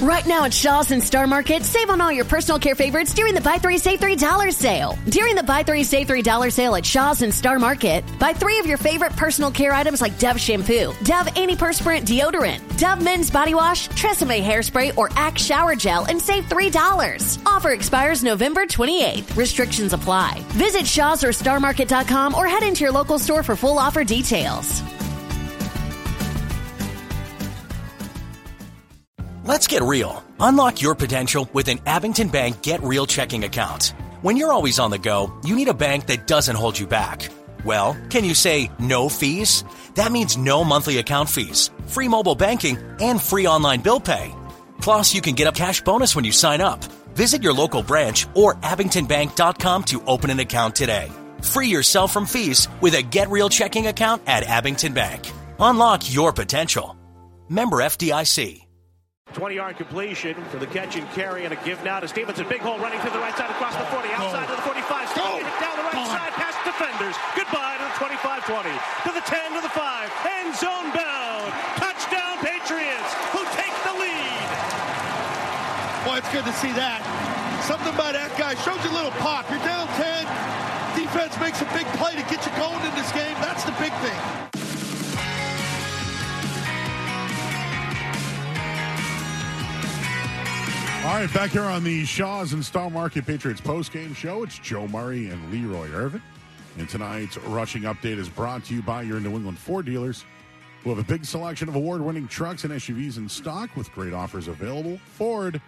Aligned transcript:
Right 0.00 0.26
now 0.26 0.44
at 0.44 0.52
Shaw's 0.52 0.90
and 0.90 1.02
Star 1.02 1.26
Market, 1.26 1.62
save 1.64 1.88
on 1.88 2.00
all 2.00 2.12
your 2.12 2.24
personal 2.24 2.58
care 2.58 2.74
favorites 2.74 3.14
during 3.14 3.34
the 3.34 3.40
Buy 3.40 3.58
3 3.58 3.78
Save 3.78 4.00
$3 4.00 4.52
sale. 4.52 4.98
During 5.08 5.34
the 5.34 5.42
Buy 5.42 5.62
3 5.62 5.84
Save 5.84 6.08
$3 6.08 6.52
sale 6.52 6.74
at 6.74 6.84
Shaw's 6.84 7.22
and 7.22 7.32
Star 7.32 7.58
Market, 7.58 8.04
buy 8.18 8.32
three 8.32 8.58
of 8.58 8.66
your 8.66 8.76
favorite 8.76 9.12
personal 9.16 9.50
care 9.50 9.72
items 9.72 10.00
like 10.00 10.18
Dove 10.18 10.38
shampoo, 10.38 10.92
Dove 11.04 11.26
antiperspirant 11.28 12.02
deodorant, 12.02 12.78
Dove 12.78 13.02
men's 13.02 13.30
body 13.30 13.54
wash, 13.54 13.88
Tresemme 13.90 14.42
hairspray, 14.44 14.96
or 14.98 15.10
Axe 15.14 15.44
shower 15.44 15.74
gel 15.76 16.04
and 16.06 16.20
save 16.20 16.44
$3. 16.44 17.46
Offer 17.46 17.70
expires 17.70 18.22
November 18.22 18.66
28th. 18.66 19.36
Restrictions 19.36 19.92
apply. 19.92 20.42
Visit 20.48 20.86
Shaw's 20.86 21.24
or 21.24 21.28
StarMarket.com 21.28 22.34
or 22.34 22.46
head 22.46 22.62
into 22.62 22.82
your 22.82 22.92
local 22.92 23.18
store 23.18 23.42
for 23.42 23.56
full 23.56 23.78
offer 23.78 24.04
details. 24.04 24.82
Let's 29.46 29.66
get 29.66 29.82
real. 29.82 30.24
Unlock 30.40 30.80
your 30.80 30.94
potential 30.94 31.46
with 31.52 31.68
an 31.68 31.78
Abington 31.84 32.28
Bank 32.28 32.62
Get 32.62 32.82
Real 32.82 33.04
checking 33.04 33.44
account. 33.44 33.92
When 34.22 34.38
you're 34.38 34.54
always 34.54 34.78
on 34.78 34.90
the 34.90 34.98
go, 34.98 35.38
you 35.44 35.54
need 35.54 35.68
a 35.68 35.74
bank 35.74 36.06
that 36.06 36.26
doesn't 36.26 36.56
hold 36.56 36.78
you 36.78 36.86
back. 36.86 37.28
Well, 37.62 37.94
can 38.08 38.24
you 38.24 38.34
say 38.34 38.70
no 38.78 39.10
fees? 39.10 39.62
That 39.96 40.12
means 40.12 40.38
no 40.38 40.64
monthly 40.64 40.96
account 40.96 41.28
fees, 41.28 41.70
free 41.84 42.08
mobile 42.08 42.34
banking, 42.34 42.78
and 43.02 43.20
free 43.20 43.46
online 43.46 43.80
bill 43.80 44.00
pay. 44.00 44.34
Plus, 44.80 45.12
you 45.12 45.20
can 45.20 45.34
get 45.34 45.46
a 45.46 45.52
cash 45.52 45.82
bonus 45.82 46.16
when 46.16 46.24
you 46.24 46.32
sign 46.32 46.62
up. 46.62 46.82
Visit 47.12 47.42
your 47.42 47.52
local 47.52 47.82
branch 47.82 48.26
or 48.32 48.54
abingtonbank.com 48.54 49.84
to 49.84 50.02
open 50.06 50.30
an 50.30 50.40
account 50.40 50.74
today. 50.74 51.12
Free 51.42 51.68
yourself 51.68 52.14
from 52.14 52.24
fees 52.24 52.68
with 52.80 52.94
a 52.94 53.02
Get 53.02 53.28
Real 53.28 53.50
checking 53.50 53.88
account 53.88 54.22
at 54.26 54.44
Abington 54.44 54.94
Bank. 54.94 55.30
Unlock 55.60 56.10
your 56.10 56.32
potential. 56.32 56.96
Member 57.50 57.80
FDIC. 57.82 58.63
20 59.34 59.54
yard 59.56 59.76
completion 59.76 60.38
for 60.46 60.58
the 60.62 60.66
catch 60.70 60.94
and 60.94 61.02
carry 61.10 61.44
and 61.44 61.52
a 61.52 61.58
give 61.66 61.82
now 61.82 61.98
to 61.98 62.06
Stevenson. 62.06 62.46
Big 62.48 62.62
hole 62.62 62.78
running 62.78 63.02
to 63.02 63.10
the 63.10 63.18
right 63.18 63.34
side 63.36 63.50
across 63.50 63.74
the 63.74 63.84
40, 63.90 64.08
outside 64.14 64.46
to 64.46 64.54
the 64.54 64.62
45. 64.62 65.10
Still 65.10 65.42
down 65.58 65.74
the 65.74 65.86
right 65.90 66.06
side 66.06 66.32
past 66.38 66.62
defenders. 66.62 67.18
Goodbye 67.34 67.74
to 67.82 67.84
the 67.84 67.96
25 67.98 68.46
20, 68.46 68.70
to 68.70 69.10
the 69.10 69.24
10, 69.26 69.58
to 69.58 69.60
the 69.60 69.74
5. 69.74 70.10
End 70.38 70.54
zone 70.54 70.88
bound. 70.94 71.50
Touchdown 71.82 72.38
Patriots, 72.46 73.10
who 73.34 73.42
take 73.58 73.74
the 73.82 73.94
lead. 73.98 74.48
Boy, 76.06 76.22
it's 76.22 76.30
good 76.30 76.46
to 76.46 76.54
see 76.62 76.70
that. 76.78 77.02
Something 77.66 77.90
about 77.90 78.14
that 78.14 78.30
guy 78.38 78.54
shows 78.62 78.78
you 78.86 78.90
a 78.94 78.96
little 78.96 79.14
pop. 79.18 79.50
You're 79.50 79.58
down 79.66 79.90
10. 79.98 80.30
Defense 80.94 81.34
makes 81.42 81.58
a 81.58 81.66
big 81.74 81.90
play 81.98 82.14
to 82.14 82.22
get 82.30 82.38
you 82.46 82.54
going 82.54 82.78
in 82.86 82.94
this 82.94 83.10
game. 83.10 83.34
That's 83.42 83.66
the 83.66 83.74
big 83.82 83.90
thing. 83.98 84.63
All 91.04 91.10
right, 91.10 91.30
back 91.34 91.50
here 91.50 91.64
on 91.64 91.84
the 91.84 92.06
Shaws 92.06 92.54
and 92.54 92.64
Star 92.64 92.88
Market 92.88 93.26
Patriots 93.26 93.60
post-game 93.60 94.14
show, 94.14 94.42
it's 94.42 94.58
Joe 94.58 94.88
Murray 94.88 95.28
and 95.28 95.52
Leroy 95.52 95.90
Irvin. 95.92 96.22
And 96.78 96.88
tonight's 96.88 97.36
rushing 97.36 97.82
update 97.82 98.16
is 98.16 98.30
brought 98.30 98.64
to 98.64 98.74
you 98.74 98.80
by 98.80 99.02
your 99.02 99.20
New 99.20 99.36
England 99.36 99.58
Ford 99.58 99.84
dealers, 99.84 100.24
who 100.82 100.88
have 100.88 100.98
a 100.98 101.04
big 101.04 101.26
selection 101.26 101.68
of 101.68 101.74
award-winning 101.74 102.26
trucks 102.26 102.64
and 102.64 102.72
SUVs 102.72 103.18
in 103.18 103.28
stock 103.28 103.76
with 103.76 103.92
great 103.92 104.14
offers 104.14 104.48
available. 104.48 104.96
Ford, 104.96 105.60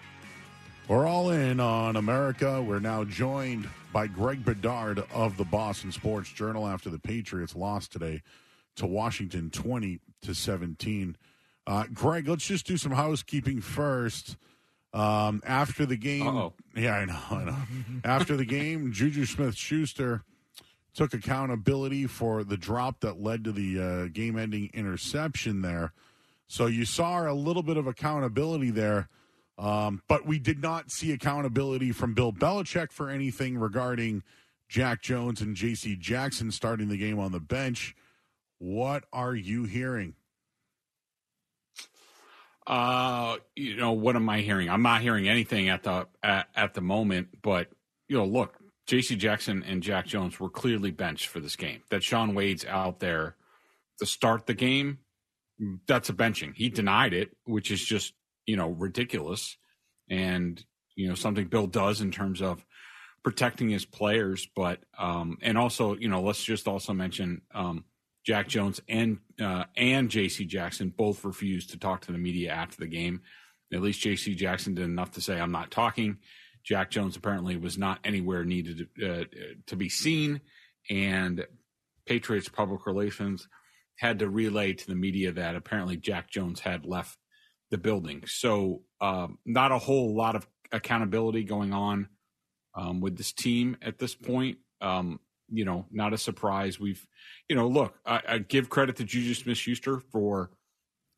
we're 0.88 1.06
all 1.06 1.28
in 1.28 1.60
on 1.60 1.96
America. 1.96 2.62
We're 2.62 2.80
now 2.80 3.04
joined 3.04 3.68
by 3.92 4.06
Greg 4.06 4.42
Bedard 4.42 5.04
of 5.12 5.36
the 5.36 5.44
Boston 5.44 5.92
Sports 5.92 6.30
Journal 6.30 6.66
after 6.66 6.88
the 6.88 6.98
Patriots 6.98 7.54
lost 7.54 7.92
today 7.92 8.22
to 8.76 8.86
Washington, 8.86 9.50
twenty 9.50 10.00
to 10.22 10.34
seventeen. 10.34 11.14
Uh, 11.66 11.84
Greg, 11.92 12.26
let's 12.26 12.46
just 12.46 12.66
do 12.66 12.78
some 12.78 12.92
housekeeping 12.92 13.60
first. 13.60 14.38
Um, 14.97 15.42
after 15.44 15.84
the 15.84 15.97
game, 15.97 16.27
Uh-oh. 16.27 16.55
yeah, 16.75 16.94
I 16.94 17.05
know, 17.05 17.20
I 17.30 17.44
know. 17.44 17.56
after 18.05 18.34
the 18.36 18.47
game, 18.47 18.92
Juju 18.92 19.27
Smith 19.27 19.55
Schuster 19.55 20.22
took 20.94 21.12
accountability 21.12 22.06
for 22.06 22.43
the 22.43 22.56
drop 22.56 23.00
that 23.00 23.20
led 23.20 23.44
to 23.44 23.53
the 23.53 23.78
uh, 23.78 24.06
game 24.06 24.38
ending 24.38 24.70
interception 24.72 25.60
there. 25.60 25.93
So 26.48 26.65
you 26.66 26.87
saw 26.87 27.31
a 27.31 27.34
little 27.34 27.62
bit 27.62 27.76
of 27.76 27.87
accountability 27.87 28.70
there, 28.70 29.09
um, 29.59 30.00
but 30.09 30.25
we 30.26 30.38
did 30.38 30.62
not 30.62 30.91
see 30.91 31.12
accountability 31.12 31.93
from 31.93 32.15
Bill 32.15 32.32
Belichick 32.32 32.91
for 32.91 33.10
anything 33.10 33.59
regarding 33.59 34.22
Jack 34.69 35.03
Jones 35.03 35.43
and 35.43 35.54
J.C. 35.54 35.97
Jackson 35.97 36.50
starting 36.50 36.88
the 36.88 36.97
game 36.97 37.19
on 37.19 37.32
the 37.32 37.41
bench. 37.41 37.94
What 38.59 39.04
are 39.12 39.34
you 39.34 39.65
hearing? 39.65 40.15
Uh, 42.66 43.37
you 43.54 43.77
know, 43.77 43.93
what 43.93 44.16
am 44.16 44.28
I 44.28 44.41
hearing? 44.41 44.69
I'm 44.69 44.82
not 44.82 45.00
hearing 45.00 45.28
anything 45.28 45.69
at 45.69 45.84
the 45.84 46.09
at, 46.22 46.49
at 46.56 46.75
the 46.75 46.81
moment, 46.81 47.28
but 47.43 47.69
you 48.09 48.16
know, 48.16 48.25
look, 48.25 48.59
J.C. 48.87 49.16
Jackson 49.16 49.62
and 49.62 49.82
Jack 49.82 50.06
Jones 50.06 50.38
were 50.41 50.50
clearly 50.50 50.91
benched 50.91 51.28
for 51.28 51.41
this 51.41 51.56
game. 51.56 51.82
That 51.91 52.03
Shaun 52.03 52.34
Wade's 52.34 52.65
out 52.65 52.99
there 52.99 53.37
to 53.99 54.06
start 54.06 54.47
the 54.47 54.55
game, 54.55 54.99
that's 55.87 56.09
a 56.09 56.12
benching. 56.12 56.55
He 56.55 56.69
denied 56.69 57.12
it, 57.12 57.37
which 57.44 57.71
is 57.71 57.84
just 57.84 58.15
you 58.47 58.56
know 58.56 58.71
ridiculous, 58.71 59.56
and 60.09 60.62
you 60.94 61.09
know 61.09 61.15
something 61.15 61.47
Bill 61.47 61.66
does 61.66 62.00
in 62.00 62.10
terms 62.10 62.43
of 62.43 62.65
protecting 63.22 63.69
his 63.69 63.84
players. 63.84 64.49
But 64.55 64.81
um, 64.99 65.38
and 65.43 65.56
also 65.56 65.97
you 65.97 66.09
know, 66.09 66.22
let's 66.22 66.43
just 66.43 66.69
also 66.69 66.93
mention 66.93 67.43
um, 67.55 67.84
Jack 68.26 68.48
Jones 68.48 68.81
and 68.88 69.19
uh, 69.41 69.64
and 69.76 70.10
J.C. 70.10 70.44
Jackson 70.47 70.92
both 70.94 71.25
refused 71.25 71.70
to 71.70 71.78
talk 71.78 72.03
to 72.03 72.12
the 72.12 72.19
media 72.19 72.53
after 72.53 72.76
the 72.76 72.88
game. 72.88 73.22
At 73.72 73.82
least 73.82 74.00
J.C. 74.00 74.34
Jackson 74.34 74.75
did 74.75 74.84
enough 74.84 75.12
to 75.12 75.20
say, 75.20 75.41
"I'm 75.41 75.53
not 75.53 75.70
talking." 75.70 76.19
Jack 76.64 76.91
Jones 76.91 77.16
apparently 77.16 77.56
was 77.56 77.78
not 77.78 78.00
anywhere 78.03 78.44
needed 78.44 78.88
uh, 79.00 79.25
to 79.66 79.76
be 79.76 79.88
seen, 79.88 80.41
and 80.91 81.47
Patriots 82.04 82.48
public 82.48 82.87
relations 82.87 83.48
had 83.98 84.19
to 84.19 84.28
relay 84.28 84.72
to 84.72 84.87
the 84.88 84.97
media 84.97 85.31
that 85.32 85.54
apparently 85.54 85.97
Jack 85.97 86.28
Jones 86.28 86.58
had 86.58 86.84
left 86.84 87.16
the 87.70 87.78
building. 87.78 88.25
So, 88.26 88.82
um, 89.00 89.38
not 89.47 89.70
a 89.70 89.78
whole 89.78 90.16
lot 90.16 90.34
of 90.34 90.47
accountability 90.72 91.44
going 91.44 91.72
on 91.72 92.08
um, 92.75 93.00
with 93.00 93.16
this 93.16 93.32
team 93.32 93.76
at 93.81 93.98
this 93.98 94.16
point. 94.16 94.58
Um, 94.81 95.20
you 95.50 95.64
know, 95.64 95.86
not 95.90 96.12
a 96.12 96.18
surprise. 96.18 96.78
We've, 96.80 97.06
you 97.48 97.56
know, 97.56 97.68
look, 97.68 97.98
I, 98.04 98.22
I 98.28 98.38
give 98.38 98.68
credit 98.68 98.96
to 98.96 99.04
Juju 99.04 99.34
Smith 99.34 99.58
Schuster 99.58 100.00
for 100.12 100.50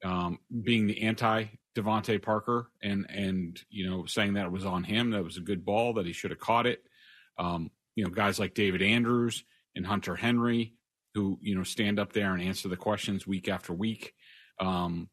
um, 0.05 0.39
being 0.63 0.87
the 0.87 1.03
anti 1.03 1.47
DeVante 1.77 2.21
Parker 2.21 2.71
and, 2.83 3.07
and, 3.09 3.61
you 3.71 3.89
know, 3.89 4.05
saying 4.07 4.35
that 4.35 4.47
it 4.47 4.53
was 4.53 4.67
on 4.67 4.85
him, 4.85 5.11
that 5.11 5.25
was 5.25 5.37
a 5.37 5.43
good 5.43 5.65
ball, 5.65 5.95
that 5.95 6.07
he 6.07 6.13
should 6.13 6.31
have 6.31 6.41
caught 6.41 6.67
it. 6.67 6.83
Um, 7.39 7.71
you 7.95 8.05
know, 8.05 8.11
guys 8.11 8.39
like 8.39 8.55
David 8.55 8.83
Andrews 8.83 9.45
and 9.75 9.87
Hunter 9.87 10.17
Henry 10.17 10.75
who, 11.15 11.39
you 11.43 11.55
know, 11.57 11.65
stand 11.65 11.99
up 11.99 12.13
there 12.13 12.33
and 12.33 12.43
answer 12.43 12.69
the 12.69 12.77
questions 12.77 13.27
week 13.27 13.49
after 13.49 13.73
week. 13.73 14.15
Um, 14.61 15.09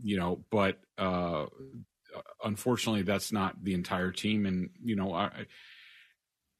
you 0.00 0.16
know, 0.16 0.44
but 0.50 0.78
uh, 0.96 1.46
unfortunately, 2.44 3.02
that's 3.02 3.32
not 3.32 3.62
the 3.62 3.74
entire 3.74 4.12
team. 4.12 4.46
And, 4.46 4.70
you 4.82 4.96
know, 4.96 5.12
I, 5.12 5.46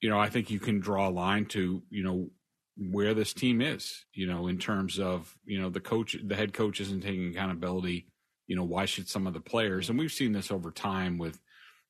you 0.01 0.09
know, 0.09 0.19
I 0.19 0.29
think 0.29 0.51
you 0.51 0.61
can 0.61 0.81
draw 0.81 1.09
a 1.09 1.11
line 1.11 1.47
to, 1.47 1.83
you 1.91 2.05
know, 2.05 2.31
where 2.77 3.15
this 3.15 3.33
team 3.33 3.61
is, 3.61 4.05
you 4.15 4.27
know, 4.27 4.47
in 4.47 4.59
terms 4.59 5.01
of, 5.01 5.37
you 5.45 5.61
know, 5.61 5.69
the 5.69 5.81
coach, 5.81 6.17
the 6.25 6.37
head 6.37 6.53
coach 6.53 6.81
isn't 6.81 7.03
taking 7.03 7.31
accountability. 7.31 8.07
You 8.47 8.57
know, 8.57 8.65
why 8.65 8.85
should 8.85 9.09
some 9.09 9.27
of 9.27 9.35
the 9.35 9.41
players, 9.41 9.91
and 9.91 9.99
we've 9.99 10.13
seen 10.13 10.33
this 10.33 10.51
over 10.51 10.71
time 10.71 11.19
with 11.19 11.41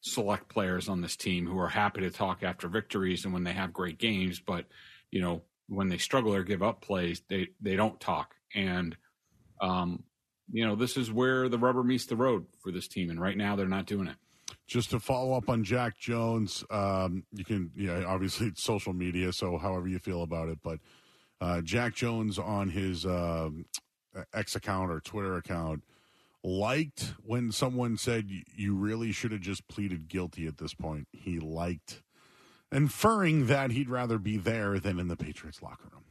select 0.01 0.49
players 0.49 0.89
on 0.89 1.01
this 1.01 1.17
team 1.17 1.47
who 1.47 1.59
are 1.59 1.69
happy 1.69 2.01
to 2.01 2.11
talk 2.11 2.43
after 2.43 2.69
victories 2.69 3.25
and 3.25 3.35
when 3.35 3.45
they 3.45 3.53
have 3.53 3.73
great 3.73 3.99
games, 3.99 4.41
but, 4.41 4.65
you 5.11 5.21
know, 5.21 5.43
when 5.69 5.89
they 5.89 5.99
struggle 5.99 6.35
or 6.35 6.43
give 6.43 6.63
up 6.63 6.81
plays, 6.81 7.21
they, 7.29 7.49
they 7.61 7.77
don't 7.77 8.01
talk. 8.01 8.35
And, 8.55 8.97
um, 9.61 10.03
you 10.51 10.67
know, 10.67 10.77
this 10.77 10.97
is 10.97 11.13
where 11.13 11.49
the 11.49 11.59
rubber 11.59 11.85
meets 11.85 12.07
the 12.07 12.17
road 12.17 12.47
for 12.63 12.73
this 12.73 12.89
team. 12.89 13.11
And 13.11 13.21
right 13.21 13.37
now 13.37 13.55
they're 13.55 13.67
not 13.67 13.87
doing 13.87 14.09
it. 14.09 14.17
Just 14.67 14.91
to 14.91 15.01
follow 15.01 15.35
up 15.35 15.49
on 15.49 15.65
Jack 15.65 15.99
Jones, 15.99 16.65
um, 16.71 17.25
you 17.33 17.45
can, 17.45 17.71
yeah, 17.77 18.05
obviously 18.07 18.49
it's 18.49 18.63
social 18.63 18.93
media, 18.93 19.33
so 19.33 19.59
however 19.59 19.89
you 19.89 19.99
feel 19.99 20.23
about 20.23 20.49
it, 20.49 20.59
but 20.63 20.79
uh, 21.41 21.61
Jack 21.61 21.95
Jones 21.95 22.39
on 22.39 22.71
his 22.71 23.07
um, 23.07 23.67
X 24.35 24.57
account 24.57 24.91
or 24.91 25.01
Twitter 25.01 25.37
account 25.37 25.85
liked 26.43 27.15
when 27.23 27.53
someone 27.53 27.97
said 27.97 28.29
you 28.55 28.75
really 28.75 29.13
should 29.13 29.33
have 29.33 29.41
just 29.41 29.67
pleaded 29.69 30.09
guilty 30.09 30.47
at 30.47 30.59
this 30.59 30.75
point. 30.75 31.09
He 31.13 31.39
liked, 31.39 32.03
inferring 32.73 33.47
that 33.47 33.71
he'd 33.71 33.89
rather 33.89 34.19
be 34.19 34.37
there 34.37 34.79
than 34.79 34.99
in 34.99 35.09
the 35.09 35.17
Patriots 35.17 35.63
locker 35.63 35.89
room. 35.93 36.05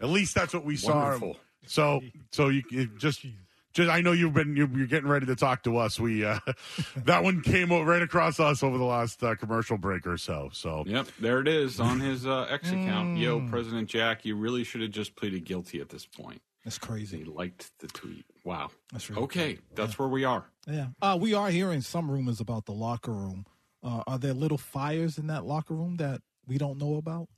At 0.00 0.08
least 0.08 0.34
that's 0.34 0.54
what 0.54 0.64
we 0.64 0.78
Wonderful. 0.82 1.34
saw. 1.34 1.40
So, 1.66 2.00
so 2.30 2.48
you 2.48 2.62
just 2.96 3.26
just 3.74 3.90
I 3.90 4.00
know 4.00 4.12
you've 4.12 4.32
been 4.34 4.56
you're, 4.56 4.68
you're 4.76 4.86
getting 4.86 5.08
ready 5.08 5.26
to 5.26 5.36
talk 5.36 5.62
to 5.64 5.76
us. 5.76 6.00
We 6.00 6.24
uh, 6.24 6.38
that 6.96 7.22
one 7.22 7.42
came 7.42 7.70
right 7.72 8.02
across 8.02 8.40
us 8.40 8.62
over 8.62 8.78
the 8.78 8.84
last 8.84 9.22
uh, 9.22 9.34
commercial 9.36 9.78
break 9.78 10.06
or 10.06 10.16
so. 10.16 10.50
So 10.52 10.84
Yep, 10.86 11.08
there 11.20 11.40
it 11.40 11.48
is 11.48 11.78
on 11.80 12.00
his 12.00 12.26
uh, 12.26 12.46
X 12.50 12.70
account. 12.70 13.18
Yo, 13.18 13.46
President 13.48 13.88
Jack, 13.88 14.24
you 14.24 14.36
really 14.36 14.64
should 14.64 14.80
have 14.80 14.90
just 14.90 15.14
pleaded 15.16 15.44
guilty 15.44 15.80
at 15.80 15.88
this 15.88 16.06
point. 16.06 16.40
That's 16.64 16.78
crazy. 16.78 17.18
They 17.18 17.24
liked 17.24 17.70
the 17.78 17.86
tweet. 17.86 18.24
Wow. 18.44 18.70
That's 18.92 19.08
really 19.08 19.22
okay. 19.22 19.54
cool. 19.54 19.62
That's 19.74 19.92
Yeah. 19.92 19.96
where 19.96 20.08
we 20.08 20.24
are. 20.24 20.44
Yeah. 20.66 20.86
Uh, 21.00 21.16
we 21.20 21.32
are 21.34 21.50
hearing 21.50 21.80
some 21.80 22.10
rumors 22.10 22.40
about 22.40 22.66
the 22.66 22.72
locker 22.72 23.12
room. 23.12 23.46
Uh, 23.82 24.02
are 24.06 24.18
there 24.18 24.34
little 24.34 24.58
fires 24.58 25.18
in 25.18 25.28
that 25.28 25.44
locker 25.44 25.72
room 25.74 25.96
that 25.98 26.20
we 26.46 26.58
don't 26.58 26.78
know 26.78 26.96
about? 26.96 27.28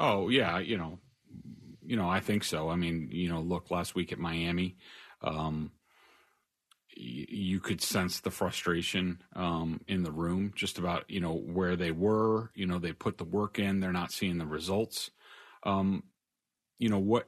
Oh 0.00 0.28
yeah, 0.28 0.58
you 0.58 0.76
know, 0.78 0.98
you 1.88 1.96
know, 1.96 2.08
I 2.08 2.20
think 2.20 2.44
so. 2.44 2.68
I 2.68 2.76
mean, 2.76 3.08
you 3.10 3.30
know, 3.30 3.40
look, 3.40 3.70
last 3.70 3.94
week 3.94 4.12
at 4.12 4.18
Miami, 4.18 4.76
um, 5.22 5.72
you 6.94 7.60
could 7.60 7.80
sense 7.80 8.20
the 8.20 8.30
frustration 8.30 9.22
um, 9.34 9.80
in 9.88 10.02
the 10.02 10.12
room, 10.12 10.52
just 10.54 10.78
about 10.78 11.08
you 11.08 11.20
know 11.20 11.32
where 11.32 11.76
they 11.76 11.90
were. 11.90 12.50
You 12.54 12.66
know, 12.66 12.78
they 12.78 12.92
put 12.92 13.16
the 13.16 13.24
work 13.24 13.58
in, 13.58 13.80
they're 13.80 13.90
not 13.90 14.12
seeing 14.12 14.36
the 14.36 14.44
results. 14.44 15.10
Um, 15.62 16.02
you 16.78 16.90
know 16.90 16.98
what? 16.98 17.26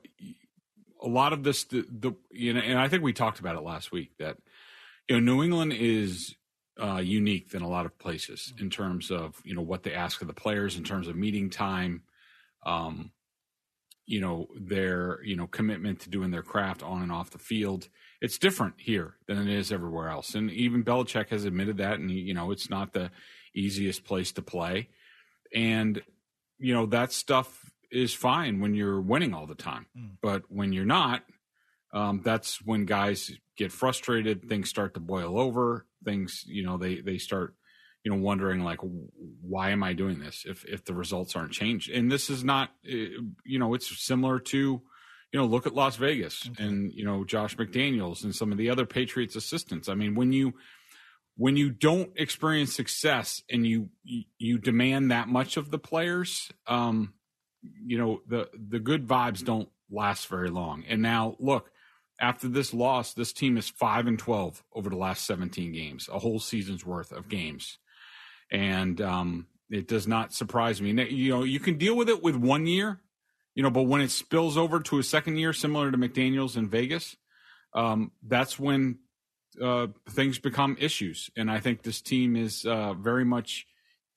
A 1.02 1.08
lot 1.08 1.32
of 1.32 1.42
this, 1.42 1.64
the, 1.64 1.86
the 1.90 2.12
you 2.30 2.52
know, 2.52 2.60
and 2.60 2.78
I 2.78 2.88
think 2.88 3.02
we 3.02 3.14
talked 3.14 3.40
about 3.40 3.56
it 3.56 3.62
last 3.62 3.90
week 3.90 4.10
that 4.18 4.36
you 5.08 5.18
know 5.18 5.36
New 5.36 5.42
England 5.42 5.72
is 5.72 6.34
uh, 6.78 6.98
unique 6.98 7.48
than 7.48 7.62
a 7.62 7.68
lot 7.68 7.86
of 7.86 7.98
places 7.98 8.52
in 8.60 8.68
terms 8.68 9.10
of 9.10 9.40
you 9.42 9.54
know 9.54 9.62
what 9.62 9.84
they 9.84 9.94
ask 9.94 10.20
of 10.20 10.28
the 10.28 10.34
players 10.34 10.76
in 10.76 10.84
terms 10.84 11.08
of 11.08 11.16
meeting 11.16 11.48
time 11.48 12.02
um, 12.66 13.10
you 14.10 14.20
know 14.20 14.48
their 14.56 15.22
you 15.22 15.36
know 15.36 15.46
commitment 15.46 16.00
to 16.00 16.10
doing 16.10 16.32
their 16.32 16.42
craft 16.42 16.82
on 16.82 17.00
and 17.00 17.12
off 17.12 17.30
the 17.30 17.38
field. 17.38 17.88
It's 18.20 18.38
different 18.38 18.74
here 18.78 19.14
than 19.28 19.38
it 19.38 19.48
is 19.48 19.70
everywhere 19.70 20.08
else, 20.08 20.34
and 20.34 20.50
even 20.50 20.82
Belichick 20.82 21.28
has 21.28 21.44
admitted 21.44 21.76
that. 21.76 22.00
And 22.00 22.10
you 22.10 22.34
know 22.34 22.50
it's 22.50 22.68
not 22.68 22.92
the 22.92 23.12
easiest 23.54 24.04
place 24.04 24.32
to 24.32 24.42
play, 24.42 24.88
and 25.54 26.02
you 26.58 26.74
know 26.74 26.86
that 26.86 27.12
stuff 27.12 27.70
is 27.92 28.12
fine 28.12 28.60
when 28.60 28.74
you're 28.74 29.00
winning 29.00 29.32
all 29.32 29.46
the 29.46 29.54
time, 29.54 29.86
but 30.20 30.42
when 30.48 30.72
you're 30.72 30.84
not, 30.84 31.22
um, 31.92 32.20
that's 32.24 32.60
when 32.64 32.86
guys 32.86 33.30
get 33.56 33.70
frustrated. 33.70 34.48
Things 34.48 34.68
start 34.68 34.94
to 34.94 35.00
boil 35.00 35.38
over. 35.38 35.86
Things 36.04 36.42
you 36.48 36.64
know 36.64 36.78
they 36.78 37.00
they 37.00 37.18
start 37.18 37.54
you 38.05 38.11
know 38.11 38.20
wondering 38.20 38.62
like 38.62 38.81
why 39.43 39.70
am 39.70 39.82
i 39.82 39.93
doing 39.93 40.20
this 40.20 40.44
if 40.47 40.64
if 40.64 40.85
the 40.85 40.94
results 40.94 41.37
aren't 41.37 41.52
changed? 41.52 41.91
And 41.91 42.11
this 42.11 42.31
is 42.31 42.44
not 42.44 42.70
uh, 42.87 43.23
you 43.44 43.58
know 43.58 43.75
it's 43.75 44.02
similar 44.02 44.38
to 44.38 44.58
you 45.32 45.38
know 45.38 45.47
look 45.47 45.67
at 45.67 45.75
las 45.75 45.97
vegas 45.97 46.49
and 46.58 46.93
you 46.93 47.05
know 47.05 47.25
josh 47.25 47.56
mcdaniels 47.56 48.25
and 48.25 48.35
some 48.35 48.52
of 48.52 48.58
the 48.58 48.70
other 48.70 48.87
patriots 48.87 49.37
assistants. 49.37 49.88
I 49.88 49.94
mean 49.94 50.14
when 50.14 50.32
you 50.32 50.55
when 51.37 51.56
you 51.56 51.70
don't 51.70 52.11
experience 52.17 52.75
success 52.75 53.43
and 53.50 53.67
you 53.67 53.91
you, 54.03 54.25
you 54.38 54.58
demand 54.58 55.11
that 55.11 55.29
much 55.29 55.56
of 55.56 55.70
the 55.70 55.79
players 55.79 56.50
um 56.67 57.12
you 57.62 57.99
know 57.99 58.23
the 58.26 58.49
the 58.55 58.81
good 58.81 59.06
vibes 59.06 59.44
don't 59.44 59.69
last 59.91 60.29
very 60.29 60.50
long. 60.50 60.85
And 60.88 61.03
now 61.03 61.37
look 61.38 61.70
after 62.19 62.49
this 62.49 62.73
loss 62.73 63.12
this 63.12 63.32
team 63.32 63.58
is 63.58 63.69
5 63.69 64.06
and 64.06 64.19
12 64.19 64.62
over 64.75 64.88
the 64.88 64.96
last 64.96 65.26
17 65.26 65.73
games 65.73 66.08
a 66.12 66.19
whole 66.19 66.38
season's 66.38 66.85
worth 66.85 67.12
of 67.12 67.29
games 67.29 67.79
and 68.50 69.00
um, 69.00 69.47
it 69.70 69.88
does 69.88 70.06
not 70.06 70.32
surprise 70.32 70.81
me. 70.82 70.91
You 71.11 71.31
know, 71.31 71.43
you 71.44 71.61
can 71.61 71.79
deal 71.79 71.97
with 71.97 72.08
it 72.08 72.23
with 72.23 72.37
one 72.37 72.67
year, 72.67 73.00
you 73.55 73.62
know, 73.62 73.70
but 73.70 73.82
when 73.82 74.00
it 74.00 74.11
spills 74.11 74.56
over 74.56 74.81
to 74.81 74.99
a 74.99 75.02
second 75.02 75.37
year, 75.37 75.52
similar 75.52 75.91
to 75.91 75.99
McDaniel's 75.99 76.56
in 76.56 76.69
Vegas, 76.69 77.17
um, 77.75 78.11
that's 78.26 78.58
when 78.58 78.99
uh, 79.62 79.88
things 80.11 80.38
become 80.38 80.76
issues. 80.81 81.31
And 81.37 81.50
I 81.50 81.61
think 81.61 81.82
this 81.82 82.00
team 82.00 82.37
is 82.37 82.64
uh, 82.64 82.94
very 82.94 83.25
much 83.25 83.67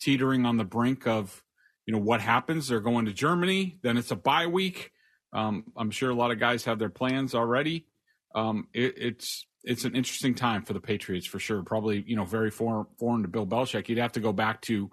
teetering 0.02 0.46
on 0.46 0.58
the 0.58 0.64
brink 0.64 1.08
of, 1.08 1.44
you 1.86 1.94
know, 1.94 2.00
what 2.00 2.22
happens. 2.22 2.68
They're 2.68 2.80
going 2.80 3.06
to 3.06 3.14
Germany, 3.14 3.78
then 3.82 3.98
it's 3.98 4.12
a 4.12 4.16
bye 4.16 4.48
week. 4.48 4.92
Um, 5.34 5.66
I'm 5.76 5.92
sure 5.92 6.10
a 6.10 6.16
lot 6.16 6.32
of 6.32 6.40
guys 6.40 6.66
have 6.66 6.80
their 6.80 6.90
plans 6.90 7.34
already. 7.34 7.88
Um, 8.36 8.68
it, 8.74 8.94
it's 8.98 9.46
it's 9.64 9.86
an 9.86 9.96
interesting 9.96 10.36
time 10.36 10.64
for 10.64 10.74
the 10.74 10.80
Patriots 10.80 11.26
for 11.26 11.40
sure. 11.40 11.64
Probably 11.64 12.04
you 12.06 12.16
know 12.16 12.26
very 12.26 12.52
foreign 12.52 12.86
foreign 12.98 13.22
to 13.22 13.28
Bill 13.28 13.48
Belichick. 13.48 13.88
You'd 13.90 13.98
have 13.98 14.12
to 14.14 14.20
go 14.20 14.34
back 14.34 14.62
to 14.62 14.90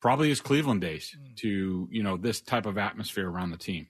probably 0.00 0.28
his 0.28 0.40
Cleveland 0.40 0.80
days 0.80 1.16
to 1.36 1.88
you 1.90 2.02
know 2.02 2.16
this 2.16 2.40
type 2.40 2.66
of 2.66 2.78
atmosphere 2.78 3.28
around 3.28 3.50
the 3.50 3.58
team. 3.58 3.88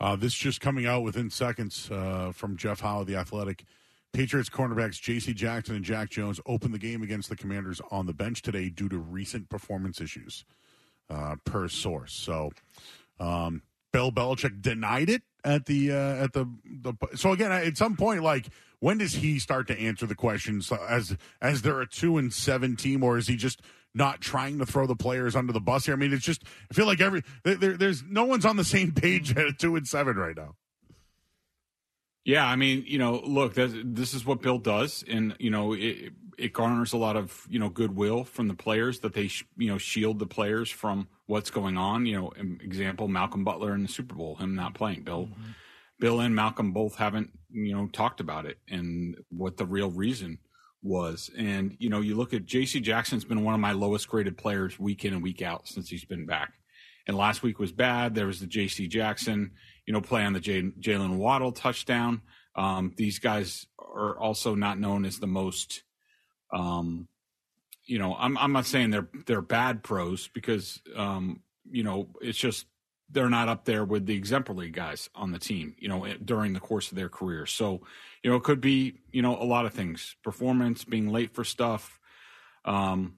Uh, 0.00 0.16
this 0.16 0.34
just 0.34 0.60
coming 0.60 0.86
out 0.86 1.02
within 1.02 1.28
seconds 1.28 1.90
uh, 1.90 2.30
from 2.32 2.56
Jeff 2.56 2.80
Howe, 2.80 3.04
the 3.04 3.16
athletic. 3.16 3.64
Patriots 4.12 4.48
cornerbacks 4.48 5.00
J.C. 5.00 5.34
Jackson 5.34 5.76
and 5.76 5.84
Jack 5.84 6.10
Jones 6.10 6.40
opened 6.46 6.72
the 6.72 6.78
game 6.78 7.02
against 7.02 7.28
the 7.28 7.36
Commanders 7.36 7.80
on 7.90 8.06
the 8.06 8.14
bench 8.14 8.40
today 8.42 8.70
due 8.70 8.88
to 8.88 8.96
recent 8.96 9.48
performance 9.48 10.00
issues, 10.00 10.44
uh, 11.10 11.36
per 11.44 11.68
source. 11.68 12.14
So, 12.14 12.50
um, 13.20 13.62
Bill 13.92 14.10
Belichick 14.10 14.62
denied 14.62 15.10
it 15.10 15.22
at 15.44 15.66
the 15.66 15.92
uh, 15.92 16.24
at 16.24 16.32
the, 16.32 16.46
the. 16.64 16.94
So 17.14 17.32
again, 17.32 17.52
at 17.52 17.76
some 17.76 17.96
point, 17.96 18.22
like 18.22 18.48
when 18.80 18.98
does 18.98 19.14
he 19.14 19.38
start 19.38 19.66
to 19.68 19.78
answer 19.78 20.06
the 20.06 20.14
questions 20.14 20.70
as 20.88 21.16
as 21.40 21.62
they're 21.62 21.80
a 21.80 21.88
two 21.88 22.18
and 22.18 22.32
seven 22.32 22.76
team, 22.76 23.02
or 23.02 23.18
is 23.18 23.26
he 23.26 23.36
just 23.36 23.62
not 23.94 24.20
trying 24.20 24.58
to 24.58 24.66
throw 24.66 24.86
the 24.86 24.96
players 24.96 25.34
under 25.34 25.52
the 25.52 25.60
bus 25.60 25.86
here? 25.86 25.94
I 25.94 25.96
mean, 25.96 26.12
it's 26.12 26.24
just 26.24 26.44
I 26.70 26.74
feel 26.74 26.86
like 26.86 27.00
every 27.00 27.22
there, 27.44 27.76
there's 27.76 28.02
no 28.02 28.24
one's 28.24 28.44
on 28.44 28.56
the 28.56 28.64
same 28.64 28.92
page 28.92 29.30
at 29.36 29.46
a 29.46 29.52
two 29.52 29.76
and 29.76 29.86
seven 29.86 30.16
right 30.16 30.36
now. 30.36 30.54
Yeah, 32.24 32.46
I 32.46 32.56
mean, 32.56 32.84
you 32.86 32.98
know, 32.98 33.20
look, 33.24 33.54
this, 33.54 33.72
this 33.84 34.12
is 34.12 34.26
what 34.26 34.42
Bill 34.42 34.58
does, 34.58 35.02
and 35.08 35.34
you 35.38 35.50
know, 35.50 35.72
it, 35.72 36.12
it 36.36 36.52
garners 36.52 36.92
a 36.92 36.96
lot 36.96 37.16
of 37.16 37.46
you 37.48 37.58
know 37.58 37.68
goodwill 37.68 38.24
from 38.24 38.48
the 38.48 38.54
players 38.54 39.00
that 39.00 39.14
they 39.14 39.28
sh- 39.28 39.44
you 39.56 39.68
know 39.68 39.78
shield 39.78 40.18
the 40.18 40.26
players 40.26 40.70
from 40.70 41.08
what's 41.26 41.50
going 41.50 41.76
on. 41.76 42.06
You 42.06 42.20
know, 42.20 42.32
example 42.62 43.08
Malcolm 43.08 43.44
Butler 43.44 43.74
in 43.74 43.82
the 43.82 43.88
Super 43.88 44.14
Bowl, 44.14 44.36
him 44.36 44.54
not 44.54 44.74
playing. 44.74 45.02
Bill, 45.02 45.26
mm-hmm. 45.26 45.50
Bill 46.00 46.20
and 46.20 46.34
Malcolm 46.34 46.72
both 46.72 46.96
haven't 46.96 47.30
you 47.50 47.74
know 47.74 47.86
talked 47.88 48.20
about 48.20 48.46
it 48.46 48.58
and 48.68 49.16
what 49.30 49.56
the 49.56 49.66
real 49.66 49.90
reason 49.90 50.38
was. 50.82 51.30
And 51.36 51.76
you 51.78 51.90
know, 51.90 52.00
you 52.00 52.14
look 52.14 52.34
at 52.34 52.46
J.C. 52.46 52.80
Jackson's 52.80 53.24
been 53.24 53.44
one 53.44 53.54
of 53.54 53.60
my 53.60 53.72
lowest 53.72 54.08
graded 54.08 54.36
players 54.36 54.78
week 54.78 55.04
in 55.04 55.12
and 55.12 55.22
week 55.22 55.42
out 55.42 55.66
since 55.66 55.88
he's 55.88 56.04
been 56.04 56.26
back. 56.26 56.52
And 57.08 57.16
last 57.16 57.42
week 57.42 57.58
was 57.58 57.72
bad. 57.72 58.14
There 58.14 58.26
was 58.26 58.38
the 58.38 58.46
J.C. 58.46 58.86
Jackson, 58.86 59.52
you 59.86 59.94
know, 59.94 60.02
play 60.02 60.24
on 60.24 60.34
the 60.34 60.40
Jalen 60.40 61.16
Waddle 61.16 61.52
touchdown. 61.52 62.20
Um, 62.54 62.92
these 62.96 63.18
guys 63.18 63.66
are 63.78 64.18
also 64.18 64.54
not 64.54 64.78
known 64.78 65.06
as 65.06 65.18
the 65.18 65.26
most, 65.26 65.84
um, 66.52 67.08
you 67.84 67.98
know, 67.98 68.14
I'm 68.14 68.36
I'm 68.36 68.52
not 68.52 68.66
saying 68.66 68.90
they're 68.90 69.08
they're 69.26 69.40
bad 69.40 69.82
pros 69.82 70.28
because 70.28 70.82
um, 70.94 71.40
you 71.70 71.82
know 71.82 72.08
it's 72.20 72.36
just 72.36 72.66
they're 73.10 73.30
not 73.30 73.48
up 73.48 73.64
there 73.64 73.84
with 73.84 74.04
the 74.04 74.14
exemplary 74.14 74.70
guys 74.70 75.08
on 75.14 75.30
the 75.30 75.38
team, 75.38 75.74
you 75.78 75.88
know, 75.88 76.06
during 76.22 76.52
the 76.52 76.60
course 76.60 76.90
of 76.90 76.96
their 76.98 77.08
career. 77.08 77.46
So, 77.46 77.80
you 78.22 78.30
know, 78.30 78.36
it 78.36 78.42
could 78.42 78.60
be 78.60 78.98
you 79.12 79.22
know 79.22 79.40
a 79.40 79.44
lot 79.44 79.64
of 79.64 79.72
things: 79.72 80.16
performance, 80.22 80.84
being 80.84 81.08
late 81.08 81.34
for 81.34 81.44
stuff. 81.44 81.98
Um, 82.66 83.14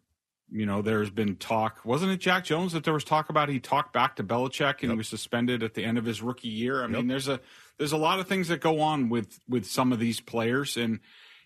you 0.51 0.67
know, 0.67 0.83
there's 0.83 1.11
been 1.11 1.37
talk. 1.37 1.81
Wasn't 1.85 2.11
it 2.11 2.19
Jack 2.19 2.45
Jones 2.45 2.73
that 2.73 2.85
there 2.85 2.95
was 2.95 3.05
talk 3.05 3.29
about? 3.29 3.49
He 3.49 3.61
talked 3.61 3.93
back 3.93 4.17
to 4.17 4.25
Belichick 4.25 4.83
and 4.83 4.91
he 4.91 4.97
was 4.97 5.09
suspended 5.09 5.63
at 5.63 5.75
the 5.75 5.85
end 5.85 5.99
of 5.99 6.05
his 6.05 6.23
rookie 6.23 6.49
year. 6.49 6.83
I 6.83 6.87
mean, 6.87 7.07
there's 7.07 7.29
a 7.29 7.41
there's 7.79 7.93
a 7.93 7.97
lot 7.97 8.21
of 8.21 8.29
things 8.29 8.49
that 8.49 8.61
go 8.61 8.81
on 8.81 9.09
with 9.09 9.39
with 9.49 9.65
some 9.65 9.93
of 9.93 9.99
these 9.99 10.21
players, 10.21 10.77
and 10.77 11.01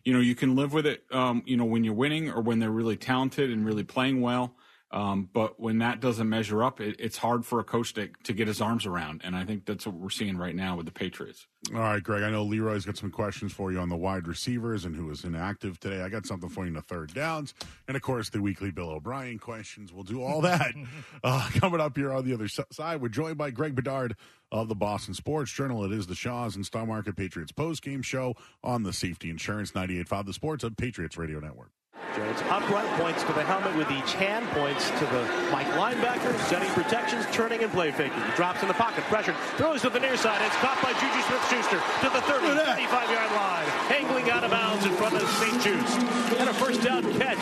you 0.04 0.12
know, 0.12 0.20
you 0.20 0.34
can 0.34 0.56
live 0.56 0.72
with 0.72 0.86
it. 0.86 1.04
Um, 1.10 1.42
you 1.46 1.56
know, 1.56 1.64
when 1.64 1.84
you're 1.84 1.94
winning 1.94 2.30
or 2.30 2.40
when 2.40 2.58
they're 2.58 2.70
really 2.70 2.96
talented 2.96 3.50
and 3.50 3.64
really 3.64 3.84
playing 3.84 4.20
well. 4.20 4.54
Um, 4.94 5.28
but 5.32 5.58
when 5.58 5.78
that 5.78 5.98
doesn't 5.98 6.28
measure 6.28 6.62
up, 6.62 6.80
it, 6.80 6.94
it's 7.00 7.16
hard 7.16 7.44
for 7.44 7.58
a 7.58 7.64
coach 7.64 7.94
to, 7.94 8.10
to 8.22 8.32
get 8.32 8.46
his 8.46 8.60
arms 8.60 8.86
around. 8.86 9.22
And 9.24 9.34
I 9.34 9.44
think 9.44 9.66
that's 9.66 9.86
what 9.86 9.96
we're 9.96 10.08
seeing 10.08 10.38
right 10.38 10.54
now 10.54 10.76
with 10.76 10.86
the 10.86 10.92
Patriots. 10.92 11.48
All 11.74 11.80
right, 11.80 12.00
Greg. 12.00 12.22
I 12.22 12.30
know 12.30 12.44
Leroy's 12.44 12.84
got 12.84 12.96
some 12.96 13.10
questions 13.10 13.52
for 13.52 13.72
you 13.72 13.80
on 13.80 13.88
the 13.88 13.96
wide 13.96 14.28
receivers 14.28 14.84
and 14.84 14.94
who 14.94 15.10
is 15.10 15.24
inactive 15.24 15.80
today. 15.80 16.02
I 16.02 16.08
got 16.08 16.26
something 16.26 16.48
for 16.48 16.60
you 16.60 16.68
in 16.68 16.74
the 16.74 16.82
third 16.82 17.12
downs, 17.12 17.54
and 17.88 17.96
of 17.96 18.02
course 18.02 18.30
the 18.30 18.40
weekly 18.40 18.70
Bill 18.70 18.90
O'Brien 18.90 19.40
questions. 19.40 19.92
We'll 19.92 20.04
do 20.04 20.22
all 20.22 20.40
that 20.42 20.74
uh, 21.24 21.48
coming 21.54 21.80
up 21.80 21.96
here 21.96 22.12
on 22.12 22.24
the 22.24 22.32
other 22.32 22.46
side. 22.46 23.00
We're 23.00 23.08
joined 23.08 23.36
by 23.36 23.50
Greg 23.50 23.74
Bedard 23.74 24.14
of 24.52 24.68
the 24.68 24.76
Boston 24.76 25.14
Sports 25.14 25.50
Journal. 25.50 25.84
It 25.84 25.90
is 25.90 26.06
the 26.06 26.14
Shaws 26.14 26.54
and 26.54 26.64
Star 26.64 26.86
Market 26.86 27.16
Patriots 27.16 27.50
post 27.50 27.82
game 27.82 28.02
show 28.02 28.36
on 28.62 28.84
the 28.84 28.92
Safety 28.92 29.28
Insurance 29.28 29.72
98.5 29.72 30.26
The 30.26 30.32
SportsHub 30.32 30.76
Patriots 30.76 31.16
Radio 31.16 31.40
Network. 31.40 31.72
Jones 32.14 32.40
upright 32.48 32.86
points 33.00 33.24
to 33.24 33.32
the 33.32 33.42
helmet 33.42 33.74
with 33.76 33.90
each 33.90 34.12
hand, 34.14 34.46
points 34.50 34.88
to 34.90 35.04
the 35.06 35.22
Mike 35.50 35.66
linebacker, 35.74 36.38
setting 36.46 36.70
protections, 36.70 37.26
turning 37.32 37.64
and 37.64 37.72
play 37.72 37.90
faking. 37.90 38.22
He 38.22 38.32
drops 38.36 38.62
in 38.62 38.68
the 38.68 38.74
pocket, 38.74 39.02
pressure, 39.04 39.34
throws 39.56 39.82
to 39.82 39.90
the 39.90 39.98
near 39.98 40.16
side. 40.16 40.40
It's 40.46 40.54
caught 40.56 40.80
by 40.80 40.92
Juju 40.92 41.20
Smith-Schuster 41.26 41.80
to 42.02 42.10
the 42.14 42.20
30, 42.22 42.46
35-yard 42.46 43.32
line, 43.32 43.66
angling 43.90 44.30
out 44.30 44.44
of 44.44 44.52
bounds 44.52 44.86
in 44.86 44.92
front 44.92 45.16
of 45.16 45.28
St. 45.28 45.60
Jude's. 45.60 45.94
And 46.38 46.48
a 46.48 46.54
first 46.54 46.82
down 46.82 47.02
catch 47.18 47.38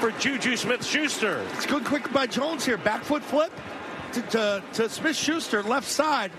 for 0.00 0.10
Juju 0.18 0.56
Smith-Schuster. 0.56 1.46
It's 1.52 1.66
good 1.66 1.84
quick 1.84 2.12
by 2.12 2.26
Jones 2.26 2.64
here. 2.64 2.78
Back 2.78 3.04
foot 3.04 3.22
flip 3.22 3.52
to, 4.12 4.22
to, 4.22 4.64
to 4.72 4.88
Smith 4.88 5.14
Schuster, 5.14 5.62
left 5.62 5.86
side. 5.86 6.32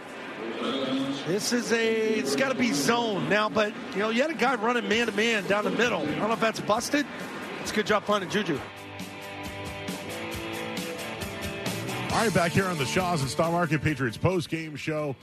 This 1.26 1.54
is 1.54 1.72
a, 1.72 2.20
it's 2.20 2.36
got 2.36 2.50
to 2.50 2.56
be 2.56 2.74
zone 2.74 3.30
now, 3.30 3.48
but, 3.48 3.72
you 3.94 4.00
know, 4.00 4.10
you 4.10 4.22
had 4.22 4.32
a 4.32 4.36
guy 4.36 4.56
running 4.56 4.90
man 4.90 5.06
to 5.06 5.14
man 5.14 5.48
down 5.48 5.64
the 5.64 5.72
middle. 5.72 6.02
I 6.02 6.16
don't 6.16 6.28
know 6.28 6.34
if 6.34 6.42
that's 6.42 6.60
busted. 6.60 7.06
It's 7.62 7.72
a 7.72 7.76
good 7.76 7.86
job 7.86 8.04
finding 8.06 8.30
Juju. 8.30 8.60
All 12.12 12.18
right, 12.18 12.34
back 12.34 12.52
here 12.52 12.66
on 12.66 12.80
the 12.80 12.86
Shaws 12.86 13.22
and 13.22 13.30
Star 13.30 13.52
Market 13.52 13.84
Patriots 13.84 14.18
post 14.18 14.50
game 14.50 14.76
show. 14.76 15.16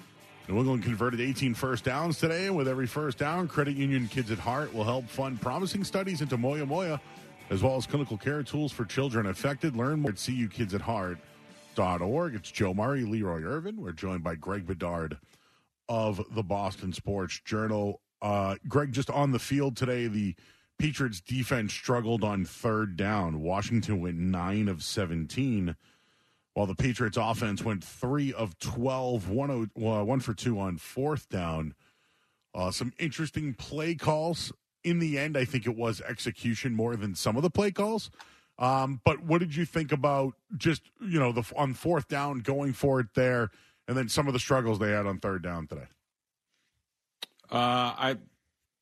New 0.49 0.57
England 0.57 0.85
converted 0.85 1.21
18 1.21 1.53
first 1.53 1.85
downs 1.85 2.19
today, 2.19 2.47
and 2.47 2.57
with 2.57 2.69
every 2.69 2.87
first 2.87 3.19
down, 3.19 3.49
Credit 3.49 3.77
Union 3.77 4.07
Kids 4.07 4.31
at 4.31 4.39
Heart 4.39 4.73
will 4.73 4.85
help 4.85 5.09
fund 5.09 5.41
promising 5.41 5.83
studies 5.83 6.21
into 6.23 6.39
Moyamoya, 6.39 7.01
as 7.51 7.61
well 7.63 7.77
as 7.77 7.87
clinical 7.87 8.17
care 8.17 8.45
tools 8.45 8.73
for 8.73 8.85
children 8.85 9.27
affected. 9.27 9.77
Learn 9.77 10.01
more 10.01 10.13
at 10.13 10.17
cukidsatheart.org. 10.17 12.35
It's 12.37 12.53
Joe 12.53 12.73
Murray, 12.73 13.03
Leroy 13.03 13.43
Irvin. 13.43 13.77
We're 13.77 13.93
joined 13.93 14.23
by 14.23 14.37
Greg 14.37 14.65
Bedard 14.65 15.19
of 15.89 16.25
the 16.35 16.45
Boston 16.45 16.93
Sports 16.93 17.41
Journal. 17.45 18.01
Uh, 18.23 18.55
Greg, 18.69 18.93
just 18.93 19.11
on 19.11 19.33
the 19.33 19.39
field 19.39 19.77
today, 19.77 20.07
the 20.07 20.35
Patriots 20.79 21.21
defense 21.21 21.73
struggled 21.73 22.23
on 22.23 22.45
third 22.45 22.97
down. 22.97 23.41
Washington 23.41 24.01
went 24.01 24.17
9 24.17 24.69
of 24.69 24.83
17 24.83 25.77
while 26.59 26.67
the 26.67 26.75
Patriots 26.75 27.17
offense 27.17 27.63
went 27.63 27.85
three 27.85 28.33
of 28.33 28.59
12, 28.59 29.29
one, 29.29 29.71
uh, 29.77 30.05
one 30.05 30.19
for 30.19 30.35
two 30.35 30.59
on 30.59 30.77
fourth 30.77 31.29
down. 31.29 31.73
Uh, 32.53 32.73
some 32.73 32.93
interesting 32.99 33.55
play 33.55 33.95
calls. 33.95 34.53
In 34.83 34.99
the 34.99 35.19
end, 35.19 35.37
I 35.37 35.45
think 35.45 35.67
it 35.67 35.77
was 35.77 36.01
execution 36.01 36.75
more 36.75 36.97
than 36.97 37.15
some 37.15 37.37
of 37.37 37.43
the 37.43 37.51
play 37.51 37.71
calls. 37.71 38.11
Um, 38.59 39.01
but 39.05 39.23
what 39.23 39.39
did 39.39 39.55
you 39.55 39.65
think 39.65 39.93
about 39.93 40.35
just, 40.57 40.83
you 41.01 41.21
know, 41.21 41.31
the 41.31 41.45
on 41.55 41.75
fourth 41.75 42.09
down 42.09 42.41
going 42.41 42.73
for 42.73 42.99
it 42.99 43.15
there 43.15 43.51
and 43.87 43.97
then 43.97 44.09
some 44.09 44.27
of 44.27 44.33
the 44.33 44.41
struggles 44.41 44.81
they 44.81 44.91
had 44.91 45.07
on 45.07 45.21
third 45.21 45.43
down 45.43 45.69
today? 45.69 45.87
Uh, 47.53 47.95
I, 47.97 48.17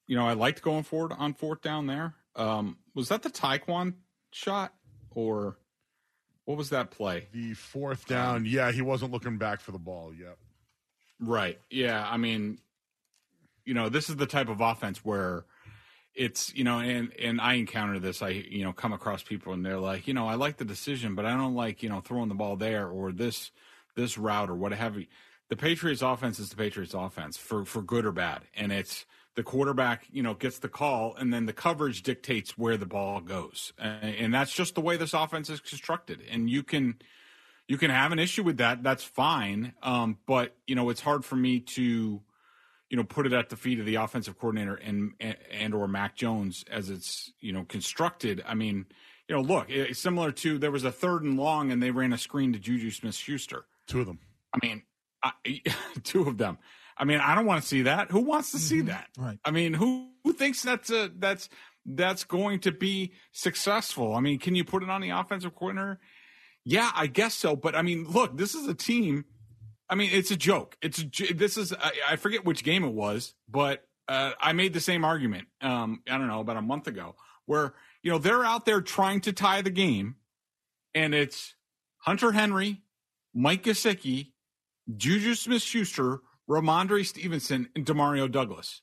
you 0.07 0.17
know, 0.17 0.27
I 0.27 0.35
liked 0.35 0.63
going 0.63 0.85
forward 0.85 1.13
on 1.17 1.35
fourth 1.35 1.63
down 1.63 1.87
there. 1.87 2.15
Um, 2.35 2.79
was 2.95 3.09
that 3.09 3.23
the 3.23 3.31
Tyquan 3.31 3.95
shot 4.31 4.73
or 5.11 5.57
what 6.45 6.57
was 6.57 6.71
that 6.71 6.91
play? 6.91 7.29
The 7.33 7.55
fourth 7.55 8.07
down. 8.07 8.45
Yeah, 8.47 8.71
he 8.71 8.83
wasn't 8.83 9.13
looking 9.13 9.37
back 9.37 9.61
for 9.61 9.73
the 9.73 9.79
ball. 9.79 10.15
Yep. 10.15 10.39
Right. 11.21 11.59
Yeah. 11.71 12.07
I 12.09 12.17
mean, 12.19 12.59
you 13.65 13.75
know, 13.75 13.89
this 13.89 14.09
is 14.09 14.17
the 14.17 14.27
type 14.27 14.49
of 14.49 14.61
offense 14.61 15.05
where 15.05 15.45
it's 16.15 16.55
you 16.55 16.65
know, 16.65 16.79
and 16.79 17.13
and 17.21 17.41
I 17.41 17.55
encounter 17.55 17.99
this. 17.99 18.23
I 18.23 18.29
you 18.29 18.65
know 18.65 18.73
come 18.73 18.93
across 18.93 19.23
people 19.23 19.53
and 19.53 19.65
they're 19.65 19.79
like, 19.79 20.07
you 20.07 20.15
know, 20.15 20.27
I 20.27 20.35
like 20.35 20.57
the 20.57 20.65
decision, 20.65 21.15
but 21.15 21.27
I 21.27 21.37
don't 21.37 21.55
like 21.55 21.83
you 21.83 21.89
know 21.89 22.01
throwing 22.01 22.29
the 22.29 22.35
ball 22.35 22.57
there 22.57 22.89
or 22.89 23.13
this 23.13 23.51
this 23.97 24.17
route 24.17 24.49
or 24.49 24.55
what 24.55 24.73
have 24.73 24.97
you. 24.97 25.07
The 25.49 25.57
Patriots 25.57 26.03
offense 26.03 26.39
is 26.39 26.51
the 26.51 26.57
Patriots 26.57 26.95
offense 26.95 27.37
for 27.37 27.65
for 27.65 27.83
good 27.83 28.07
or 28.07 28.13
bad, 28.13 28.43
and 28.55 28.73
it's 28.73 29.05
the 29.37 29.43
quarterback, 29.43 30.07
you 30.11 30.23
know, 30.23 30.35
gets 30.35 30.59
the 30.59 30.69
call, 30.69 31.15
and 31.15 31.33
then 31.33 31.47
the 31.47 31.53
coverage 31.53 32.03
dictates 32.03 32.57
where 32.59 32.77
the 32.77 32.87
ball 32.87 33.21
goes, 33.21 33.73
and 33.79 34.35
that's 34.35 34.53
just 34.53 34.75
the 34.75 34.81
way 34.81 34.97
this 34.97 35.15
offense 35.15 35.51
is 35.51 35.61
constructed. 35.61 36.23
And 36.31 36.51
you 36.51 36.63
can 36.63 36.97
you 37.69 37.77
can 37.77 37.91
have 37.91 38.13
an 38.13 38.19
issue 38.19 38.43
with 38.43 38.57
that. 38.57 38.83
That's 38.83 39.05
fine, 39.05 39.75
um, 39.83 40.19
but 40.27 40.57
you 40.67 40.75
know, 40.75 40.89
it's 40.89 41.03
hard 41.03 41.25
for 41.25 41.37
me 41.37 41.61
to 41.61 42.23
you 42.89 42.97
know 42.97 43.05
put 43.05 43.27
it 43.27 43.35
at 43.35 43.51
the 43.51 43.57
feet 43.57 43.79
of 43.79 43.85
the 43.85 43.97
offensive 43.97 44.39
coordinator 44.39 44.75
and 44.75 45.13
and 45.21 45.75
or 45.75 45.87
Mac 45.87 46.17
Jones 46.17 46.65
as 46.71 46.89
it's 46.89 47.33
you 47.39 47.53
know 47.53 47.65
constructed. 47.65 48.43
I 48.49 48.55
mean, 48.55 48.87
you 49.29 49.35
know, 49.37 49.43
look, 49.43 49.67
it's 49.69 50.01
similar 50.01 50.33
to 50.33 50.57
there 50.57 50.71
was 50.71 50.85
a 50.85 50.93
third 50.93 51.23
and 51.23 51.37
long, 51.37 51.71
and 51.71 51.83
they 51.83 51.91
ran 51.91 52.15
a 52.15 52.19
screen 52.19 52.55
to 52.55 52.59
Juju 52.59 52.91
Smith 52.91 53.15
Schuster. 53.15 53.67
Two 53.87 54.01
of 54.01 54.07
them. 54.07 54.19
I 54.55 54.67
mean, 54.67 54.83
I, 55.23 55.33
two 56.05 56.27
of 56.27 56.39
them. 56.39 56.57
I 56.99 57.05
mean, 57.05 57.19
I 57.19 57.35
don't 57.35 57.47
want 57.47 57.63
to 57.63 57.69
see 57.69 57.83
that. 57.83 58.11
Who 58.11 58.21
wants 58.21 58.53
to 58.53 58.57
mm-hmm. 58.57 58.67
see 58.67 58.81
that? 58.83 59.09
Right. 59.19 59.39
I 59.45 59.51
mean, 59.51 59.75
who 59.75 60.09
who 60.25 60.33
thinks 60.33 60.63
that's 60.63 60.91
a 60.91 61.11
that's 61.17 61.49
that's 61.85 62.25
going 62.25 62.61
to 62.61 62.73
be 62.73 63.13
successful? 63.33 64.15
I 64.15 64.21
mean, 64.21 64.39
can 64.39 64.55
you 64.55 64.65
put 64.65 64.83
it 64.83 64.91
on 64.91 65.01
the 65.01 65.11
offensive 65.11 65.55
coordinator? 65.55 66.01
Yeah, 66.65 66.91
I 66.95 67.07
guess 67.07 67.35
so. 67.35 67.55
But 67.55 67.77
I 67.77 67.83
mean, 67.83 68.05
look, 68.05 68.37
this 68.37 68.55
is 68.55 68.67
a 68.67 68.75
team. 68.75 69.25
I 69.89 69.95
mean, 69.95 70.11
it's 70.13 70.31
a 70.31 70.37
joke. 70.37 70.77
It's 70.83 71.01
a, 71.01 71.33
this 71.33 71.57
is 71.57 71.73
I, 71.73 71.93
I 72.11 72.17
forget 72.17 72.45
which 72.45 72.65
game 72.65 72.83
it 72.83 72.93
was, 72.93 73.35
but 73.49 73.85
uh, 74.09 74.33
I 74.41 74.53
made 74.53 74.73
the 74.73 74.81
same 74.81 75.05
argument. 75.05 75.49
Um, 75.61 76.03
I 76.11 76.19
don't 76.19 76.29
know 76.29 76.41
about 76.41 76.57
a 76.57 76.63
month 76.63 76.87
ago, 76.89 77.15
where 77.45 77.75
you 78.03 78.11
know 78.11 78.19
they're 78.19 78.45
out 78.45 78.65
there 78.65 78.81
trying 78.81 79.21
to 79.23 79.33
tie 79.33 79.63
the 79.63 79.71
game, 79.71 80.17
and 80.95 81.15
it's 81.15 81.55
Hunter 81.99 82.33
Henry, 82.33 82.83
Mike 83.35 83.63
Gesicki, 83.63 84.33
Juju 84.97 85.35
Smith 85.35 85.63
Rhamondre 86.49 87.05
Stevenson, 87.05 87.69
and 87.75 87.85
Demario 87.85 88.31
Douglas. 88.31 88.83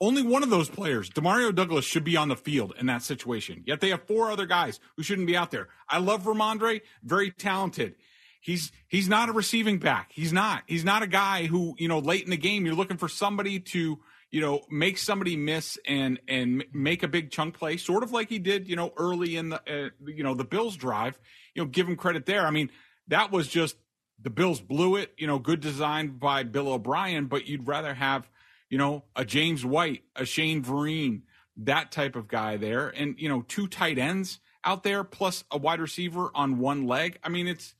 Only 0.00 0.22
one 0.22 0.42
of 0.42 0.50
those 0.50 0.68
players, 0.68 1.08
Demario 1.10 1.54
Douglas, 1.54 1.84
should 1.84 2.02
be 2.02 2.16
on 2.16 2.28
the 2.28 2.36
field 2.36 2.74
in 2.78 2.86
that 2.86 3.02
situation. 3.02 3.62
Yet 3.66 3.80
they 3.80 3.90
have 3.90 4.02
four 4.06 4.30
other 4.32 4.46
guys 4.46 4.80
who 4.96 5.04
shouldn't 5.04 5.28
be 5.28 5.36
out 5.36 5.52
there. 5.52 5.68
I 5.88 5.98
love 5.98 6.24
Rhamondre, 6.24 6.80
very 7.04 7.30
talented. 7.30 7.94
He's 8.40 8.72
he's 8.88 9.08
not 9.08 9.28
a 9.28 9.32
receiving 9.32 9.78
back. 9.78 10.10
He's 10.12 10.32
not. 10.32 10.64
He's 10.66 10.84
not 10.84 11.04
a 11.04 11.06
guy 11.06 11.46
who 11.46 11.76
you 11.78 11.86
know 11.86 12.00
late 12.00 12.24
in 12.24 12.30
the 12.30 12.36
game 12.36 12.66
you're 12.66 12.74
looking 12.74 12.96
for 12.96 13.08
somebody 13.08 13.60
to 13.60 14.00
you 14.32 14.40
know 14.40 14.62
make 14.68 14.98
somebody 14.98 15.36
miss 15.36 15.78
and 15.86 16.18
and 16.26 16.64
make 16.72 17.04
a 17.04 17.08
big 17.08 17.30
chunk 17.30 17.56
play, 17.56 17.76
sort 17.76 18.02
of 18.02 18.10
like 18.10 18.28
he 18.28 18.40
did 18.40 18.68
you 18.68 18.74
know 18.74 18.92
early 18.96 19.36
in 19.36 19.50
the 19.50 19.60
uh, 19.72 19.90
you 20.04 20.24
know 20.24 20.34
the 20.34 20.42
Bills 20.42 20.76
drive. 20.76 21.16
You 21.54 21.62
know, 21.62 21.68
give 21.68 21.86
him 21.86 21.94
credit 21.94 22.26
there. 22.26 22.44
I 22.44 22.50
mean, 22.50 22.70
that 23.06 23.30
was 23.30 23.46
just 23.46 23.76
the 24.22 24.30
Bills 24.30 24.60
blew 24.60 24.96
it. 24.96 25.12
You 25.16 25.26
know, 25.26 25.38
good 25.38 25.60
design 25.60 26.18
by 26.18 26.42
Bill 26.44 26.72
O'Brien, 26.72 27.26
but 27.26 27.46
you'd 27.46 27.66
rather 27.66 27.94
have, 27.94 28.28
you 28.70 28.78
know, 28.78 29.04
a 29.16 29.24
James 29.24 29.64
White, 29.64 30.02
a 30.16 30.24
Shane 30.24 30.62
Vereen, 30.62 31.22
that 31.56 31.92
type 31.92 32.16
of 32.16 32.28
guy 32.28 32.56
there, 32.56 32.88
and 32.88 33.14
you 33.18 33.28
know, 33.28 33.42
two 33.42 33.66
tight 33.66 33.98
ends 33.98 34.40
out 34.64 34.82
there 34.82 35.04
plus 35.04 35.44
a 35.50 35.58
wide 35.58 35.80
receiver 35.80 36.30
on 36.34 36.58
one 36.58 36.86
leg. 36.86 37.18
I 37.22 37.28
mean, 37.28 37.46
it's 37.46 37.74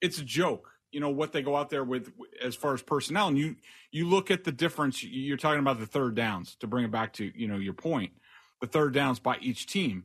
it's 0.00 0.18
a 0.18 0.24
joke. 0.24 0.70
You 0.92 1.00
know 1.00 1.10
what 1.10 1.32
they 1.32 1.42
go 1.42 1.56
out 1.56 1.70
there 1.70 1.84
with 1.84 2.12
as 2.42 2.54
far 2.54 2.74
as 2.74 2.82
personnel, 2.82 3.28
and 3.28 3.38
you 3.38 3.56
you 3.90 4.08
look 4.08 4.30
at 4.30 4.44
the 4.44 4.52
difference. 4.52 5.02
You're 5.02 5.36
talking 5.36 5.60
about 5.60 5.80
the 5.80 5.86
third 5.86 6.14
downs 6.14 6.56
to 6.60 6.66
bring 6.66 6.84
it 6.84 6.90
back 6.90 7.14
to 7.14 7.32
you 7.34 7.48
know 7.48 7.56
your 7.56 7.74
point, 7.74 8.12
the 8.60 8.66
third 8.66 8.94
downs 8.94 9.18
by 9.18 9.38
each 9.40 9.66
team. 9.66 10.04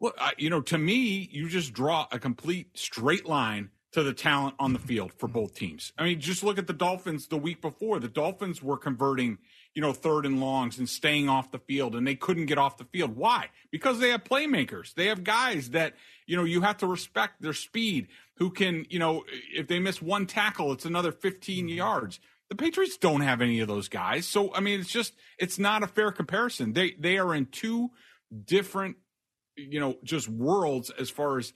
Well, 0.00 0.12
you 0.36 0.50
know, 0.50 0.60
to 0.62 0.78
me, 0.78 1.28
you 1.32 1.48
just 1.48 1.72
draw 1.72 2.06
a 2.12 2.18
complete 2.18 2.76
straight 2.78 3.26
line 3.26 3.70
to 3.92 4.02
the 4.02 4.12
talent 4.12 4.54
on 4.58 4.74
the 4.74 4.78
field 4.78 5.12
for 5.14 5.28
both 5.28 5.54
teams. 5.54 5.92
I 5.96 6.04
mean, 6.04 6.20
just 6.20 6.42
look 6.42 6.58
at 6.58 6.66
the 6.66 6.74
Dolphins 6.74 7.28
the 7.28 7.38
week 7.38 7.62
before. 7.62 7.98
The 7.98 8.08
Dolphins 8.08 8.62
were 8.62 8.76
converting, 8.76 9.38
you 9.74 9.80
know, 9.80 9.94
third 9.94 10.26
and 10.26 10.40
longs 10.40 10.78
and 10.78 10.88
staying 10.88 11.28
off 11.28 11.50
the 11.50 11.58
field, 11.58 11.94
and 11.94 12.06
they 12.06 12.14
couldn't 12.14 12.46
get 12.46 12.58
off 12.58 12.76
the 12.76 12.84
field. 12.84 13.16
Why? 13.16 13.48
Because 13.70 13.98
they 13.98 14.10
have 14.10 14.24
playmakers. 14.24 14.92
They 14.94 15.06
have 15.06 15.24
guys 15.24 15.70
that, 15.70 15.94
you 16.26 16.36
know, 16.36 16.44
you 16.44 16.60
have 16.60 16.76
to 16.78 16.86
respect 16.86 17.40
their 17.40 17.54
speed, 17.54 18.08
who 18.36 18.50
can, 18.50 18.84
you 18.90 18.98
know, 18.98 19.24
if 19.54 19.68
they 19.68 19.78
miss 19.78 20.02
one 20.02 20.26
tackle, 20.26 20.72
it's 20.72 20.84
another 20.84 21.10
15 21.12 21.66
mm-hmm. 21.66 21.76
yards. 21.76 22.20
The 22.50 22.56
Patriots 22.56 22.98
don't 22.98 23.22
have 23.22 23.40
any 23.40 23.60
of 23.60 23.68
those 23.68 23.88
guys. 23.88 24.26
So, 24.26 24.54
I 24.54 24.60
mean, 24.60 24.80
it's 24.80 24.90
just, 24.90 25.14
it's 25.38 25.58
not 25.58 25.82
a 25.82 25.86
fair 25.86 26.12
comparison. 26.12 26.72
They, 26.72 26.92
they 26.98 27.18
are 27.18 27.34
in 27.34 27.46
two 27.46 27.90
different, 28.44 28.96
you 29.56 29.80
know, 29.80 29.96
just 30.04 30.28
worlds 30.28 30.90
as 30.90 31.10
far 31.10 31.38
as, 31.38 31.52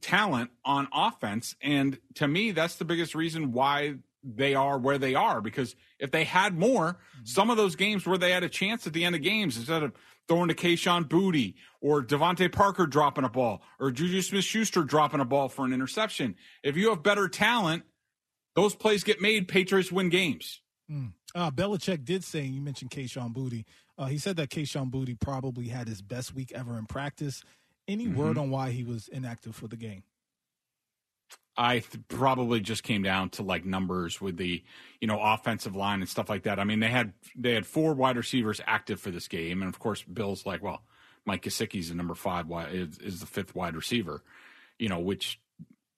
talent 0.00 0.50
on 0.64 0.88
offense. 0.92 1.56
And 1.60 1.98
to 2.14 2.26
me, 2.26 2.52
that's 2.52 2.76
the 2.76 2.84
biggest 2.84 3.14
reason 3.14 3.52
why 3.52 3.94
they 4.22 4.54
are 4.54 4.78
where 4.78 4.98
they 4.98 5.14
are. 5.14 5.40
Because 5.40 5.76
if 5.98 6.10
they 6.10 6.24
had 6.24 6.58
more, 6.58 6.98
some 7.24 7.50
of 7.50 7.56
those 7.56 7.76
games 7.76 8.06
where 8.06 8.18
they 8.18 8.32
had 8.32 8.42
a 8.42 8.48
chance 8.48 8.86
at 8.86 8.92
the 8.92 9.04
end 9.04 9.14
of 9.14 9.22
games, 9.22 9.56
instead 9.56 9.82
of 9.82 9.92
throwing 10.28 10.48
to 10.48 10.54
Kayshon 10.54 11.08
Boutte 11.08 11.54
or 11.80 12.02
DeVante 12.02 12.52
Parker 12.52 12.86
dropping 12.86 13.24
a 13.24 13.28
ball 13.28 13.62
or 13.78 13.90
Juju 13.90 14.22
Smith 14.22 14.44
Schuster 14.44 14.84
dropping 14.84 15.20
a 15.20 15.24
ball 15.24 15.48
for 15.48 15.64
an 15.64 15.72
interception, 15.72 16.36
if 16.62 16.76
you 16.76 16.90
have 16.90 17.02
better 17.02 17.28
talent, 17.28 17.84
those 18.54 18.74
plays 18.74 19.04
get 19.04 19.20
made, 19.20 19.48
Patriots 19.48 19.90
win 19.92 20.08
games. 20.08 20.60
Mm. 20.90 21.12
Uh, 21.34 21.50
Belichick 21.50 22.04
did 22.04 22.24
say, 22.24 22.42
you 22.42 22.60
mentioned 22.60 22.90
Kayshon 22.90 23.32
Boutte. 23.32 23.64
Uh, 23.96 24.06
he 24.06 24.18
said 24.18 24.36
that 24.36 24.50
Kayshon 24.50 24.90
Boutte 24.90 25.20
probably 25.20 25.68
had 25.68 25.86
his 25.86 26.02
best 26.02 26.34
week 26.34 26.52
ever 26.52 26.78
in 26.78 26.86
practice. 26.86 27.42
Any 27.88 28.06
mm-hmm. 28.06 28.16
word 28.16 28.38
on 28.38 28.50
why 28.50 28.70
he 28.70 28.84
was 28.84 29.08
inactive 29.08 29.54
for 29.54 29.68
the 29.68 29.76
game? 29.76 30.04
I 31.56 31.80
th- 31.80 32.04
probably 32.08 32.60
just 32.60 32.82
came 32.82 33.02
down 33.02 33.30
to 33.30 33.42
like 33.42 33.64
numbers 33.64 34.20
with 34.20 34.36
the 34.36 34.62
you 35.00 35.08
know 35.08 35.20
offensive 35.20 35.76
line 35.76 36.00
and 36.00 36.08
stuff 36.08 36.28
like 36.28 36.44
that. 36.44 36.58
I 36.58 36.64
mean, 36.64 36.80
they 36.80 36.88
had 36.88 37.12
they 37.36 37.52
had 37.54 37.66
four 37.66 37.94
wide 37.94 38.16
receivers 38.16 38.60
active 38.66 39.00
for 39.00 39.10
this 39.10 39.28
game, 39.28 39.62
and 39.62 39.68
of 39.68 39.78
course, 39.78 40.02
Bill's 40.02 40.46
like, 40.46 40.62
well, 40.62 40.82
Mike 41.26 41.42
Gesicki's 41.42 41.88
the 41.88 41.94
number 41.94 42.14
five 42.14 42.46
is, 42.72 42.98
is 42.98 43.20
the 43.20 43.26
fifth 43.26 43.54
wide 43.54 43.76
receiver, 43.76 44.22
you 44.78 44.88
know, 44.88 45.00
which 45.00 45.40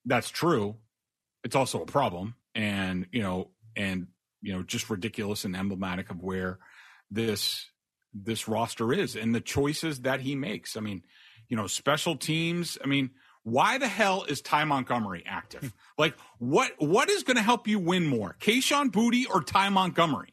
that's 0.04 0.30
true. 0.30 0.76
It's 1.44 1.56
also 1.56 1.82
a 1.82 1.86
problem, 1.86 2.34
and 2.54 3.06
you 3.12 3.22
know, 3.22 3.50
and 3.76 4.08
you 4.40 4.52
know, 4.52 4.62
just 4.62 4.90
ridiculous 4.90 5.44
and 5.44 5.54
emblematic 5.54 6.10
of 6.10 6.22
where 6.22 6.58
this 7.10 7.70
this 8.14 8.48
roster 8.48 8.92
is 8.92 9.16
and 9.16 9.34
the 9.34 9.40
choices 9.40 10.00
that 10.00 10.20
he 10.20 10.34
makes. 10.34 10.76
I 10.76 10.80
mean, 10.80 11.02
you 11.52 11.56
know, 11.56 11.66
special 11.66 12.16
teams. 12.16 12.78
I 12.82 12.86
mean, 12.86 13.10
why 13.42 13.76
the 13.76 13.86
hell 13.86 14.24
is 14.26 14.40
Ty 14.40 14.64
Montgomery 14.64 15.22
active? 15.26 15.74
like, 15.98 16.14
what 16.38 16.72
what 16.78 17.10
is 17.10 17.24
going 17.24 17.36
to 17.36 17.42
help 17.42 17.68
you 17.68 17.78
win 17.78 18.06
more, 18.06 18.36
Kayshon 18.40 18.90
Boutte 18.90 19.26
or 19.28 19.42
Ty 19.42 19.68
Montgomery? 19.68 20.32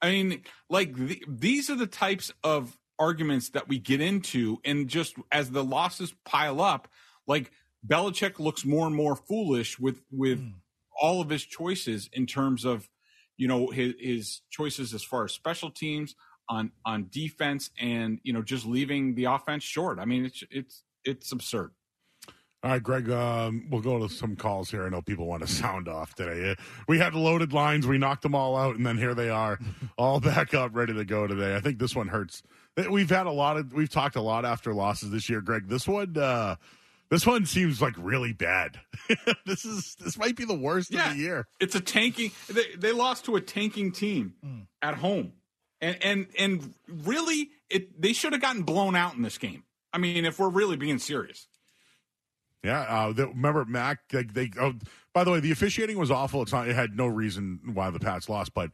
I 0.00 0.10
mean, 0.10 0.40
like 0.70 0.94
the, 0.96 1.22
these 1.28 1.68
are 1.68 1.76
the 1.76 1.86
types 1.86 2.32
of 2.42 2.78
arguments 2.98 3.50
that 3.50 3.68
we 3.68 3.78
get 3.78 4.00
into, 4.00 4.58
and 4.64 4.88
just 4.88 5.16
as 5.30 5.50
the 5.50 5.62
losses 5.62 6.14
pile 6.24 6.62
up, 6.62 6.88
like 7.26 7.52
Belichick 7.86 8.38
looks 8.38 8.64
more 8.64 8.86
and 8.86 8.96
more 8.96 9.16
foolish 9.16 9.78
with 9.78 10.00
with 10.10 10.40
mm. 10.40 10.54
all 10.98 11.20
of 11.20 11.28
his 11.28 11.44
choices 11.44 12.08
in 12.10 12.24
terms 12.24 12.64
of 12.64 12.88
you 13.36 13.48
know 13.48 13.68
his, 13.68 13.92
his 14.00 14.40
choices 14.48 14.94
as 14.94 15.02
far 15.02 15.24
as 15.24 15.32
special 15.34 15.70
teams 15.70 16.14
on 16.48 16.72
on 16.84 17.06
defense 17.10 17.70
and 17.80 18.20
you 18.22 18.32
know 18.32 18.42
just 18.42 18.66
leaving 18.66 19.14
the 19.14 19.24
offense 19.24 19.62
short. 19.62 19.98
I 19.98 20.04
mean, 20.04 20.24
it's 20.24 20.42
it's 20.50 20.82
it's 21.04 21.32
absurd. 21.32 21.72
All 22.64 22.70
right, 22.70 22.82
Greg, 22.82 23.10
um, 23.10 23.66
we'll 23.70 23.82
go 23.82 23.98
to 23.98 24.08
some 24.08 24.36
calls 24.36 24.70
here. 24.70 24.86
I 24.86 24.88
know 24.88 25.02
people 25.02 25.26
want 25.26 25.46
to 25.46 25.52
sound 25.52 25.86
off 25.86 26.14
today. 26.14 26.56
We 26.88 26.98
had 26.98 27.14
loaded 27.14 27.52
lines. 27.52 27.86
We 27.86 27.98
knocked 27.98 28.22
them 28.22 28.34
all 28.34 28.56
out, 28.56 28.76
and 28.76 28.86
then 28.86 28.96
here 28.96 29.14
they 29.14 29.28
are, 29.28 29.58
all 29.98 30.18
back 30.18 30.54
up, 30.54 30.74
ready 30.74 30.94
to 30.94 31.04
go 31.04 31.26
today. 31.26 31.56
I 31.56 31.60
think 31.60 31.78
this 31.78 31.94
one 31.94 32.08
hurts. 32.08 32.42
We've 32.90 33.10
had 33.10 33.26
a 33.26 33.30
lot 33.30 33.58
of, 33.58 33.74
we've 33.74 33.90
talked 33.90 34.16
a 34.16 34.22
lot 34.22 34.46
after 34.46 34.72
losses 34.72 35.10
this 35.10 35.28
year, 35.28 35.42
Greg. 35.42 35.68
This 35.68 35.86
one, 35.86 36.16
uh, 36.16 36.56
this 37.10 37.26
one 37.26 37.44
seems 37.44 37.82
like 37.82 37.94
really 37.98 38.32
bad. 38.32 38.80
this 39.46 39.66
is 39.66 39.94
this 40.00 40.18
might 40.18 40.34
be 40.34 40.46
the 40.46 40.58
worst 40.58 40.90
yeah, 40.90 41.10
of 41.10 41.16
the 41.16 41.22
year. 41.22 41.46
It's 41.60 41.74
a 41.74 41.80
tanking. 41.80 42.32
They, 42.48 42.74
they 42.76 42.92
lost 42.92 43.26
to 43.26 43.36
a 43.36 43.42
tanking 43.42 43.92
team 43.92 44.34
mm. 44.44 44.66
at 44.80 44.94
home, 44.94 45.32
and 45.80 45.96
and 46.02 46.26
and 46.38 46.74
really, 46.88 47.50
it 47.70 48.00
they 48.00 48.12
should 48.12 48.32
have 48.32 48.42
gotten 48.42 48.62
blown 48.62 48.96
out 48.96 49.14
in 49.14 49.22
this 49.22 49.38
game. 49.38 49.64
I 49.92 49.98
mean, 49.98 50.24
if 50.24 50.38
we're 50.38 50.48
really 50.48 50.76
being 50.76 50.98
serious. 50.98 51.46
Yeah, 52.62 52.80
uh, 52.80 53.12
the, 53.12 53.28
remember 53.28 53.64
Mac? 53.66 54.08
They, 54.08 54.22
they 54.22 54.50
oh, 54.58 54.74
by 55.12 55.22
the 55.24 55.30
way, 55.30 55.40
the 55.40 55.52
officiating 55.52 55.98
was 55.98 56.10
awful. 56.10 56.42
It's 56.42 56.52
not. 56.52 56.66
It 56.66 56.74
had 56.74 56.96
no 56.96 57.06
reason 57.06 57.60
why 57.74 57.90
the 57.90 58.00
Pats 58.00 58.28
lost, 58.28 58.54
but 58.54 58.70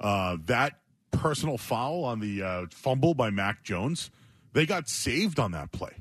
uh, 0.00 0.38
that 0.46 0.80
personal 1.12 1.58
foul 1.58 2.04
on 2.04 2.20
the 2.20 2.42
uh, 2.42 2.66
fumble 2.70 3.14
by 3.14 3.30
Mac 3.30 3.62
Jones, 3.62 4.10
they 4.52 4.66
got 4.66 4.88
saved 4.88 5.38
on 5.38 5.52
that 5.52 5.72
play. 5.72 5.92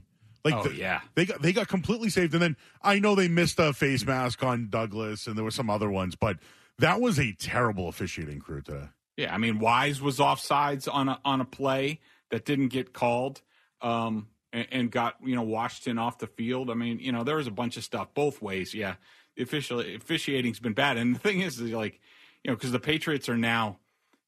Like, 0.46 0.56
oh, 0.56 0.64
the, 0.64 0.76
yeah, 0.76 1.02
they 1.16 1.26
got 1.26 1.42
they 1.42 1.54
got 1.54 1.68
completely 1.68 2.10
saved. 2.10 2.34
And 2.34 2.42
then 2.42 2.58
I 2.82 3.00
know 3.00 3.16
they 3.16 3.28
missed 3.28 3.60
a 3.60 3.74
face 3.74 4.06
mask 4.06 4.44
on 4.44 4.70
Douglas, 4.70 5.28
and 5.28 5.38
there 5.38 5.44
were 5.44 5.52
some 5.52 5.70
other 5.70 5.90
ones, 5.90 6.16
but 6.16 6.38
that 6.80 7.00
was 7.00 7.20
a 7.20 7.34
terrible 7.34 7.88
officiating 7.88 8.40
crew 8.40 8.62
today. 8.62 8.88
Yeah, 9.18 9.34
I 9.34 9.38
mean 9.38 9.60
Wise 9.60 10.02
was 10.02 10.20
offsides 10.20 10.88
on 10.92 11.10
a 11.10 11.20
on 11.24 11.42
a 11.42 11.46
play 11.46 12.00
that 12.32 12.46
didn't 12.46 12.70
get 12.70 12.94
called. 12.94 13.42
Um, 13.82 14.28
and, 14.54 14.68
and 14.72 14.92
got 14.92 15.16
you 15.24 15.36
know 15.36 15.42
Washington 15.42 15.98
off 15.98 16.20
the 16.20 16.28
field. 16.28 16.70
I 16.70 16.76
mean, 16.76 17.00
you 17.00 17.12
know, 17.12 17.24
there 17.24 17.36
was 17.36 17.48
a 17.48 17.52
bunch 17.52 17.76
of 17.76 17.84
stuff 17.84 18.14
both 18.14 18.42
ways. 18.42 18.74
Yeah, 18.74 18.96
the 19.36 19.44
official 19.44 19.80
officiating's 19.80 20.60
been 20.60 20.74
bad, 20.74 20.98
and 20.98 21.16
the 21.16 21.20
thing 21.20 21.42
is, 21.42 21.60
is 21.60 21.72
like 21.72 22.00
you 22.44 22.52
know, 22.52 22.56
because 22.56 22.72
the 22.72 22.80
Patriots 22.80 23.28
are 23.28 23.38
now 23.38 23.80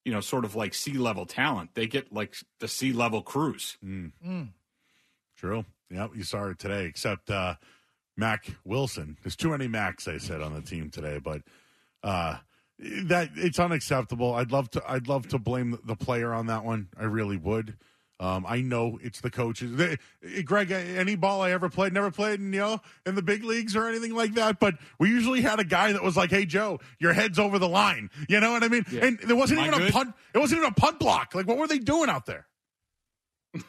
you 0.03 0.11
know 0.11 0.19
sort 0.19 0.43
of 0.43 0.55
like 0.55 0.73
sea 0.73 0.93
level 0.93 1.25
talent. 1.25 1.69
They 1.75 1.87
get 1.87 2.11
like 2.11 2.35
the 2.59 2.67
sea 2.67 2.91
level 2.91 3.21
crews. 3.21 3.77
Mm. 3.85 4.11
Mm. 4.25 4.49
True. 5.37 5.63
Yep, 5.91 6.11
you 6.15 6.23
saw 6.23 6.49
it 6.49 6.59
today. 6.59 6.85
Except 6.85 7.29
uh, 7.29 7.55
Mack 8.17 8.47
Wilson. 8.65 9.17
There's 9.23 9.35
too 9.35 9.51
many 9.51 9.67
Macs, 9.67 10.07
I 10.07 10.17
said 10.17 10.41
on 10.41 10.53
the 10.53 10.61
team 10.61 10.89
today, 10.89 11.19
but. 11.23 11.41
Uh, 12.03 12.37
that 12.79 13.29
it's 13.35 13.59
unacceptable. 13.59 14.33
I'd 14.33 14.51
love 14.51 14.69
to. 14.71 14.83
I'd 14.87 15.07
love 15.07 15.27
to 15.29 15.39
blame 15.39 15.79
the 15.85 15.95
player 15.95 16.33
on 16.33 16.47
that 16.47 16.63
one. 16.65 16.89
I 16.97 17.03
really 17.05 17.37
would. 17.37 17.77
Um, 18.17 18.45
I 18.47 18.61
know 18.61 18.97
it's 19.01 19.19
the 19.19 19.29
coaches. 19.29 19.75
They, 19.75 19.97
Greg, 20.43 20.71
any 20.71 21.15
ball 21.15 21.41
I 21.41 21.51
ever 21.51 21.67
played, 21.67 21.91
never 21.91 22.11
played 22.11 22.39
in, 22.39 22.53
you 22.53 22.59
know, 22.59 22.79
in 23.05 23.15
the 23.15 23.21
big 23.21 23.43
leagues 23.43 23.75
or 23.75 23.87
anything 23.87 24.15
like 24.15 24.35
that. 24.35 24.57
But 24.57 24.75
we 24.99 25.09
usually 25.09 25.41
had 25.41 25.59
a 25.59 25.65
guy 25.65 25.91
that 25.91 26.01
was 26.01 26.15
like, 26.15 26.29
"Hey, 26.29 26.45
Joe, 26.45 26.79
your 26.99 27.11
head's 27.11 27.39
over 27.39 27.59
the 27.59 27.67
line." 27.67 28.09
You 28.29 28.39
know 28.39 28.51
what 28.53 28.63
I 28.63 28.69
mean? 28.69 28.85
Yeah. 28.89 29.05
And 29.05 29.19
there 29.19 29.35
wasn't 29.35 29.59
Am 29.59 29.73
even 29.73 29.87
a 29.87 29.91
punt. 29.91 30.13
It 30.33 30.37
wasn't 30.37 30.59
even 30.59 30.71
a 30.71 30.75
punt 30.75 30.99
block. 30.99 31.35
Like, 31.35 31.47
what 31.47 31.57
were 31.57 31.67
they 31.67 31.79
doing 31.79 32.09
out 32.09 32.25
there? 32.25 32.47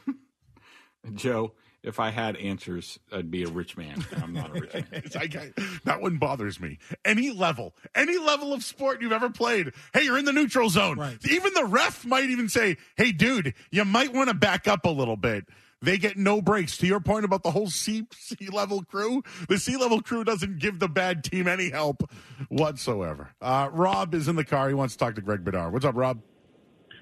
Joe, 1.15 1.53
if 1.87 2.01
I 2.01 2.11
had 2.11 2.37
answers, 2.37 2.99
I'd 3.13 3.31
be 3.31 3.45
a 3.45 3.49
rich 3.49 3.77
man. 3.77 4.05
I'm 4.21 4.33
not 4.33 4.51
a 4.51 4.61
rich 4.61 4.75
man. 4.75 4.85
I, 5.15 5.53
that 5.85 6.03
one 6.03 6.19
bothers 6.19 6.61
me. 6.61 6.79
Any 7.05 7.31
level, 7.31 7.75
any 7.95 8.19
level 8.19 8.53
of 8.53 8.65
sport 8.65 9.01
you've 9.01 9.13
ever 9.13 9.31
played, 9.31 9.73
hey, 9.95 10.03
you're 10.03 10.19
in 10.19 10.25
the 10.25 10.33
neutral 10.33 10.69
zone. 10.69 10.99
Right. 10.99 11.17
Even 11.31 11.55
the 11.55 11.65
ref 11.65 12.05
might 12.05 12.29
even 12.29 12.49
say, 12.49 12.77
hey, 12.97 13.13
dude, 13.13 13.55
you 13.71 13.85
might 13.85 14.13
want 14.13 14.29
to 14.29 14.35
back 14.35 14.67
up 14.67 14.85
a 14.85 14.91
little 14.91 15.17
bit. 15.17 15.47
They 15.81 15.99
get 15.99 16.17
no 16.17 16.43
breaks. 16.43 16.77
To 16.79 16.87
your 16.87 17.01
point 17.01 17.25
about 17.25 17.45
the 17.45 17.53
whole 17.53 17.69
sea, 17.69 18.07
sea 18.13 18.49
level 18.51 18.83
crew, 18.83 19.23
the 19.49 19.59
sea 19.59 19.77
level 19.77 20.03
crew 20.03 20.25
doesn't 20.25 20.59
give 20.59 20.81
the 20.81 20.89
bad 20.89 21.23
team 21.23 21.47
any 21.47 21.71
help 21.71 22.11
whatsoever. 22.49 23.31
Uh, 23.41 23.69
Rob 23.71 24.13
is 24.15 24.27
in 24.27 24.35
the 24.35 24.45
car. 24.45 24.69
He 24.69 24.75
wants 24.75 24.95
to 24.95 24.99
talk 24.99 25.15
to 25.15 25.21
Greg 25.21 25.45
Bedard. 25.45 25.73
What's 25.73 25.85
up, 25.85 25.95
Rob? 25.95 26.21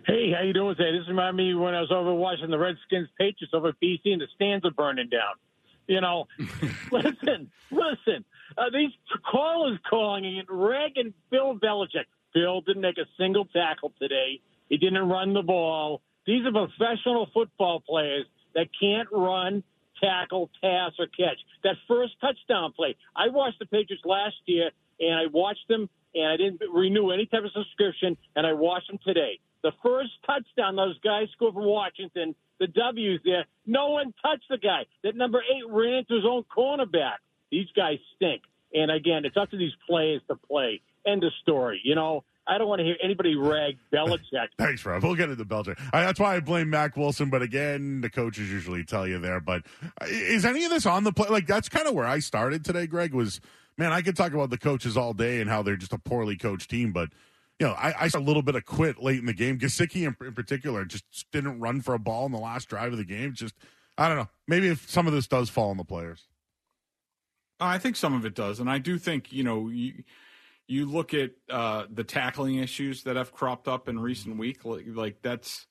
Hey, 0.07 0.33
how 0.37 0.43
you 0.43 0.53
doing 0.53 0.77
today? 0.77 0.99
This 0.99 1.09
reminds 1.09 1.39
me 1.39 1.55
when 1.55 1.75
I 1.75 1.81
was 1.81 1.91
over 1.91 2.13
watching 2.13 2.51
the 2.51 2.59
Redskins 2.59 3.09
Patriots 3.19 3.55
over 3.55 3.69
at 3.69 3.81
BC 3.83 4.01
and 4.05 4.21
the 4.21 4.27
stands 4.35 4.63
are 4.67 4.71
burning 4.71 5.09
down. 5.09 5.37
You 5.87 6.03
know, 6.03 6.27
listen, 6.93 7.51
listen. 7.71 8.25
Uh, 8.59 8.65
these 8.71 8.91
callers 9.25 9.79
calling 9.89 10.27
it 10.27 10.45
Reg 10.51 10.93
and 10.97 11.07
ragging 11.07 11.15
Bill 11.31 11.59
Belichick. 11.59 12.05
Bill 12.35 12.61
didn't 12.61 12.83
make 12.83 12.99
a 12.99 13.07
single 13.19 13.47
tackle 13.47 13.95
today. 13.99 14.43
He 14.69 14.77
didn't 14.77 15.09
run 15.09 15.33
the 15.33 15.43
ball. 15.43 16.03
These 16.27 16.45
are 16.45 16.53
professional 16.53 17.29
football 17.33 17.81
players 17.81 18.27
that 18.55 18.69
can't 18.79 19.09
run, 19.11 19.63
tackle, 20.03 20.51
pass, 20.61 20.93
or 20.99 21.07
catch. 21.07 21.39
That 21.63 21.77
first 21.89 22.13
touchdown 22.21 22.73
play. 22.77 22.95
I 23.17 23.29
watched 23.29 23.59
the 23.59 23.67
Patriots 23.67 24.05
last 24.05 24.37
year, 24.45 24.71
and 25.01 25.15
I 25.15 25.27
watched 25.33 25.67
them, 25.69 25.89
and 26.15 26.27
I 26.27 26.37
didn't 26.37 26.61
renew 26.75 27.11
any 27.11 27.25
type 27.25 27.45
of 27.45 27.53
subscription, 27.53 28.19
and 28.37 28.47
I 28.47 28.53
watched 28.53 28.89
them 28.89 28.99
today. 29.03 29.41
The 29.65 29.73
first 29.83 30.11
touchdown 30.27 30.77
those 30.77 30.99
guys 31.01 31.29
scored 31.33 31.55
from 31.55 31.65
Washington, 31.65 32.35
the 32.61 32.67
W's 32.67 33.21
there, 33.25 33.47
no 33.67 33.89
one 33.89 34.13
touched 34.23 34.45
the 34.51 34.59
guy. 34.59 34.85
That 35.03 35.17
number 35.17 35.41
eight 35.41 35.65
ran 35.67 35.95
into 35.95 36.17
his 36.17 36.25
own 36.29 36.45
cornerback. 36.55 37.17
These 37.51 37.69
guys 37.75 37.97
stink. 38.15 38.43
And 38.75 38.91
again, 38.91 39.25
it's 39.25 39.39
up 39.39 39.51
to 39.53 39.57
these 39.57 39.73
players 39.89 40.21
to 40.29 40.37
play. 40.37 40.83
End 41.07 41.25
of 41.25 41.33
story. 41.41 41.81
You 41.83 41.95
know, 41.95 42.25
I 42.47 42.59
don't 42.59 42.69
want 42.69 42.81
to 42.81 42.85
hear 42.85 42.97
anybody 43.03 43.37
rag 43.37 43.79
Belichick. 43.91 44.49
Thanks, 44.59 44.85
Rob. 44.85 45.03
We'll 45.03 45.15
get 45.15 45.31
into 45.31 45.47
Belichick. 45.47 45.79
That's 45.93 46.21
why 46.21 46.37
I 46.37 46.41
blame 46.41 46.69
Mack 46.69 46.95
Wilson. 46.95 47.31
But 47.31 47.41
again, 47.41 48.03
the 48.03 48.11
coaches 48.11 48.51
usually 48.51 48.85
tell 48.85 49.07
you 49.07 49.19
there. 49.19 49.41
But 49.41 49.63
uh, 49.99 50.05
is 50.07 50.45
any 50.45 50.65
of 50.65 50.71
this 50.71 50.85
on 50.85 51.05
the 51.05 51.13
play? 51.13 51.29
Like 51.31 51.47
that's 51.47 51.71
kind 51.71 51.87
of 51.87 51.95
where 51.95 52.07
I 52.07 52.19
started 52.19 52.67
today. 52.67 52.87
Greg 52.87 53.15
was 53.15 53.41
man. 53.79 53.93
I 53.93 54.03
could 54.03 54.15
talk 54.15 54.35
about 54.35 54.51
the 54.51 54.59
coaches 54.59 54.95
all 54.99 55.15
day 55.15 55.41
and 55.41 55.49
how 55.49 55.63
they're 55.63 55.77
just 55.77 55.95
a 55.95 55.99
poorly 55.99 56.37
coached 56.37 56.69
team, 56.69 56.93
but 56.93 57.09
you 57.61 57.67
know, 57.67 57.73
I, 57.73 57.95
I 58.05 58.09
saw 58.09 58.19
a 58.19 58.21
little 58.21 58.43
bit 58.43 58.57
of 58.57 58.65
quit 58.65 59.03
late 59.03 59.19
in 59.19 59.27
the 59.27 59.33
game. 59.33 59.59
Gesicki 59.59 60.07
in, 60.07 60.17
in, 60.27 60.35
particular 60.35 60.85
just 60.85 61.05
didn't 61.33 61.61
run 61.61 61.81
for 61.81 61.95
a 61.95 61.99
ball 61.99 62.27
in 62.27 62.33
the 62.33 62.39
last 62.39 62.69
drive 62.69 62.93
of 62.93 62.99
the 62.99 63.05
game. 63.05 63.33
Just, 63.35 63.55
I 63.97 64.09
don't 64.09 64.19
know. 64.19 64.29
Maybe 64.49 64.69
if 64.69 64.91
some 64.91 65.07
of 65.07 65.13
this 65.13 65.29
does 65.29 65.51
fall 65.51 65.71
on 65.71 65.77
the 65.77 65.85
players. 65.85 66.27
I 67.61 67.79
think 67.79 67.97
some 67.97 68.15
of 68.15 68.25
it 68.25 68.35
does, 68.35 68.61
and 68.61 68.69
I 68.69 68.79
do 68.79 68.99
think 68.99 69.33
you 69.33 69.45
know 69.45 69.69
you 69.69 70.03
you 70.67 70.87
look 70.87 71.15
at 71.15 71.33
uh, 71.51 71.85
the 71.91 72.05
tackling 72.05 72.57
issues 72.57 73.05
that 73.05 73.17
have 73.17 73.33
cropped 73.33 73.69
up 73.69 73.89
in 73.89 73.99
recent 73.99 74.39
week, 74.39 74.65
like, 74.65 74.85
like 74.89 75.23
that's 75.23 75.67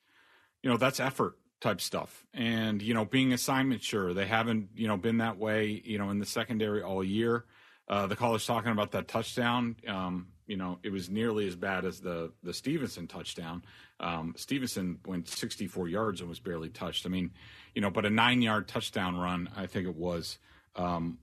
you 0.62 0.70
know 0.70 0.78
that's 0.78 1.00
effort 1.00 1.38
type 1.62 1.82
stuff, 1.82 2.26
and 2.34 2.82
you 2.82 2.94
know 2.94 3.06
being 3.06 3.34
assignment 3.34 3.84
sure 3.84 4.14
they 4.14 4.26
haven't 4.26 4.70
you 4.76 4.88
know 4.88 4.98
been 4.98 5.18
that 5.18 5.38
way 5.38 5.82
you 5.84 5.98
know 5.98 6.10
in 6.10 6.20
the 6.20 6.26
secondary 6.26 6.82
all 6.82 7.04
year. 7.04 7.46
Uh, 7.88 8.08
the 8.08 8.16
caller's 8.16 8.46
talking 8.46 8.72
about 8.72 8.92
that 8.92 9.10
touchdown. 9.10 9.76
Um, 9.88 10.28
you 10.48 10.58
know, 10.58 10.80
it 10.84 10.92
was 10.92 11.10
nearly 11.10 11.48
as 11.48 11.56
bad 11.56 11.86
as 11.86 12.00
the 12.00 12.32
the 12.44 12.54
Stevenson 12.54 13.08
touchdown. 13.08 13.64
Um, 14.00 14.34
Stevenson 14.36 15.00
went 15.06 15.28
64 15.28 15.88
yards 15.88 16.20
and 16.20 16.30
was 16.30 16.40
barely 16.40 16.70
touched. 16.70 17.06
I 17.06 17.10
mean, 17.10 17.32
you 17.74 17.82
know, 17.82 17.90
but 17.90 18.06
a 18.06 18.10
nine 18.10 18.42
yard 18.42 18.68
touchdown 18.68 19.16
run, 19.16 19.50
I 19.56 19.66
think 19.68 19.88
it 19.88 19.96
was, 19.96 20.38
um, 20.76 21.20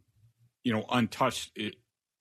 you 0.65 0.73
know, 0.73 0.85
untouched 0.91 1.53
it 1.57 1.77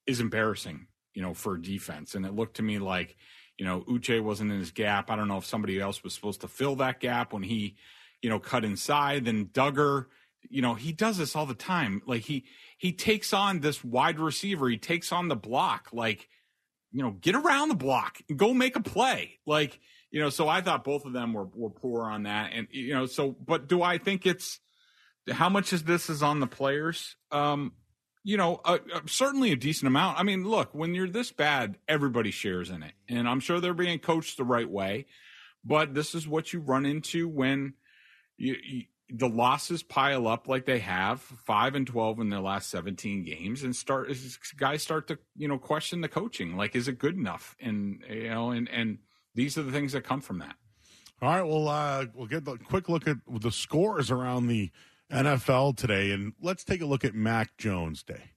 is 0.05 0.19
embarrassing, 0.19 0.87
you 1.13 1.21
know, 1.21 1.33
for 1.33 1.57
defense. 1.57 2.15
And 2.15 2.25
it 2.25 2.35
looked 2.35 2.57
to 2.57 2.63
me 2.63 2.79
like, 2.79 3.15
you 3.57 3.65
know, 3.65 3.81
Uche 3.81 4.21
wasn't 4.21 4.51
in 4.51 4.59
his 4.59 4.71
gap. 4.71 5.09
I 5.09 5.15
don't 5.15 5.27
know 5.27 5.37
if 5.37 5.45
somebody 5.45 5.79
else 5.79 6.03
was 6.03 6.13
supposed 6.13 6.41
to 6.41 6.47
fill 6.47 6.75
that 6.77 6.99
gap 6.99 7.33
when 7.33 7.43
he, 7.43 7.75
you 8.21 8.29
know, 8.29 8.39
cut 8.39 8.65
inside. 8.65 9.25
Then 9.25 9.45
Dugger, 9.47 10.05
you 10.49 10.61
know, 10.61 10.75
he 10.75 10.91
does 10.91 11.17
this 11.17 11.35
all 11.35 11.45
the 11.45 11.53
time. 11.53 12.01
Like 12.05 12.23
he 12.23 12.45
he 12.77 12.91
takes 12.91 13.33
on 13.33 13.59
this 13.59 13.83
wide 13.83 14.19
receiver. 14.19 14.69
He 14.69 14.77
takes 14.77 15.11
on 15.11 15.27
the 15.27 15.35
block. 15.35 15.89
Like 15.91 16.29
you 16.91 17.03
know, 17.03 17.11
get 17.11 17.35
around 17.35 17.69
the 17.69 17.75
block 17.75 18.19
and 18.29 18.37
go 18.37 18.53
make 18.53 18.75
a 18.75 18.81
play. 18.81 19.39
Like, 19.45 19.79
you 20.11 20.19
know, 20.19 20.29
so 20.29 20.47
I 20.47 20.61
thought 20.61 20.83
both 20.83 21.05
of 21.05 21.13
them 21.13 21.33
were, 21.33 21.47
were 21.53 21.69
poor 21.69 22.05
on 22.05 22.23
that. 22.23 22.51
And, 22.53 22.67
you 22.71 22.93
know, 22.93 23.05
so, 23.05 23.31
but 23.31 23.67
do 23.67 23.83
I 23.83 23.97
think 23.97 24.25
it's, 24.25 24.59
how 25.29 25.49
much 25.49 25.73
is 25.73 25.83
this 25.83 26.09
is 26.09 26.23
on 26.23 26.39
the 26.39 26.47
players? 26.47 27.15
Um, 27.31 27.73
you 28.23 28.37
know, 28.37 28.59
uh, 28.65 28.79
certainly 29.05 29.51
a 29.51 29.55
decent 29.55 29.87
amount. 29.87 30.19
I 30.19 30.23
mean, 30.23 30.43
look, 30.43 30.73
when 30.73 30.95
you're 30.95 31.09
this 31.09 31.31
bad, 31.31 31.77
everybody 31.87 32.31
shares 32.31 32.69
in 32.69 32.83
it. 32.83 32.93
And 33.07 33.29
I'm 33.29 33.39
sure 33.39 33.59
they're 33.59 33.73
being 33.73 33.99
coached 33.99 34.37
the 34.37 34.43
right 34.43 34.69
way. 34.69 35.05
But 35.63 35.93
this 35.93 36.15
is 36.15 36.27
what 36.27 36.51
you 36.51 36.59
run 36.59 36.85
into 36.85 37.27
when 37.27 37.73
you, 38.37 38.55
you 38.63 38.83
the 39.11 39.27
losses 39.27 39.81
pile 39.83 40.27
up 40.27 40.47
like 40.47 40.65
they 40.65 40.79
have 40.79 41.19
five 41.21 41.75
and 41.75 41.87
12 41.87 42.19
in 42.19 42.29
their 42.29 42.39
last 42.39 42.69
17 42.69 43.23
games 43.23 43.63
and 43.63 43.75
start 43.75 44.11
guys 44.57 44.83
start 44.83 45.07
to 45.07 45.17
you 45.35 45.47
know 45.47 45.57
question 45.57 46.01
the 46.01 46.07
coaching 46.07 46.55
like 46.55 46.75
is 46.75 46.87
it 46.87 46.99
good 46.99 47.15
enough 47.17 47.55
and 47.59 48.03
you 48.09 48.29
know 48.29 48.51
and 48.51 48.69
and 48.69 48.99
these 49.35 49.57
are 49.57 49.63
the 49.63 49.71
things 49.71 49.93
that 49.93 50.03
come 50.03 50.21
from 50.21 50.39
that 50.39 50.55
all 51.21 51.29
right 51.29 51.41
well 51.41 51.67
uh 51.67 52.05
we'll 52.13 52.27
get 52.27 52.47
a 52.47 52.57
quick 52.57 52.87
look 52.87 53.07
at 53.07 53.17
the 53.41 53.51
scores 53.51 54.11
around 54.11 54.47
the 54.47 54.69
nfl 55.11 55.75
today 55.75 56.11
and 56.11 56.33
let's 56.41 56.63
take 56.63 56.81
a 56.81 56.85
look 56.85 57.03
at 57.03 57.15
mac 57.15 57.57
jones 57.57 58.03
day 58.03 58.31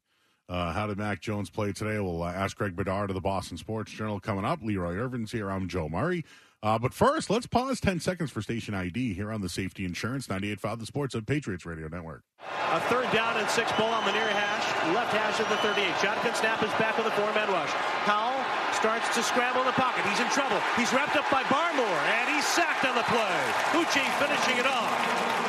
Uh, 0.49 0.73
how 0.73 0.87
did 0.87 0.99
Mac 0.99 1.21
Jones 1.21 1.49
play 1.49 1.73
today? 1.73 1.99
We'll 1.99 2.23
uh, 2.23 2.31
ask 2.31 2.57
Greg 2.59 2.77
Bedard 2.77 3.09
of 3.09 3.15
the 3.15 3.23
Boston 3.23 3.57
Sports 3.57 3.91
Journal 3.93 4.21
coming 4.21 4.45
up. 4.45 4.61
Leroy 4.63 4.97
Irvin's 4.97 5.33
here. 5.33 5.49
I'm 5.51 5.67
Joe 5.67 5.89
Murray. 5.89 6.25
Uh, 6.63 6.79
but 6.79 6.95
first, 6.95 7.29
let's 7.29 7.47
pause 7.47 7.81
10 7.81 7.99
seconds 7.99 8.31
for 8.31 8.41
station 8.41 8.73
ID 8.73 9.15
here 9.15 9.33
on 9.33 9.41
the 9.43 9.49
Safety 9.49 9.85
Insurance 9.85 10.29
98.5 10.29 10.79
The 10.79 10.87
SportsHub 10.87 11.27
Patriots 11.27 11.67
Radio 11.67 11.89
Network. 11.89 12.23
A 12.71 12.79
third 12.87 13.11
down 13.11 13.37
and 13.37 13.51
six 13.51 13.67
ball 13.75 13.91
on 13.91 14.07
the 14.07 14.13
near 14.13 14.31
hash, 14.31 14.95
left 14.95 15.11
hash 15.11 15.43
of 15.43 15.49
the 15.51 15.59
38. 15.59 15.83
Shotgun 15.99 16.35
snap 16.39 16.63
is 16.63 16.71
back 16.79 16.97
with 16.97 17.11
a 17.11 17.15
four-man 17.19 17.51
rush. 17.51 17.71
Howell 18.07 18.39
starts 18.79 19.11
to 19.19 19.27
scramble 19.27 19.63
in 19.63 19.67
the 19.67 19.75
pocket. 19.75 20.07
He's 20.07 20.23
in 20.23 20.31
trouble. 20.31 20.63
He's 20.79 20.93
wrapped 20.95 21.19
up 21.19 21.27
by 21.35 21.43
Barmore, 21.51 22.03
and 22.15 22.31
he's 22.31 22.47
sacked 22.47 22.87
on 22.87 22.95
the 22.95 23.07
play. 23.11 23.39
Uche 23.75 24.03
finishing 24.23 24.63
it 24.63 24.67
off. 24.67 24.95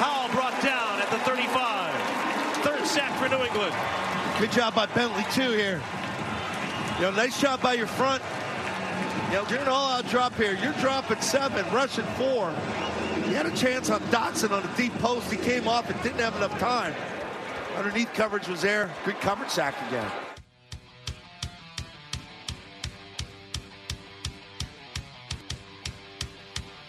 Howell 0.01 0.33
brought 0.33 0.57
down 0.65 0.97
at 0.97 1.13
the 1.13 1.21
35. 1.29 1.93
Third 2.65 2.87
sack 2.89 3.13
for 3.21 3.29
New 3.29 3.45
England. 3.45 3.75
Good 4.41 4.51
job 4.51 4.73
by 4.73 4.87
Bentley, 4.97 5.25
too, 5.29 5.53
here. 5.53 5.77
You 6.97 7.05
know, 7.05 7.11
nice 7.11 7.39
job 7.39 7.61
by 7.61 7.73
your 7.73 7.87
front. 7.87 8.21
You 9.33 9.41
know, 9.41 9.49
you're 9.49 9.61
an 9.61 9.67
all-out 9.67 10.07
drop 10.09 10.35
here. 10.35 10.55
You're 10.61 10.73
dropping 10.73 11.19
seven, 11.19 11.65
rushing 11.73 12.05
four. 12.17 12.53
He 13.25 13.33
had 13.33 13.47
a 13.47 13.55
chance 13.55 13.89
on 13.89 13.99
Dotson 14.11 14.51
on 14.51 14.61
a 14.61 14.77
deep 14.77 14.93
post. 14.99 15.31
He 15.31 15.37
came 15.37 15.67
off 15.67 15.89
and 15.89 15.99
didn't 16.03 16.19
have 16.19 16.35
enough 16.35 16.55
time. 16.59 16.93
Underneath 17.75 18.13
coverage 18.13 18.47
was 18.47 18.61
there. 18.61 18.93
Good 19.05 19.19
coverage 19.21 19.49
sack 19.49 19.73
again. 19.87 20.07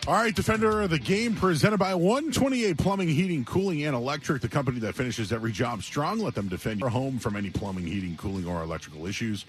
All 0.07 0.13
right, 0.13 0.35
defender 0.35 0.83
of 0.83 0.91
the 0.91 0.99
game 0.99 1.35
presented 1.35 1.79
by 1.79 1.95
128 1.95 2.77
Plumbing, 2.77 3.09
Heating, 3.09 3.47
Cooling, 3.47 3.85
and 3.85 3.97
Electric, 3.97 4.43
the 4.43 4.51
company 4.51 4.81
that 4.81 4.95
finishes 4.95 5.33
every 5.33 5.51
job 5.51 5.83
strong. 5.83 6.19
Let 6.19 6.35
them 6.35 6.49
defend 6.49 6.81
your 6.81 6.91
home 6.91 7.19
from 7.19 7.37
any 7.37 7.49
plumbing, 7.49 7.87
heating, 7.87 8.19
cooling, 8.19 8.47
or 8.47 8.63
electrical 8.63 9.07
issues. 9.07 9.47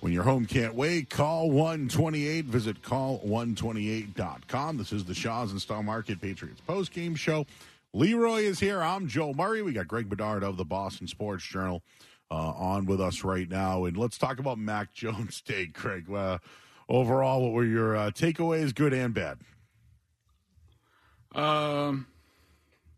When 0.00 0.12
your 0.14 0.22
home 0.22 0.46
can't 0.46 0.74
wait, 0.74 1.10
call 1.10 1.50
128. 1.50 2.46
Visit 2.46 2.80
call128.com. 2.80 4.78
This 4.78 4.92
is 4.92 5.04
the 5.04 5.12
Shaw's 5.12 5.52
and 5.52 5.84
Market 5.84 6.22
Patriots 6.22 6.62
post 6.66 6.92
game 6.92 7.14
show. 7.14 7.44
Leroy 7.92 8.40
is 8.42 8.58
here. 8.58 8.82
I'm 8.82 9.08
Joe 9.08 9.34
Murray. 9.34 9.60
We 9.60 9.74
got 9.74 9.88
Greg 9.88 10.08
Bedard 10.08 10.42
of 10.42 10.56
the 10.56 10.64
Boston 10.64 11.06
Sports 11.06 11.44
Journal 11.44 11.82
uh, 12.30 12.34
on 12.34 12.86
with 12.86 12.98
us 12.98 13.24
right 13.24 13.46
now. 13.46 13.84
And 13.84 13.94
let's 13.94 14.16
talk 14.16 14.38
about 14.38 14.58
Mac 14.58 14.90
Jones 14.94 15.42
Day, 15.42 15.66
Craig. 15.66 16.10
Uh, 16.10 16.38
overall, 16.88 17.42
what 17.42 17.52
were 17.52 17.64
your 17.64 17.94
uh, 17.94 18.10
takeaways, 18.10 18.74
good 18.74 18.94
and 18.94 19.12
bad? 19.12 19.36
Um, 21.34 22.06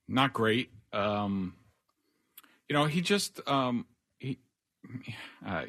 not 0.07 0.33
great. 0.33 0.71
Um, 0.93 1.55
you 2.69 2.75
know, 2.75 2.85
he 2.85 3.01
just 3.01 3.41
um, 3.49 3.87
he, 4.21 4.38
uh, 5.47 5.65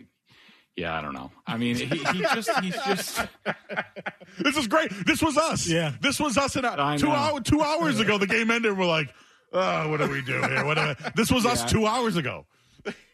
yeah, 0.75 0.97
I 0.97 1.01
don't 1.01 1.13
know. 1.13 1.31
I 1.45 1.57
mean, 1.57 1.75
he, 1.75 1.85
he 1.85 2.19
just 2.21 2.49
he's 2.59 2.75
just. 2.85 3.21
this 4.39 4.57
is 4.57 4.67
great. 4.67 4.91
This 5.05 5.21
was 5.21 5.37
us. 5.37 5.67
Yeah, 5.67 5.93
this 6.01 6.19
was 6.19 6.37
us. 6.37 6.55
And 6.55 6.65
I 6.65 6.97
two 6.97 7.07
know. 7.07 7.11
hour, 7.11 7.41
two 7.41 7.61
hours 7.61 7.99
ago, 7.99 8.17
the 8.17 8.27
game 8.27 8.49
ended. 8.49 8.77
We're 8.77 8.85
like, 8.85 9.13
oh, 9.51 9.89
what 9.89 9.97
do 9.97 10.07
we 10.09 10.21
do 10.21 10.41
here? 10.41 10.65
What 10.65 10.75
do 10.75 10.87
we-" 10.87 11.11
this 11.15 11.31
was 11.31 11.45
us 11.45 11.61
Yeah. 11.61 11.67
two 11.67 11.85
hours 11.85 12.17
ago. 12.17 12.45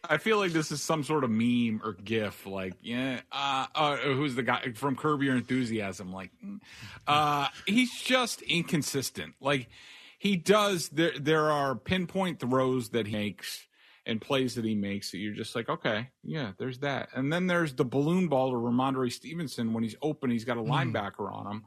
I 0.02 0.16
feel 0.16 0.38
like 0.38 0.52
this 0.52 0.72
is 0.72 0.82
some 0.82 1.04
sort 1.04 1.22
of 1.22 1.30
meme 1.30 1.80
or 1.84 1.92
GIF. 1.92 2.46
Like, 2.46 2.74
yeah, 2.82 3.20
uh, 3.30 3.66
uh, 3.74 3.96
who's 3.98 4.34
the 4.34 4.42
guy 4.42 4.72
from 4.74 4.96
Curb 4.96 5.22
Your 5.22 5.36
Enthusiasm? 5.36 6.12
Like, 6.12 6.30
mm. 6.44 6.58
uh, 7.06 7.46
he's 7.66 7.92
just 8.00 8.42
inconsistent. 8.42 9.34
Like, 9.40 9.68
he 10.18 10.36
does. 10.36 10.88
There, 10.88 11.12
there 11.18 11.50
are 11.50 11.74
pinpoint 11.74 12.40
throws 12.40 12.88
that 12.90 13.06
he 13.06 13.16
makes 13.16 13.66
and 14.06 14.20
plays 14.20 14.54
that 14.54 14.64
he 14.64 14.74
makes 14.74 15.10
that 15.10 15.18
you're 15.18 15.34
just 15.34 15.54
like, 15.54 15.68
okay, 15.68 16.08
yeah, 16.22 16.52
there's 16.58 16.78
that. 16.80 17.10
And 17.14 17.32
then 17.32 17.46
there's 17.46 17.74
the 17.74 17.84
balloon 17.84 18.28
ball 18.28 18.50
to 18.50 18.56
Rhamondre 18.56 19.12
Stevenson 19.12 19.72
when 19.72 19.82
he's 19.82 19.96
open. 20.02 20.30
He's 20.30 20.44
got 20.44 20.56
a 20.56 20.62
linebacker 20.62 21.32
on 21.32 21.46
him, 21.46 21.64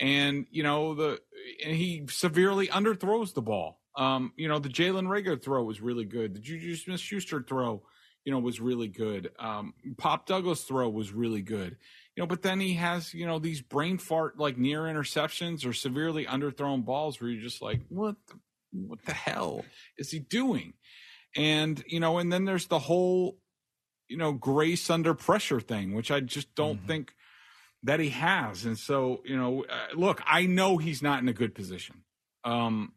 and 0.00 0.46
you 0.50 0.62
know 0.62 0.94
the 0.94 1.20
and 1.64 1.74
he 1.74 2.06
severely 2.08 2.68
underthrows 2.68 3.34
the 3.34 3.42
ball. 3.42 3.80
Um, 3.96 4.32
you 4.36 4.48
know 4.48 4.58
the 4.58 4.68
Jalen 4.68 5.06
Reagor 5.06 5.42
throw 5.42 5.62
was 5.64 5.80
really 5.80 6.04
good. 6.04 6.34
The 6.34 6.40
Juju 6.40 6.76
Smith 6.76 7.00
Schuster 7.00 7.42
throw, 7.42 7.82
you 8.24 8.32
know, 8.32 8.38
was 8.38 8.60
really 8.60 8.88
good. 8.88 9.30
Um, 9.38 9.74
Pop 9.96 10.26
Douglas 10.26 10.62
throw 10.62 10.88
was 10.88 11.12
really 11.12 11.42
good. 11.42 11.76
You 12.16 12.22
know, 12.22 12.26
but 12.26 12.42
then 12.42 12.60
he 12.60 12.74
has 12.74 13.12
you 13.12 13.26
know 13.26 13.38
these 13.38 13.60
brain 13.60 13.98
fart 13.98 14.38
like 14.38 14.56
near 14.56 14.82
interceptions 14.82 15.66
or 15.66 15.72
severely 15.72 16.24
underthrown 16.26 16.84
balls 16.84 17.20
where 17.20 17.30
you're 17.30 17.42
just 17.42 17.62
like, 17.62 17.80
what, 17.88 18.16
the, 18.26 18.34
what 18.72 19.04
the 19.04 19.12
hell 19.12 19.64
is 19.98 20.10
he 20.10 20.18
doing? 20.18 20.72
And 21.36 21.82
you 21.86 22.00
know, 22.00 22.18
and 22.18 22.32
then 22.32 22.44
there's 22.44 22.66
the 22.66 22.78
whole, 22.78 23.38
you 24.08 24.16
know, 24.16 24.32
grace 24.32 24.90
under 24.90 25.14
pressure 25.14 25.60
thing, 25.60 25.94
which 25.94 26.10
I 26.10 26.20
just 26.20 26.54
don't 26.54 26.86
think 26.86 27.14
that 27.82 28.00
he 28.00 28.10
has. 28.10 28.64
And 28.64 28.78
so, 28.78 29.22
you 29.24 29.36
know, 29.36 29.64
uh, 29.64 29.94
look, 29.94 30.22
I 30.26 30.46
know 30.46 30.78
he's 30.78 31.02
not 31.02 31.22
in 31.22 31.28
a 31.28 31.32
good 31.32 31.54
position. 31.54 32.02
Um, 32.44 32.94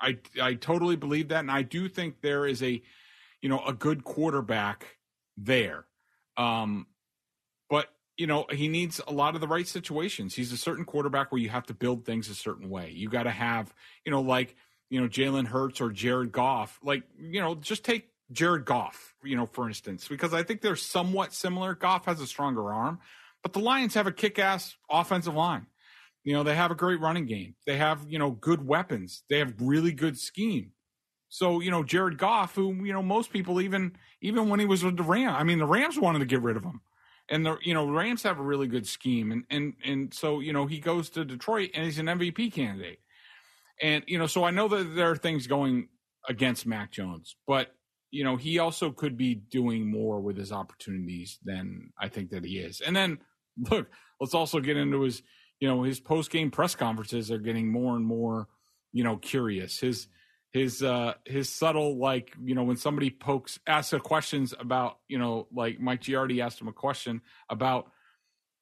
I 0.00 0.18
I 0.40 0.54
totally 0.54 0.96
believe 0.96 1.28
that, 1.28 1.40
and 1.40 1.50
I 1.50 1.62
do 1.62 1.88
think 1.88 2.20
there 2.20 2.46
is 2.46 2.62
a, 2.62 2.82
you 3.40 3.48
know, 3.48 3.64
a 3.66 3.72
good 3.72 4.04
quarterback 4.04 4.98
there. 5.36 5.86
Um, 6.36 6.86
but 7.68 7.88
you 8.16 8.26
know, 8.26 8.44
he 8.50 8.68
needs 8.68 9.00
a 9.06 9.12
lot 9.12 9.34
of 9.34 9.40
the 9.40 9.48
right 9.48 9.66
situations. 9.66 10.34
He's 10.34 10.52
a 10.52 10.56
certain 10.58 10.84
quarterback 10.84 11.32
where 11.32 11.40
you 11.40 11.48
have 11.48 11.64
to 11.66 11.74
build 11.74 12.04
things 12.04 12.28
a 12.28 12.34
certain 12.34 12.68
way. 12.68 12.90
You 12.90 13.08
got 13.08 13.22
to 13.22 13.30
have, 13.30 13.72
you 14.04 14.12
know, 14.12 14.20
like 14.20 14.56
you 14.90 15.00
know, 15.00 15.08
Jalen 15.08 15.46
Hurts 15.46 15.80
or 15.80 15.90
Jared 15.90 16.32
Goff. 16.32 16.78
Like, 16.82 17.04
you 17.18 17.40
know, 17.40 17.54
just 17.54 17.84
take 17.84 18.08
Jared 18.32 18.64
Goff, 18.64 19.14
you 19.22 19.36
know, 19.36 19.46
for 19.46 19.66
instance, 19.68 20.06
because 20.08 20.34
I 20.34 20.42
think 20.42 20.60
they're 20.60 20.76
somewhat 20.76 21.32
similar. 21.32 21.74
Goff 21.74 22.04
has 22.04 22.20
a 22.20 22.26
stronger 22.26 22.72
arm, 22.72 22.98
but 23.42 23.52
the 23.52 23.60
Lions 23.60 23.94
have 23.94 24.06
a 24.06 24.12
kick-ass 24.12 24.76
offensive 24.90 25.34
line. 25.34 25.66
You 26.24 26.34
know, 26.34 26.42
they 26.42 26.54
have 26.54 26.70
a 26.70 26.74
great 26.74 27.00
running 27.00 27.24
game. 27.24 27.54
They 27.66 27.78
have, 27.78 28.04
you 28.06 28.18
know, 28.18 28.32
good 28.32 28.66
weapons. 28.66 29.22
They 29.30 29.38
have 29.38 29.54
really 29.58 29.92
good 29.92 30.18
scheme. 30.18 30.72
So, 31.28 31.60
you 31.60 31.70
know, 31.70 31.82
Jared 31.82 32.18
Goff, 32.18 32.56
who, 32.56 32.74
you 32.84 32.92
know, 32.92 33.02
most 33.02 33.32
people 33.32 33.60
even 33.60 33.92
even 34.20 34.48
when 34.48 34.60
he 34.60 34.66
was 34.66 34.84
with 34.84 34.96
the 34.96 35.02
Rams, 35.02 35.36
I 35.38 35.44
mean, 35.44 35.58
the 35.58 35.66
Rams 35.66 35.98
wanted 35.98 36.18
to 36.18 36.26
get 36.26 36.42
rid 36.42 36.56
of 36.56 36.64
him. 36.64 36.80
And 37.28 37.46
the 37.46 37.56
you 37.62 37.72
know, 37.72 37.88
Rams 37.88 38.24
have 38.24 38.40
a 38.40 38.42
really 38.42 38.66
good 38.66 38.86
scheme. 38.86 39.30
And 39.30 39.44
and 39.48 39.74
and 39.84 40.12
so, 40.12 40.40
you 40.40 40.52
know, 40.52 40.66
he 40.66 40.80
goes 40.80 41.08
to 41.10 41.24
Detroit 41.24 41.70
and 41.72 41.84
he's 41.84 41.98
an 41.98 42.06
MVP 42.06 42.52
candidate. 42.52 42.98
And, 43.82 44.04
you 44.06 44.18
know, 44.18 44.26
so 44.26 44.44
I 44.44 44.50
know 44.50 44.68
that 44.68 44.94
there 44.94 45.10
are 45.10 45.16
things 45.16 45.46
going 45.46 45.88
against 46.28 46.66
Mac 46.66 46.92
Jones, 46.92 47.36
but 47.46 47.74
you 48.10 48.24
know, 48.24 48.36
he 48.36 48.58
also 48.58 48.90
could 48.90 49.16
be 49.16 49.34
doing 49.34 49.90
more 49.90 50.20
with 50.20 50.36
his 50.36 50.52
opportunities 50.52 51.38
than 51.44 51.92
I 51.98 52.08
think 52.08 52.30
that 52.30 52.44
he 52.44 52.58
is. 52.58 52.80
And 52.80 52.94
then 52.94 53.18
look, 53.70 53.88
let's 54.20 54.34
also 54.34 54.60
get 54.60 54.76
into 54.76 55.02
his, 55.02 55.22
you 55.60 55.68
know, 55.68 55.82
his 55.82 56.00
post 56.00 56.30
game 56.30 56.50
press 56.50 56.74
conferences 56.74 57.30
are 57.30 57.38
getting 57.38 57.70
more 57.70 57.96
and 57.96 58.04
more, 58.04 58.48
you 58.92 59.04
know, 59.04 59.16
curious. 59.16 59.78
His 59.78 60.08
his 60.52 60.82
uh 60.82 61.14
his 61.24 61.48
subtle 61.48 61.98
like, 61.98 62.34
you 62.42 62.54
know, 62.54 62.64
when 62.64 62.76
somebody 62.76 63.10
pokes 63.10 63.60
asks 63.66 63.94
questions 64.02 64.54
about, 64.58 64.98
you 65.06 65.18
know, 65.18 65.46
like 65.52 65.78
Mike 65.78 66.02
Giardi 66.02 66.42
asked 66.44 66.60
him 66.60 66.68
a 66.68 66.72
question 66.72 67.20
about 67.48 67.90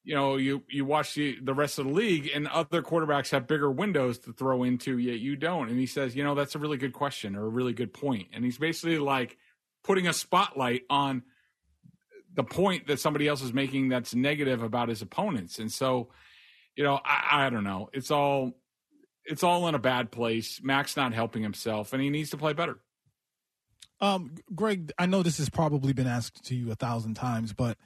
you 0.03 0.15
know, 0.15 0.37
you 0.37 0.63
you 0.69 0.85
watch 0.85 1.13
the, 1.13 1.37
the 1.41 1.53
rest 1.53 1.79
of 1.79 1.85
the 1.85 1.91
league 1.91 2.29
and 2.33 2.47
other 2.47 2.81
quarterbacks 2.81 3.31
have 3.31 3.47
bigger 3.47 3.69
windows 3.69 4.19
to 4.19 4.33
throw 4.33 4.63
into, 4.63 4.97
yet 4.97 5.19
you 5.19 5.35
don't. 5.35 5.69
And 5.69 5.79
he 5.79 5.85
says, 5.85 6.15
you 6.15 6.23
know, 6.23 6.35
that's 6.35 6.55
a 6.55 6.59
really 6.59 6.77
good 6.77 6.93
question 6.93 7.35
or 7.35 7.45
a 7.45 7.49
really 7.49 7.73
good 7.73 7.93
point. 7.93 8.27
And 8.33 8.43
he's 8.43 8.57
basically 8.57 8.97
like 8.97 9.37
putting 9.83 10.07
a 10.07 10.13
spotlight 10.13 10.83
on 10.89 11.23
the 12.33 12.43
point 12.43 12.87
that 12.87 12.99
somebody 12.99 13.27
else 13.27 13.41
is 13.41 13.53
making 13.53 13.89
that's 13.89 14.15
negative 14.15 14.63
about 14.63 14.89
his 14.89 15.01
opponents. 15.01 15.59
And 15.59 15.71
so, 15.71 16.09
you 16.75 16.83
know, 16.83 16.99
I, 17.03 17.45
I 17.45 17.49
don't 17.49 17.63
know. 17.63 17.89
It's 17.93 18.11
all 18.11 18.53
it's 19.25 19.43
all 19.43 19.67
in 19.67 19.75
a 19.75 19.79
bad 19.79 20.11
place. 20.11 20.59
Mac's 20.63 20.97
not 20.97 21.13
helping 21.13 21.43
himself, 21.43 21.93
and 21.93 22.01
he 22.01 22.09
needs 22.09 22.31
to 22.31 22.37
play 22.37 22.53
better. 22.53 22.79
Um, 24.01 24.35
Greg, 24.55 24.91
I 24.97 25.05
know 25.05 25.23
this 25.23 25.39
has 25.39 25.49
probably 25.49 25.93
been 25.93 26.07
asked 26.07 26.45
to 26.45 26.55
you 26.55 26.71
a 26.71 26.75
thousand 26.75 27.15
times, 27.15 27.53
but 27.53 27.77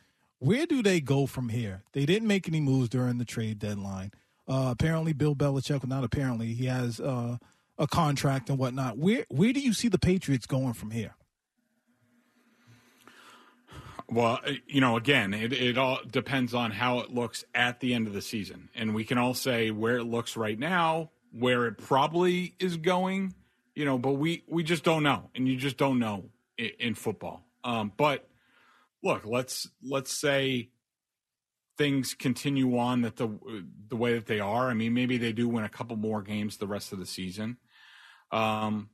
where 0.44 0.66
do 0.66 0.84
they 0.84 1.00
go 1.00 1.26
from 1.26 1.50
here? 1.50 1.84
They 1.94 2.06
didn't 2.06 2.28
make 2.28 2.48
any 2.48 2.60
moves 2.60 2.90
during 2.90 3.18
the 3.18 3.26
trade 3.26 3.60
deadline. 3.60 4.12
Uh, 4.48 4.70
apparently, 4.72 5.14
Bill 5.14 5.36
Belichick, 5.36 5.84
well, 5.84 5.88
not 5.88 6.04
apparently, 6.04 6.54
he 6.54 6.66
has 6.66 7.00
uh, 7.00 7.38
a 7.78 7.88
contract 7.88 8.50
and 8.50 8.58
whatnot. 8.58 8.98
Where 8.98 9.26
where 9.30 9.54
do 9.54 9.62
you 9.62 9.74
see 9.74 9.88
the 9.88 9.98
Patriots 9.98 10.46
going 10.46 10.74
from 10.74 10.92
here? 10.92 11.16
Well, 14.10 14.40
uh, 14.46 14.52
you 14.68 14.82
know, 14.82 14.98
again, 14.98 15.34
it, 15.34 15.54
it 15.54 15.78
all 15.78 16.00
depends 16.06 16.54
on 16.54 16.72
how 16.72 17.00
it 17.00 17.10
looks 17.12 17.46
at 17.56 17.80
the 17.80 17.94
end 17.94 18.08
of 18.08 18.14
the 18.14 18.22
season. 18.22 18.70
And 18.76 18.94
we 18.94 19.06
can 19.06 19.18
all 19.18 19.34
say 19.34 19.72
where 19.72 19.96
it 19.98 20.04
looks 20.04 20.36
right 20.36 20.60
now, 20.60 21.12
where 21.32 21.66
it 21.68 21.78
probably 21.78 22.54
is 22.60 22.76
going, 22.76 23.34
you 23.76 23.86
know, 23.86 23.98
but 23.98 24.14
we, 24.14 24.44
we 24.48 24.62
just 24.62 24.84
don't 24.84 25.04
know. 25.04 25.30
And 25.34 25.48
you 25.48 25.56
just 25.56 25.78
don't 25.78 26.00
know 26.00 26.26
in, 26.58 26.72
in 26.80 26.96
football. 26.96 27.46
Um, 27.64 27.94
but 27.96 28.28
look, 29.04 29.26
let's, 29.26 29.68
let's 29.84 30.20
say 30.20 30.70
things 31.78 32.14
continue 32.14 32.78
on 32.78 33.02
that 33.02 33.18
the, 33.18 33.30
the 33.88 33.96
way 33.96 34.14
that 34.14 34.28
they 34.28 34.40
are. 34.40 34.70
I 34.70 34.74
mean, 34.74 34.94
maybe 34.94 35.18
they 35.18 35.34
do 35.34 35.50
win 35.50 35.64
a 35.64 35.70
couple 35.70 35.96
more 35.96 36.22
games 36.22 36.58
the 36.58 36.68
rest 36.68 36.94
of 36.94 37.00
the 37.00 37.06
season. 37.06 37.58
Um, 38.32 38.90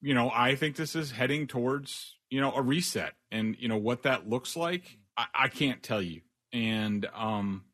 you 0.00 0.14
know, 0.14 0.30
I 0.32 0.54
think 0.54 0.76
this 0.76 0.94
is 0.94 1.10
heading 1.10 1.46
towards 1.46 2.16
you 2.28 2.40
know 2.40 2.52
a 2.52 2.62
reset, 2.62 3.14
and 3.30 3.56
you 3.58 3.68
know 3.68 3.78
what 3.78 4.02
that 4.02 4.28
looks 4.28 4.54
like. 4.54 4.98
I, 5.16 5.26
I 5.34 5.48
can't 5.48 5.82
tell 5.82 6.02
you, 6.02 6.20
and 6.52 7.06
um, 7.14 7.64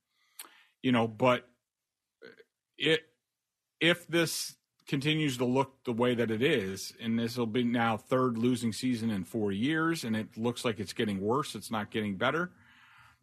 you 0.83 0.93
know, 0.93 1.09
but 1.09 1.49
it 2.79 3.01
if 3.81 4.07
this 4.07 4.55
continues 4.91 5.37
to 5.37 5.45
look 5.45 5.85
the 5.85 5.93
way 5.93 6.17
that 6.17 6.33
it 6.33 6.43
is, 6.43 6.93
and 7.01 7.17
this 7.17 7.37
will 7.37 7.47
be 7.47 7.63
now 7.63 7.97
third 7.97 8.37
losing 8.37 8.73
season 8.73 9.09
in 9.09 9.23
four 9.23 9.53
years, 9.53 10.03
and 10.03 10.17
it 10.17 10.37
looks 10.37 10.65
like 10.65 10.81
it's 10.81 10.93
getting 10.93 11.21
worse, 11.21 11.55
it's 11.55 11.71
not 11.71 11.93
getting 11.93 12.17
better, 12.17 12.51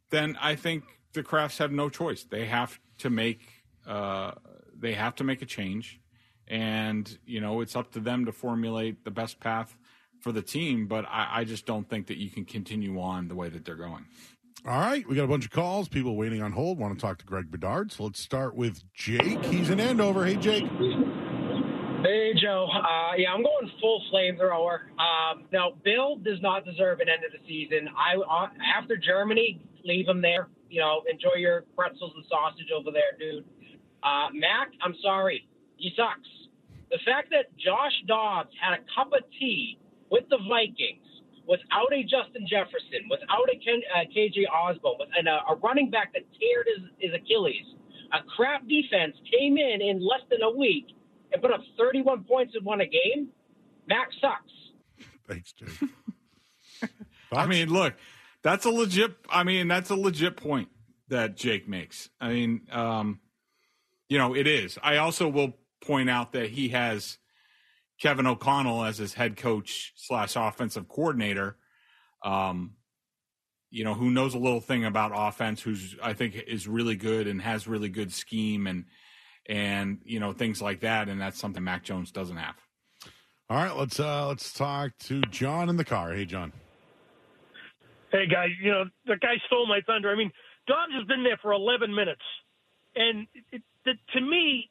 then 0.09 0.37
I 0.41 0.55
think 0.55 0.85
the 1.11 1.23
Krafts 1.23 1.57
have 1.57 1.73
no 1.73 1.89
choice. 1.89 2.23
They 2.23 2.45
have 2.45 2.79
to 2.99 3.09
make 3.09 3.41
uh, 3.85 4.31
they 4.79 4.93
have 4.93 5.15
to 5.15 5.25
make 5.25 5.41
a 5.41 5.45
change, 5.45 5.99
and 6.47 7.17
you 7.25 7.41
know 7.41 7.59
it's 7.59 7.75
up 7.75 7.91
to 7.91 7.99
them 7.99 8.23
to 8.27 8.31
formulate 8.31 9.03
the 9.03 9.11
best 9.11 9.41
path 9.41 9.75
for 10.21 10.31
the 10.31 10.41
team. 10.41 10.87
But 10.87 11.03
I, 11.09 11.39
I 11.39 11.43
just 11.43 11.65
don't 11.65 11.89
think 11.89 12.07
that 12.07 12.17
you 12.17 12.29
can 12.29 12.45
continue 12.45 12.97
on 13.01 13.27
the 13.27 13.35
way 13.35 13.49
that 13.49 13.65
they're 13.65 13.75
going. 13.75 14.05
All 14.65 14.79
right, 14.79 15.05
we 15.05 15.17
got 15.17 15.25
a 15.25 15.27
bunch 15.27 15.43
of 15.43 15.51
calls. 15.51 15.89
People 15.89 16.15
waiting 16.15 16.41
on 16.41 16.53
hold 16.53 16.79
want 16.79 16.97
to 16.97 17.01
talk 17.05 17.17
to 17.17 17.25
Greg 17.25 17.51
Bedard. 17.51 17.91
So 17.91 18.05
let's 18.05 18.21
start 18.21 18.55
with 18.55 18.81
Jake. 18.93 19.43
He's 19.43 19.69
in 19.69 19.81
Andover. 19.81 20.25
Hey, 20.25 20.37
Jake. 20.37 20.65
Hey, 22.03 22.33
Joe. 22.39 22.67
Uh, 22.69 23.17
yeah, 23.17 23.33
I'm 23.33 23.41
going 23.41 23.71
full 23.81 24.03
flamethrower. 24.13 24.85
Um, 25.01 25.45
now, 25.51 25.73
Bill 25.83 26.17
does 26.17 26.37
not 26.41 26.63
deserve 26.63 26.99
an 26.99 27.09
end 27.09 27.25
of 27.25 27.31
the 27.31 27.41
season. 27.47 27.89
I 27.97 28.21
uh, 28.21 28.49
after 28.77 28.97
Germany, 28.97 29.59
leave 29.83 30.07
him 30.07 30.21
there. 30.21 30.47
You 30.69 30.81
know, 30.81 31.01
enjoy 31.09 31.37
your 31.37 31.65
pretzels 31.75 32.13
and 32.15 32.23
sausage 32.29 32.69
over 32.69 32.91
there, 32.91 33.17
dude. 33.17 33.45
Uh, 34.03 34.29
Mac, 34.33 34.69
I'm 34.83 34.93
sorry, 35.01 35.47
he 35.77 35.91
sucks. 35.97 36.29
The 36.91 36.99
fact 37.03 37.31
that 37.31 37.49
Josh 37.57 37.97
Dobbs 38.05 38.53
had 38.61 38.77
a 38.77 38.81
cup 38.93 39.11
of 39.13 39.25
tea 39.39 39.79
with 40.11 40.29
the 40.29 40.37
Vikings 40.47 41.01
without 41.47 41.89
a 41.91 42.03
Justin 42.03 42.45
Jefferson, 42.45 43.09
without 43.09 43.49
a 43.49 43.57
Ken, 43.57 43.81
uh, 43.89 44.05
KJ 44.13 44.45
Osborn, 44.53 44.95
with, 44.99 45.09
and 45.17 45.27
a, 45.27 45.41
a 45.49 45.55
running 45.63 45.89
back 45.89 46.13
that 46.13 46.29
teared 46.37 46.67
his, 46.69 46.83
his 46.99 47.11
Achilles, 47.15 47.65
a 48.13 48.21
crap 48.35 48.67
defense 48.67 49.17
came 49.33 49.57
in 49.57 49.81
in 49.81 49.97
less 49.97 50.21
than 50.29 50.43
a 50.43 50.51
week 50.51 50.93
and 51.33 51.41
put 51.41 51.51
up 51.51 51.61
31 51.77 52.23
points 52.23 52.55
and 52.55 52.65
won 52.65 52.81
a 52.81 52.85
game. 52.85 53.29
Mac 53.87 54.09
sucks. 54.19 54.51
Thanks, 55.27 55.53
Jake. 55.53 56.89
I 57.31 57.45
mean, 57.45 57.69
look, 57.69 57.95
that's 58.43 58.65
a 58.65 58.69
legit. 58.69 59.15
I 59.29 59.43
mean, 59.43 59.67
that's 59.67 59.89
a 59.89 59.95
legit 59.95 60.37
point 60.37 60.69
that 61.09 61.35
Jake 61.35 61.67
makes. 61.67 62.09
I 62.19 62.29
mean, 62.29 62.61
um, 62.71 63.19
you 64.09 64.17
know, 64.17 64.35
it 64.35 64.47
is. 64.47 64.77
I 64.81 64.97
also 64.97 65.27
will 65.27 65.53
point 65.83 66.09
out 66.09 66.33
that 66.33 66.49
he 66.49 66.69
has 66.69 67.17
Kevin 68.01 68.27
O'Connell 68.27 68.83
as 68.83 68.97
his 68.97 69.13
head 69.13 69.37
coach 69.37 69.93
slash 69.95 70.35
offensive 70.35 70.87
coordinator. 70.87 71.57
Um, 72.23 72.75
you 73.69 73.83
know, 73.83 73.93
who 73.93 74.11
knows 74.11 74.33
a 74.33 74.39
little 74.39 74.61
thing 74.61 74.85
about 74.85 75.11
offense, 75.13 75.61
who's 75.61 75.95
I 76.01 76.13
think 76.13 76.35
is 76.35 76.67
really 76.67 76.95
good 76.95 77.27
and 77.27 77.41
has 77.41 77.67
really 77.67 77.89
good 77.89 78.13
scheme 78.13 78.67
and 78.67 78.85
and 79.47 79.99
you 80.05 80.19
know 80.19 80.33
things 80.33 80.61
like 80.61 80.81
that, 80.81 81.09
and 81.09 81.19
that's 81.19 81.39
something 81.39 81.63
Mac 81.63 81.83
Jones 81.83 82.11
doesn't 82.11 82.37
have. 82.37 82.55
All 83.49 83.57
right, 83.57 83.75
let's 83.75 83.99
uh 83.99 84.27
let's 84.27 84.51
talk 84.53 84.91
to 85.05 85.21
John 85.31 85.69
in 85.69 85.77
the 85.77 85.85
car. 85.85 86.13
Hey, 86.13 86.25
John. 86.25 86.51
Hey 88.11 88.27
guys, 88.27 88.49
you 88.61 88.71
know 88.71 88.85
the 89.05 89.17
guy 89.17 89.35
stole 89.47 89.67
my 89.67 89.81
thunder. 89.85 90.09
I 90.09 90.15
mean, 90.15 90.31
Dobbs 90.67 90.93
has 90.97 91.07
been 91.07 91.23
there 91.23 91.39
for 91.41 91.51
11 91.51 91.93
minutes, 91.93 92.21
and 92.95 93.27
it, 93.51 93.61
it, 93.85 93.97
to 94.13 94.21
me, 94.21 94.69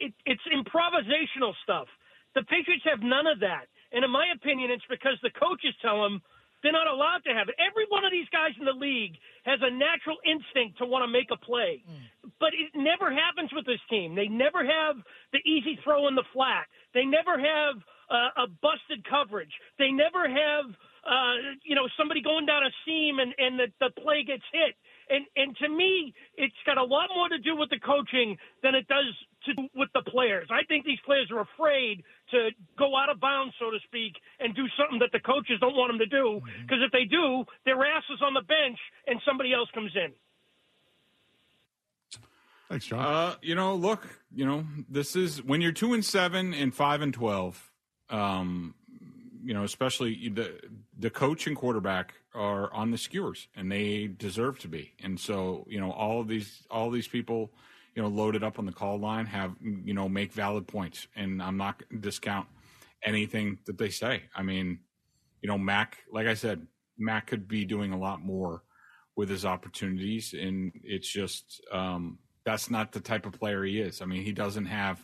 it, 0.00 0.12
it's 0.24 0.42
improvisational 0.48 1.52
stuff. 1.62 1.88
The 2.34 2.42
Patriots 2.44 2.84
have 2.84 3.00
none 3.00 3.26
of 3.26 3.40
that. 3.40 3.66
And 3.92 4.04
in 4.04 4.10
my 4.10 4.26
opinion, 4.34 4.70
it's 4.70 4.84
because 4.88 5.16
the 5.22 5.30
coaches 5.30 5.72
tell 5.80 6.02
them 6.02 6.20
they're 6.62 6.72
not 6.72 6.86
allowed 6.86 7.24
to 7.24 7.32
have 7.32 7.48
it. 7.48 7.56
Every 7.56 7.86
one 7.88 8.04
of 8.04 8.12
these 8.12 8.28
guys 8.28 8.52
in 8.58 8.64
the 8.64 8.76
league 8.76 9.16
has 9.44 9.60
a 9.62 9.70
natural 9.70 10.18
instinct 10.26 10.78
to 10.78 10.86
want 10.86 11.04
to 11.04 11.10
make 11.10 11.30
a 11.32 11.38
play. 11.40 11.82
Mm. 11.88 12.07
But 12.40 12.54
it 12.54 12.70
never 12.74 13.10
happens 13.10 13.50
with 13.52 13.66
this 13.66 13.82
team. 13.90 14.14
They 14.14 14.28
never 14.28 14.62
have 14.64 14.96
the 15.32 15.42
easy 15.42 15.78
throw 15.82 16.06
in 16.06 16.14
the 16.14 16.24
flat. 16.32 16.66
They 16.94 17.04
never 17.04 17.34
have 17.34 17.76
uh, 18.10 18.44
a 18.44 18.46
busted 18.62 19.04
coverage. 19.04 19.52
They 19.78 19.90
never 19.90 20.28
have, 20.28 20.66
uh, 21.04 21.58
you 21.64 21.74
know, 21.74 21.88
somebody 21.98 22.22
going 22.22 22.46
down 22.46 22.62
a 22.62 22.72
seam 22.86 23.18
and, 23.18 23.34
and 23.38 23.58
the, 23.58 23.68
the 23.80 23.90
play 24.00 24.24
gets 24.24 24.44
hit. 24.52 24.74
And, 25.10 25.24
and 25.36 25.56
to 25.64 25.68
me, 25.68 26.12
it's 26.36 26.56
got 26.66 26.76
a 26.76 26.84
lot 26.84 27.08
more 27.14 27.28
to 27.28 27.38
do 27.38 27.56
with 27.56 27.70
the 27.70 27.80
coaching 27.80 28.36
than 28.62 28.74
it 28.74 28.86
does 28.88 29.08
to 29.46 29.54
do 29.54 29.68
with 29.74 29.88
the 29.94 30.02
players. 30.04 30.46
I 30.52 30.64
think 30.68 30.84
these 30.84 31.00
players 31.04 31.32
are 31.32 31.40
afraid 31.40 32.04
to 32.30 32.50
go 32.78 32.92
out 32.96 33.08
of 33.08 33.18
bounds, 33.20 33.54
so 33.58 33.70
to 33.70 33.78
speak, 33.88 34.12
and 34.38 34.54
do 34.54 34.68
something 34.76 35.00
that 35.00 35.12
the 35.12 35.20
coaches 35.20 35.56
don't 35.60 35.76
want 35.76 35.90
them 35.90 35.98
to 35.98 36.10
do. 36.10 36.40
Because 36.62 36.84
if 36.84 36.92
they 36.92 37.04
do, 37.08 37.44
their 37.64 37.80
ass 37.88 38.04
is 38.12 38.20
on 38.20 38.34
the 38.34 38.44
bench 38.44 38.78
and 39.06 39.20
somebody 39.24 39.52
else 39.52 39.68
comes 39.72 39.92
in. 39.96 40.12
Thanks, 42.68 42.86
John. 42.86 43.00
Uh, 43.00 43.34
you 43.40 43.54
know, 43.54 43.74
look, 43.74 44.06
you 44.34 44.44
know, 44.44 44.66
this 44.88 45.16
is 45.16 45.42
when 45.42 45.60
you're 45.60 45.72
two 45.72 45.94
and 45.94 46.04
seven 46.04 46.52
and 46.54 46.74
five 46.74 47.00
and 47.00 47.14
twelve. 47.14 47.70
Um, 48.10 48.74
you 49.42 49.54
know, 49.54 49.64
especially 49.64 50.28
the 50.28 50.58
the 50.98 51.10
coach 51.10 51.46
and 51.46 51.56
quarterback 51.56 52.14
are 52.34 52.72
on 52.72 52.90
the 52.90 52.98
skewers, 52.98 53.48
and 53.56 53.72
they 53.72 54.06
deserve 54.06 54.58
to 54.60 54.68
be. 54.68 54.92
And 55.02 55.18
so, 55.18 55.66
you 55.68 55.80
know, 55.80 55.90
all 55.92 56.20
of 56.20 56.28
these 56.28 56.66
all 56.70 56.88
of 56.88 56.92
these 56.92 57.08
people 57.08 57.50
you 57.98 58.04
know, 58.04 58.08
loaded 58.10 58.44
up 58.44 58.60
on 58.60 58.64
the 58.64 58.70
call 58.70 58.96
line 58.96 59.26
have, 59.26 59.56
you 59.60 59.92
know, 59.92 60.08
make 60.08 60.32
valid 60.32 60.68
points. 60.68 61.08
And 61.16 61.42
I'm 61.42 61.56
not 61.56 61.82
discount 62.00 62.46
anything 63.02 63.58
that 63.66 63.76
they 63.76 63.90
say. 63.90 64.22
I 64.36 64.44
mean, 64.44 64.78
you 65.42 65.48
know, 65.48 65.58
Mac, 65.58 65.98
like 66.12 66.28
I 66.28 66.34
said, 66.34 66.64
Mac 66.96 67.26
could 67.26 67.48
be 67.48 67.64
doing 67.64 67.92
a 67.92 67.98
lot 67.98 68.20
more 68.20 68.62
with 69.16 69.28
his 69.28 69.44
opportunities. 69.44 70.32
And 70.32 70.70
it's 70.84 71.08
just, 71.08 71.60
um, 71.72 72.20
that's 72.48 72.70
not 72.70 72.92
the 72.92 73.00
type 73.00 73.26
of 73.26 73.38
player 73.38 73.62
he 73.62 73.78
is. 73.78 74.00
I 74.00 74.06
mean, 74.06 74.24
he 74.24 74.32
doesn't 74.32 74.64
have, 74.64 74.98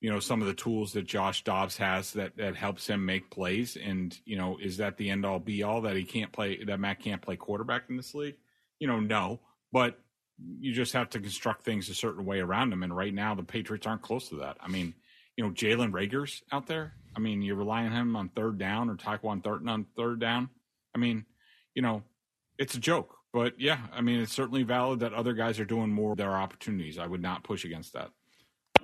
you 0.00 0.10
know, 0.10 0.18
some 0.18 0.40
of 0.40 0.48
the 0.48 0.54
tools 0.54 0.94
that 0.94 1.06
Josh 1.06 1.44
Dobbs 1.44 1.76
has 1.76 2.14
that, 2.14 2.36
that 2.38 2.56
helps 2.56 2.88
him 2.88 3.06
make 3.06 3.30
plays. 3.30 3.76
And, 3.76 4.18
you 4.24 4.36
know, 4.36 4.58
is 4.60 4.78
that 4.78 4.96
the 4.96 5.10
end 5.10 5.24
all 5.24 5.38
be 5.38 5.62
all 5.62 5.82
that 5.82 5.94
he 5.94 6.02
can't 6.02 6.32
play, 6.32 6.64
that 6.64 6.80
Matt 6.80 6.98
can't 6.98 7.22
play 7.22 7.36
quarterback 7.36 7.84
in 7.88 7.96
this 7.96 8.16
league? 8.16 8.34
You 8.80 8.88
know, 8.88 8.98
no. 8.98 9.38
But 9.70 10.00
you 10.58 10.72
just 10.72 10.92
have 10.94 11.08
to 11.10 11.20
construct 11.20 11.62
things 11.62 11.88
a 11.88 11.94
certain 11.94 12.24
way 12.24 12.40
around 12.40 12.72
him. 12.72 12.82
And 12.82 12.94
right 12.94 13.14
now, 13.14 13.36
the 13.36 13.44
Patriots 13.44 13.86
aren't 13.86 14.02
close 14.02 14.28
to 14.30 14.36
that. 14.38 14.56
I 14.60 14.66
mean, 14.66 14.92
you 15.36 15.44
know, 15.44 15.52
Jalen 15.52 15.92
Reagor's 15.92 16.42
out 16.50 16.66
there. 16.66 16.94
I 17.14 17.20
mean, 17.20 17.42
you 17.42 17.54
rely 17.54 17.84
on 17.84 17.92
him 17.92 18.16
on 18.16 18.28
third 18.30 18.58
down 18.58 18.90
or 18.90 18.96
Tyquan 18.96 19.44
Thornton 19.44 19.68
on 19.68 19.86
third 19.96 20.18
down. 20.18 20.50
I 20.96 20.98
mean, 20.98 21.26
you 21.74 21.82
know, 21.82 22.02
it's 22.58 22.74
a 22.74 22.80
joke. 22.80 23.16
But 23.36 23.60
yeah, 23.60 23.80
I 23.92 24.00
mean, 24.00 24.20
it's 24.22 24.32
certainly 24.32 24.62
valid 24.62 25.00
that 25.00 25.12
other 25.12 25.34
guys 25.34 25.60
are 25.60 25.66
doing 25.66 25.92
more 25.92 26.12
of 26.12 26.16
their 26.16 26.32
opportunities. 26.32 26.98
I 26.98 27.06
would 27.06 27.20
not 27.20 27.44
push 27.44 27.66
against 27.66 27.92
that. 27.92 28.08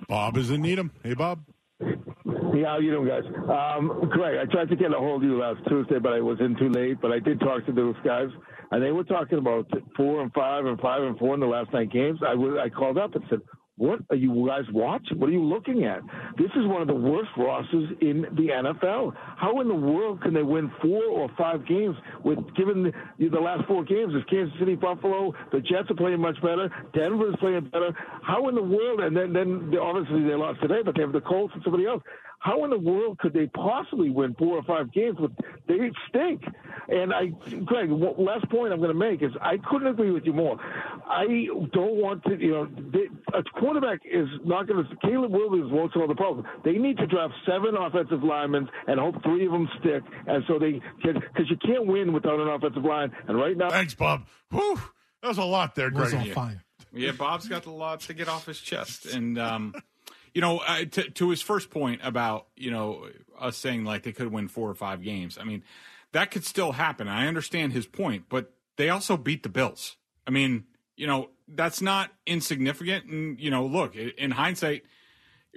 Bob 0.07 0.37
is 0.37 0.51
in 0.51 0.61
Needham. 0.61 0.91
Hey, 1.01 1.15
Bob. 1.15 1.43
Yeah, 1.79 2.65
how 2.67 2.77
you 2.77 2.91
doing, 2.91 3.07
guys? 3.07 3.23
Um, 3.49 4.07
Greg, 4.11 4.37
I 4.37 4.45
tried 4.51 4.69
to 4.69 4.75
get 4.75 4.91
a 4.91 4.99
hold 4.99 5.23
of 5.23 5.27
you 5.27 5.39
last 5.39 5.67
Tuesday, 5.67 5.97
but 5.97 6.13
I 6.13 6.21
was 6.21 6.39
in 6.39 6.55
too 6.55 6.69
late. 6.69 7.01
But 7.01 7.11
I 7.11 7.17
did 7.17 7.39
talk 7.39 7.65
to 7.65 7.71
those 7.71 7.95
guys 8.05 8.27
and 8.69 8.83
they 8.83 8.91
were 8.91 9.03
talking 9.03 9.39
about 9.39 9.67
four 9.97 10.21
and 10.21 10.31
five 10.33 10.67
and 10.67 10.79
five 10.79 11.01
and 11.01 11.17
four 11.17 11.33
in 11.33 11.39
the 11.39 11.47
last 11.47 11.73
nine 11.73 11.89
games. 11.89 12.19
I, 12.21 12.33
I 12.63 12.69
called 12.69 12.99
up 12.99 13.15
and 13.15 13.23
said, 13.31 13.39
what 13.77 13.99
are 14.11 14.15
you 14.15 14.45
guys 14.47 14.65
watching? 14.71 15.19
What 15.19 15.29
are 15.29 15.33
you 15.33 15.43
looking 15.43 15.83
at? 15.83 16.01
This 16.37 16.51
is 16.55 16.67
one 16.67 16.81
of 16.81 16.87
the 16.87 16.93
worst 16.93 17.31
losses 17.37 17.89
in 18.01 18.21
the 18.21 18.49
NFL. 18.49 19.13
How 19.35 19.59
in 19.61 19.67
the 19.67 19.73
world 19.73 20.21
can 20.21 20.33
they 20.33 20.43
win 20.43 20.71
four 20.81 21.03
or 21.05 21.29
five 21.37 21.67
games 21.67 21.95
with 22.23 22.37
given 22.55 22.83
the, 22.83 23.27
the 23.29 23.39
last 23.39 23.67
four 23.67 23.83
games? 23.83 24.13
Is 24.13 24.21
Kansas 24.29 24.53
City, 24.59 24.75
Buffalo, 24.75 25.33
the 25.51 25.59
Jets 25.59 25.89
are 25.89 25.95
playing 25.95 26.19
much 26.21 26.39
better. 26.41 26.69
Denver 26.93 27.29
is 27.29 27.35
playing 27.39 27.69
better. 27.71 27.95
How 28.21 28.47
in 28.47 28.55
the 28.55 28.61
world? 28.61 28.99
And 28.99 29.17
then 29.17 29.33
then 29.33 29.73
obviously 29.81 30.23
they 30.23 30.35
lost 30.35 30.61
today, 30.61 30.81
but 30.85 30.95
they 30.95 31.01
have 31.01 31.11
the 31.11 31.21
Colts 31.21 31.53
and 31.55 31.63
somebody 31.63 31.87
else. 31.87 32.03
How 32.43 32.65
in 32.65 32.71
the 32.71 32.77
world 32.77 33.19
could 33.19 33.31
they 33.31 33.47
possibly 33.47 34.09
win 34.09 34.35
four 34.37 34.57
or 34.57 34.63
five 34.63 34.91
games? 34.91 35.17
With 35.17 35.31
they 35.65 35.77
stink. 36.09 36.43
And 36.89 37.13
I, 37.13 37.27
Greg, 37.63 37.89
last 37.89 38.49
point 38.49 38.73
I'm 38.73 38.79
going 38.79 38.91
to 38.91 38.93
make 38.93 39.23
is 39.23 39.31
I 39.41 39.55
couldn't 39.69 39.87
agree 39.87 40.11
with 40.11 40.25
you 40.25 40.33
more. 40.33 40.59
I 41.07 41.25
don't 41.71 41.95
want 41.95 42.21
to, 42.25 42.35
you 42.37 42.51
know, 42.51 42.67
they, 42.91 43.07
a 43.33 43.43
quarterback 43.43 44.01
is 44.03 44.27
not 44.43 44.67
going 44.67 44.83
to. 44.83 44.95
Caleb 45.07 45.31
Williams 45.31 45.71
won't 45.71 45.93
solve 45.93 46.09
the 46.09 46.15
problem. 46.15 46.45
They 46.65 46.73
need 46.73 46.97
to 46.97 47.07
draft 47.07 47.33
seven 47.47 47.77
offensive 47.77 48.21
linemen 48.21 48.67
and 48.87 48.99
hope 48.99 49.23
three 49.23 49.45
of 49.45 49.53
them 49.53 49.69
stick, 49.79 50.03
and 50.27 50.43
so 50.45 50.59
they 50.59 50.81
can 51.01 51.13
because 51.13 51.49
you 51.49 51.55
can't 51.65 51.87
win 51.87 52.11
without 52.11 52.41
an 52.41 52.49
offensive 52.49 52.83
line. 52.83 53.13
And 53.29 53.37
right 53.37 53.55
now, 53.55 53.69
thanks, 53.69 53.93
Bob. 53.93 54.27
Whew, 54.51 54.81
that 55.21 55.29
was 55.29 55.37
a 55.37 55.45
lot 55.45 55.75
there, 55.75 55.89
Greg. 55.89 56.11
Was 56.11 56.13
on 56.13 56.29
fire. 56.31 56.63
Yeah, 56.91 57.11
Bob's 57.11 57.47
got 57.47 57.65
a 57.67 57.71
lot 57.71 58.01
to 58.01 58.13
get 58.13 58.27
off 58.27 58.45
his 58.47 58.59
chest, 58.59 59.05
and 59.05 59.39
um, 59.39 59.73
you 60.33 60.41
know, 60.41 60.59
uh, 60.59 60.85
to, 60.85 61.09
to 61.11 61.29
his 61.29 61.41
first 61.41 61.69
point 61.69 62.01
about 62.03 62.47
you 62.55 62.71
know 62.71 63.07
us 63.39 63.57
saying 63.57 63.83
like 63.85 64.03
they 64.03 64.11
could 64.11 64.31
win 64.31 64.47
four 64.47 64.69
or 64.69 64.75
five 64.75 65.03
games. 65.03 65.37
I 65.39 65.43
mean, 65.43 65.63
that 66.11 66.31
could 66.31 66.45
still 66.45 66.73
happen. 66.73 67.07
I 67.07 67.27
understand 67.27 67.73
his 67.73 67.85
point, 67.85 68.25
but 68.29 68.53
they 68.77 68.89
also 68.89 69.17
beat 69.17 69.43
the 69.43 69.49
Bills. 69.49 69.97
I 70.25 70.31
mean, 70.31 70.65
you 70.95 71.07
know, 71.07 71.29
that's 71.47 71.81
not 71.81 72.11
insignificant. 72.25 73.05
And 73.05 73.39
you 73.39 73.51
know, 73.51 73.65
look, 73.65 73.95
in 73.95 74.31
hindsight, 74.31 74.83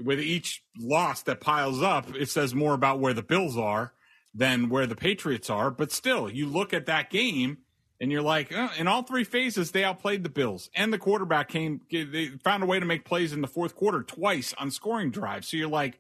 with 0.03 0.21
each 0.21 0.63
loss 0.79 1.23
that 1.23 1.41
piles 1.41 1.83
up, 1.83 2.15
it 2.15 2.29
says 2.29 2.55
more 2.55 2.75
about 2.75 3.01
where 3.01 3.15
the 3.15 3.23
Bills 3.23 3.57
are 3.57 3.93
than 4.35 4.69
where 4.69 4.87
the 4.87 4.97
Patriots 4.97 5.49
are. 5.49 5.71
But 5.71 5.93
still, 5.93 6.29
you 6.29 6.47
look 6.47 6.75
at 6.75 6.87
that 6.87 7.09
game 7.11 7.59
and 8.01 8.13
you're 8.13 8.23
like, 8.23 8.55
uh, 8.55 8.69
in 8.79 8.89
all 8.89 9.03
three 9.03 9.25
phases, 9.25 9.71
they 9.71 9.85
outplayed 9.85 10.23
the 10.23 10.29
Bills, 10.29 10.71
and 10.75 10.93
the 10.93 10.99
quarterback 10.99 11.49
came. 11.49 11.81
They 11.91 12.29
found 12.45 12.63
a 12.63 12.67
way 12.67 12.79
to 12.79 12.87
make 12.87 13.05
plays 13.05 13.33
in 13.33 13.41
the 13.41 13.49
fourth 13.49 13.75
quarter 13.75 14.03
twice 14.03 14.55
on 14.59 14.71
scoring 14.71 15.11
drives. 15.11 15.49
So 15.49 15.57
you're 15.57 15.69
like, 15.69 15.99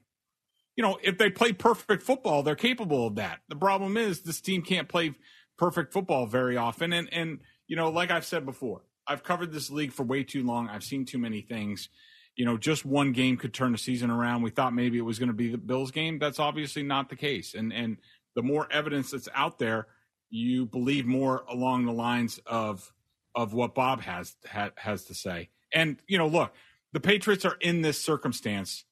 you 0.77 0.83
know, 0.83 0.99
if 1.03 1.17
they 1.17 1.31
play 1.31 1.53
perfect 1.53 2.03
football, 2.03 2.43
they're 2.43 2.55
capable 2.55 3.07
of 3.07 3.15
that. 3.15 3.41
The 3.49 3.57
problem 3.57 3.97
is 3.97 4.21
this 4.21 4.41
team 4.41 4.63
can't 4.63 4.89
play 4.89 5.15
perfect 5.57 5.93
football 5.93 6.27
very 6.27 6.57
often, 6.57 6.93
and 6.93 7.09
and 7.13 7.41
you 7.67 7.77
know, 7.77 7.91
like 7.91 8.11
I've 8.11 8.27
said 8.27 8.45
before, 8.45 8.83
I've 9.07 9.23
covered 9.23 9.53
this 9.53 9.71
league 9.71 9.93
for 9.93 10.03
way 10.03 10.23
too 10.23 10.45
long. 10.45 10.69
I've 10.69 10.85
seen 10.85 11.07
too 11.07 11.19
many 11.19 11.41
things. 11.41 11.89
You 12.37 12.45
know, 12.45 12.59
just 12.59 12.85
one 12.85 13.13
game 13.13 13.39
could 13.39 13.55
turn 13.55 13.73
the 13.73 13.79
season 13.79 14.11
around. 14.11 14.43
We 14.43 14.51
thought 14.51 14.75
maybe 14.75 14.99
it 14.99 15.03
was 15.03 15.19
going 15.19 15.29
to 15.29 15.35
be 15.35 15.51
the 15.51 15.57
Bills 15.57 15.91
game. 15.91 16.19
That's 16.19 16.39
obviously 16.39 16.83
not 16.83 17.09
the 17.09 17.17
case. 17.17 17.55
And 17.55 17.73
and 17.73 17.97
the 18.35 18.43
more 18.43 18.71
evidence 18.71 19.13
that's 19.13 19.31
out 19.35 19.59
there, 19.59 19.87
you 20.31 20.67
believe 20.67 21.07
more 21.07 21.45
along 21.49 21.87
the 21.87 21.93
lines 21.93 22.41
of 22.47 22.93
of 23.35 23.53
what 23.53 23.75
Bob 23.75 24.01
has 24.01 24.35
ha, 24.51 24.71
has 24.77 25.05
to 25.05 25.15
say. 25.15 25.51
And 25.73 25.99
you 26.07 26.19
know, 26.19 26.27
look, 26.27 26.55
the 26.93 27.01
Patriots 27.01 27.45
are 27.45 27.57
in 27.61 27.83
this 27.83 28.01
circumstance 28.01 28.85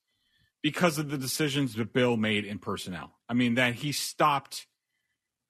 because 0.62 0.99
of 0.99 1.11
the 1.11 1.18
decisions 1.18 1.75
that 1.75 1.92
Bill 1.92 2.16
made 2.16 2.44
in 2.44 2.59
personnel. 2.59 3.12
I 3.29 3.35
mean, 3.35 3.55
that 3.55 3.75
he 3.75 3.92
stopped, 3.92 4.66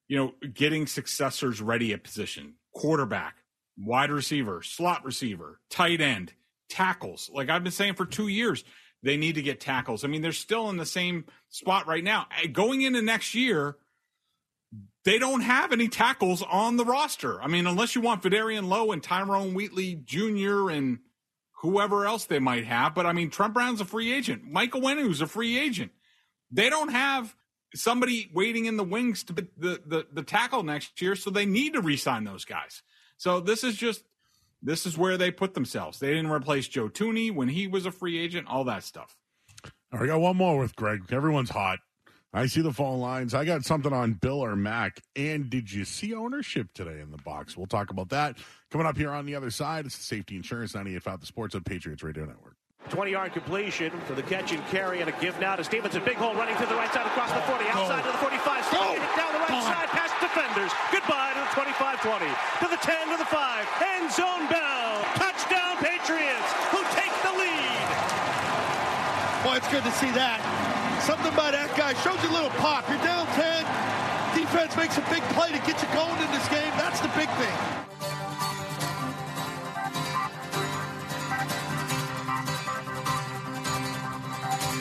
you 0.07 0.17
know, 0.17 0.33
getting 0.53 0.87
successors 0.87 1.61
ready 1.61 1.93
at 1.93 2.03
position, 2.03 2.55
quarterback, 2.73 3.37
wide 3.77 4.11
receiver, 4.11 4.61
slot 4.61 5.03
receiver, 5.05 5.59
tight 5.69 6.01
end, 6.01 6.33
tackles. 6.69 7.29
Like 7.33 7.49
I've 7.49 7.63
been 7.63 7.71
saying 7.71 7.95
for 7.95 8.05
two 8.05 8.27
years, 8.27 8.63
they 9.03 9.17
need 9.17 9.35
to 9.35 9.41
get 9.41 9.59
tackles. 9.59 10.03
I 10.03 10.07
mean, 10.07 10.21
they're 10.21 10.31
still 10.31 10.69
in 10.69 10.77
the 10.77 10.85
same 10.85 11.25
spot 11.49 11.87
right 11.87 12.03
now. 12.03 12.27
Going 12.51 12.81
into 12.81 13.01
next 13.01 13.35
year, 13.35 13.77
they 15.05 15.19
don't 15.19 15.41
have 15.41 15.71
any 15.71 15.87
tackles 15.87 16.41
on 16.41 16.77
the 16.77 16.83
roster. 16.83 17.41
I 17.41 17.47
mean, 17.47 17.67
unless 17.67 17.95
you 17.95 18.01
want 18.01 18.23
Vederian 18.23 18.67
Lowe 18.67 18.91
and 18.91 19.01
Tyrone 19.01 19.53
Wheatley 19.53 19.95
Jr. 20.03 20.69
and 20.69 20.99
whoever 21.61 22.05
else 22.05 22.25
they 22.25 22.39
might 22.39 22.65
have. 22.65 22.93
But 22.95 23.05
I 23.05 23.13
mean, 23.13 23.29
Trent 23.29 23.53
Brown's 23.53 23.81
a 23.81 23.85
free 23.85 24.11
agent. 24.11 24.43
Michael 24.43 24.81
Onwenu's 24.81 25.21
a 25.21 25.27
free 25.27 25.57
agent. 25.57 25.91
They 26.51 26.69
don't 26.69 26.89
have 26.89 27.35
somebody 27.75 28.29
waiting 28.33 28.65
in 28.65 28.77
the 28.77 28.83
wings 28.83 29.23
to 29.25 29.33
the, 29.33 29.47
the, 29.57 30.07
the 30.11 30.23
tackle 30.23 30.63
next 30.63 31.01
year, 31.01 31.15
so 31.15 31.29
they 31.29 31.45
need 31.45 31.73
to 31.73 31.81
re-sign 31.81 32.23
those 32.23 32.45
guys. 32.45 32.81
So 33.17 33.39
this 33.39 33.63
is 33.63 33.75
just 33.75 34.03
this 34.61 34.85
is 34.85 34.97
where 34.97 35.17
they 35.17 35.29
put 35.29 35.53
themselves. 35.53 35.99
They 35.99 36.09
didn't 36.09 36.31
replace 36.31 36.67
Joe 36.67 36.89
Thuney 36.89 37.31
when 37.31 37.49
he 37.49 37.67
was 37.67 37.85
a 37.85 37.91
free 37.91 38.17
agent, 38.17 38.47
all 38.47 38.63
that 38.63 38.83
stuff. 38.83 39.15
All 39.93 39.99
right, 39.99 40.07
got 40.07 40.19
one 40.19 40.37
more 40.37 40.57
with 40.57 40.75
Greg. 40.75 41.03
Everyone's 41.11 41.51
hot. 41.51 41.79
I 42.35 42.47
see 42.47 42.59
the 42.59 42.73
phone 42.73 42.99
lines. 42.99 43.33
I 43.33 43.45
got 43.45 43.63
something 43.63 43.93
on 43.93 44.11
Bill 44.19 44.43
or 44.43 44.57
Mac. 44.57 44.99
And 45.15 45.49
did 45.49 45.71
you 45.71 45.85
see 45.85 46.13
ownership 46.13 46.67
today 46.75 46.99
in 46.99 47.09
the 47.09 47.17
box? 47.23 47.55
We'll 47.55 47.65
talk 47.65 47.91
about 47.91 48.09
that. 48.09 48.35
Coming 48.71 48.85
up 48.85 48.97
here 48.97 49.11
on 49.11 49.25
the 49.25 49.35
other 49.35 49.49
side, 49.49 49.85
it's 49.85 49.95
the 49.95 50.03
Safety 50.03 50.35
Insurance 50.35 50.73
98.5 50.73 51.21
The 51.21 51.31
SportsHub 51.31 51.63
Patriots 51.65 52.03
Radio 52.03 52.25
Network. 52.25 52.57
20 52.89 53.09
yard 53.09 53.31
completion 53.31 53.89
for 54.05 54.13
the 54.13 54.21
catch 54.21 54.51
and 54.51 54.61
carry 54.67 54.99
and 54.99 55.09
a 55.09 55.15
give 55.23 55.39
now 55.39 55.55
to 55.55 55.63
Stevenson. 55.63 56.03
Big 56.03 56.17
hole 56.17 56.35
running 56.35 56.57
to 56.57 56.65
the 56.67 56.75
right 56.75 56.91
side 56.91 57.07
across 57.07 57.31
the 57.31 57.39
40, 57.47 57.65
outside 57.71 58.03
Go. 58.03 58.11
to 58.11 58.11
the 58.11 58.17
45, 58.19 58.43
Go. 58.69 58.83
down 59.15 59.31
the 59.31 59.39
right 59.39 59.55
Go. 59.55 59.61
side 59.71 59.87
past 59.95 60.13
defenders. 60.19 60.71
Goodbye 60.91 61.31
to 61.33 61.39
the 61.39 61.51
25 61.55 62.01
20, 62.03 62.25
to 62.27 62.67
the 62.67 62.77
10, 62.83 63.15
to 63.15 63.17
the 63.17 63.31
5. 63.31 63.65
End 63.95 64.11
zone 64.11 64.43
bell. 64.51 65.07
Touchdown, 65.15 65.79
Patriots, 65.79 66.51
who 66.75 66.83
take 66.99 67.15
the 67.23 67.31
lead. 67.31 67.87
Boy, 69.47 69.55
it's 69.55 69.71
good 69.71 69.87
to 69.87 69.91
see 69.95 70.11
that. 70.11 70.74
Something 71.05 71.35
by 71.35 71.51
that 71.51 71.69
guy 71.77 71.93
shows 72.01 72.17
you 72.23 72.31
a 72.31 72.33
little 72.33 72.49
pop. 72.57 72.89
You're 72.89 72.97
down 72.97 73.27
10. 73.27 74.41
Defense 74.41 74.75
makes 74.75 74.97
a 74.97 75.01
big 75.01 75.21
play 75.37 75.51
to 75.51 75.59
get 75.59 75.79
you 75.79 75.87
going 75.93 76.17
in 76.17 76.31
this 76.33 76.49
game. 76.49 76.73
That's 76.81 76.99
the 76.99 77.09
big 77.09 77.29
thing. 77.37 77.55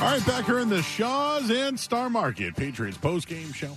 All 0.01 0.11
right, 0.11 0.27
back 0.27 0.47
here 0.47 0.61
in 0.61 0.71
the 0.71 0.81
Shaw's 0.81 1.51
and 1.51 1.79
Star 1.79 2.09
Market 2.09 2.57
Patriots 2.57 2.97
post 2.97 3.29
game 3.29 3.53
show. 3.53 3.77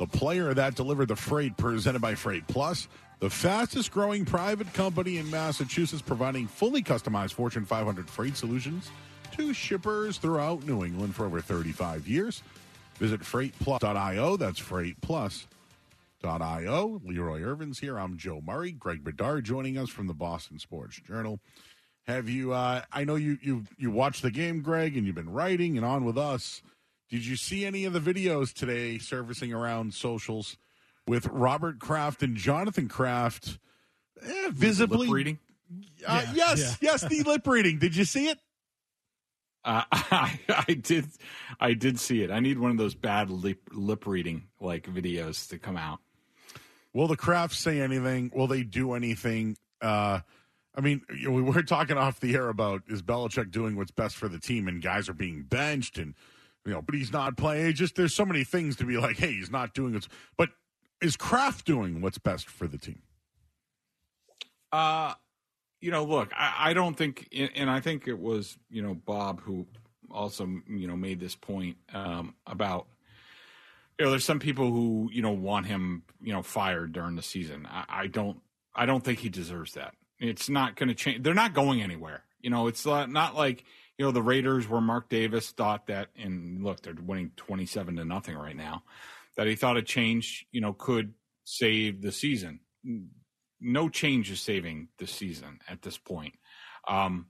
The 0.00 0.08
player 0.08 0.54
that 0.54 0.74
delivered 0.74 1.06
the 1.06 1.14
freight 1.14 1.56
presented 1.56 2.02
by 2.02 2.16
Freight 2.16 2.48
Plus, 2.48 2.88
the 3.20 3.30
fastest 3.30 3.92
growing 3.92 4.24
private 4.24 4.72
company 4.74 5.18
in 5.18 5.30
Massachusetts, 5.30 6.02
providing 6.02 6.48
fully 6.48 6.82
customized 6.82 7.34
Fortune 7.34 7.64
500 7.64 8.10
freight 8.10 8.36
solutions 8.36 8.90
to 9.32 9.52
shippers 9.52 10.18
throughout 10.18 10.66
New 10.66 10.84
England 10.84 11.14
for 11.14 11.26
over 11.26 11.40
35 11.40 12.08
years. 12.08 12.42
Visit 12.98 13.20
freightplus.io. 13.20 14.36
That's 14.36 14.60
freightplus.io. 14.60 17.00
Leroy 17.04 17.42
Irvin's 17.42 17.78
here. 17.78 17.98
I'm 17.98 18.16
Joe 18.16 18.40
Murray. 18.44 18.72
Greg 18.72 19.04
Bedard 19.04 19.44
joining 19.44 19.78
us 19.78 19.90
from 19.90 20.06
the 20.06 20.14
Boston 20.14 20.58
Sports 20.58 21.00
Journal. 21.06 21.40
Have 22.06 22.28
you? 22.28 22.52
Uh, 22.52 22.82
I 22.92 23.04
know 23.04 23.16
you 23.16 23.38
you 23.42 23.64
you 23.76 23.90
watched 23.90 24.22
the 24.22 24.30
game, 24.30 24.62
Greg, 24.62 24.96
and 24.96 25.06
you've 25.06 25.16
been 25.16 25.32
writing 25.32 25.76
and 25.76 25.84
on 25.84 26.04
with 26.04 26.16
us. 26.16 26.62
Did 27.10 27.26
you 27.26 27.36
see 27.36 27.66
any 27.66 27.84
of 27.84 27.92
the 27.92 28.00
videos 28.00 28.52
today 28.52 28.98
surfacing 28.98 29.52
around 29.52 29.94
socials 29.94 30.56
with 31.06 31.26
Robert 31.26 31.78
Kraft 31.78 32.22
and 32.22 32.36
Jonathan 32.36 32.88
Kraft 32.88 33.58
eh, 34.22 34.48
visibly 34.50 35.10
reading? 35.10 35.38
Uh, 36.06 36.22
yeah, 36.26 36.32
yes, 36.34 36.78
yeah. 36.80 36.90
yes, 36.92 37.02
the 37.02 37.22
lip 37.24 37.46
reading. 37.46 37.78
Did 37.78 37.96
you 37.96 38.04
see 38.04 38.28
it? 38.28 38.38
Uh, 39.66 39.82
I, 39.92 40.38
I 40.68 40.74
did, 40.74 41.08
I 41.60 41.74
did 41.74 41.98
see 41.98 42.22
it. 42.22 42.30
I 42.30 42.40
need 42.40 42.58
one 42.58 42.70
of 42.70 42.78
those 42.78 42.94
bad 42.94 43.28
lip, 43.30 43.58
lip 43.72 44.06
reading 44.06 44.44
like 44.60 44.84
videos 44.84 45.48
to 45.50 45.58
come 45.58 45.76
out. 45.76 45.98
Will 46.94 47.08
the 47.08 47.16
Krafts 47.16 47.54
say 47.54 47.80
anything? 47.80 48.30
Will 48.34 48.46
they 48.46 48.62
do 48.62 48.94
anything? 48.94 49.58
Uh, 49.82 50.20
I 50.74 50.80
mean, 50.80 51.02
we 51.10 51.42
were 51.42 51.62
talking 51.64 51.98
off 51.98 52.20
the 52.20 52.34
air 52.34 52.48
about 52.48 52.82
is 52.86 53.02
Belichick 53.02 53.50
doing 53.50 53.76
what's 53.76 53.90
best 53.90 54.16
for 54.16 54.28
the 54.28 54.38
team, 54.38 54.68
and 54.68 54.80
guys 54.80 55.08
are 55.08 55.14
being 55.14 55.42
benched, 55.42 55.98
and 55.98 56.14
you 56.64 56.72
know, 56.72 56.80
but 56.80 56.94
he's 56.94 57.12
not 57.12 57.36
playing. 57.36 57.74
Just 57.74 57.96
there's 57.96 58.14
so 58.14 58.24
many 58.24 58.44
things 58.44 58.76
to 58.76 58.84
be 58.84 58.96
like, 58.96 59.16
hey, 59.16 59.32
he's 59.32 59.50
not 59.50 59.74
doing 59.74 59.94
it. 59.94 60.06
But 60.36 60.50
is 61.02 61.16
Kraft 61.16 61.66
doing 61.66 62.00
what's 62.00 62.18
best 62.18 62.48
for 62.48 62.66
the 62.66 62.78
team? 62.78 63.02
Uh, 64.72 65.14
you 65.80 65.90
know, 65.90 66.04
look, 66.04 66.32
I, 66.34 66.70
I 66.70 66.72
don't 66.72 66.96
think, 66.96 67.28
and 67.54 67.70
I 67.70 67.80
think 67.80 68.08
it 68.08 68.18
was 68.18 68.56
you 68.70 68.82
know 68.82 68.94
Bob 68.94 69.40
who 69.40 69.66
also 70.10 70.46
you 70.68 70.86
know 70.86 70.96
made 70.96 71.20
this 71.20 71.34
point 71.34 71.76
um, 71.92 72.34
about 72.46 72.86
you 73.98 74.04
know 74.04 74.10
there's 74.10 74.24
some 74.24 74.40
people 74.40 74.70
who 74.70 75.10
you 75.12 75.22
know 75.22 75.32
want 75.32 75.66
him 75.66 76.02
you 76.20 76.32
know 76.32 76.42
fired 76.42 76.92
during 76.92 77.16
the 77.16 77.22
season. 77.22 77.66
I, 77.70 77.84
I 77.88 78.06
don't 78.06 78.40
I 78.74 78.86
don't 78.86 79.04
think 79.04 79.18
he 79.18 79.28
deserves 79.28 79.74
that. 79.74 79.94
It's 80.18 80.48
not 80.48 80.76
going 80.76 80.88
to 80.88 80.94
change. 80.94 81.22
They're 81.22 81.34
not 81.34 81.54
going 81.54 81.82
anywhere. 81.82 82.24
You 82.40 82.50
know, 82.50 82.68
it's 82.68 82.86
not 82.86 83.34
like 83.34 83.64
you 83.98 84.04
know 84.04 84.12
the 84.12 84.22
Raiders 84.22 84.68
where 84.68 84.80
Mark 84.80 85.08
Davis 85.08 85.50
thought 85.50 85.86
that, 85.88 86.08
and 86.16 86.62
look, 86.62 86.82
they're 86.82 86.94
winning 86.94 87.32
twenty 87.36 87.66
seven 87.66 87.96
to 87.96 88.04
nothing 88.04 88.36
right 88.36 88.56
now. 88.56 88.82
That 89.36 89.46
he 89.46 89.54
thought 89.54 89.76
a 89.76 89.82
change, 89.82 90.46
you 90.50 90.62
know, 90.62 90.72
could 90.72 91.12
save 91.44 92.00
the 92.00 92.12
season. 92.12 92.60
No 93.60 93.88
change 93.88 94.30
is 94.30 94.40
saving 94.40 94.88
the 94.98 95.06
season 95.06 95.60
at 95.68 95.82
this 95.82 95.98
point. 95.98 96.34
Um, 96.88 97.26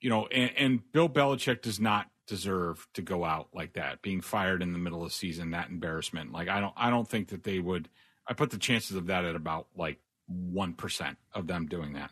you 0.00 0.10
know, 0.10 0.26
and, 0.26 0.50
and 0.56 0.92
Bill 0.92 1.08
Belichick 1.08 1.62
does 1.62 1.78
not 1.80 2.08
deserve 2.26 2.86
to 2.94 3.02
go 3.02 3.24
out 3.24 3.48
like 3.54 3.74
that, 3.74 4.02
being 4.02 4.20
fired 4.20 4.62
in 4.62 4.72
the 4.72 4.78
middle 4.78 5.02
of 5.02 5.10
the 5.10 5.14
season. 5.14 5.50
That 5.50 5.70
embarrassment. 5.70 6.32
Like 6.32 6.48
I 6.48 6.60
don't, 6.60 6.74
I 6.76 6.90
don't 6.90 7.08
think 7.08 7.28
that 7.28 7.44
they 7.44 7.58
would. 7.58 7.88
I 8.26 8.34
put 8.34 8.50
the 8.50 8.58
chances 8.58 8.96
of 8.96 9.06
that 9.06 9.24
at 9.24 9.36
about 9.36 9.66
like 9.76 9.98
1% 10.30 11.16
of 11.34 11.46
them 11.46 11.66
doing 11.66 11.94
that. 11.94 12.10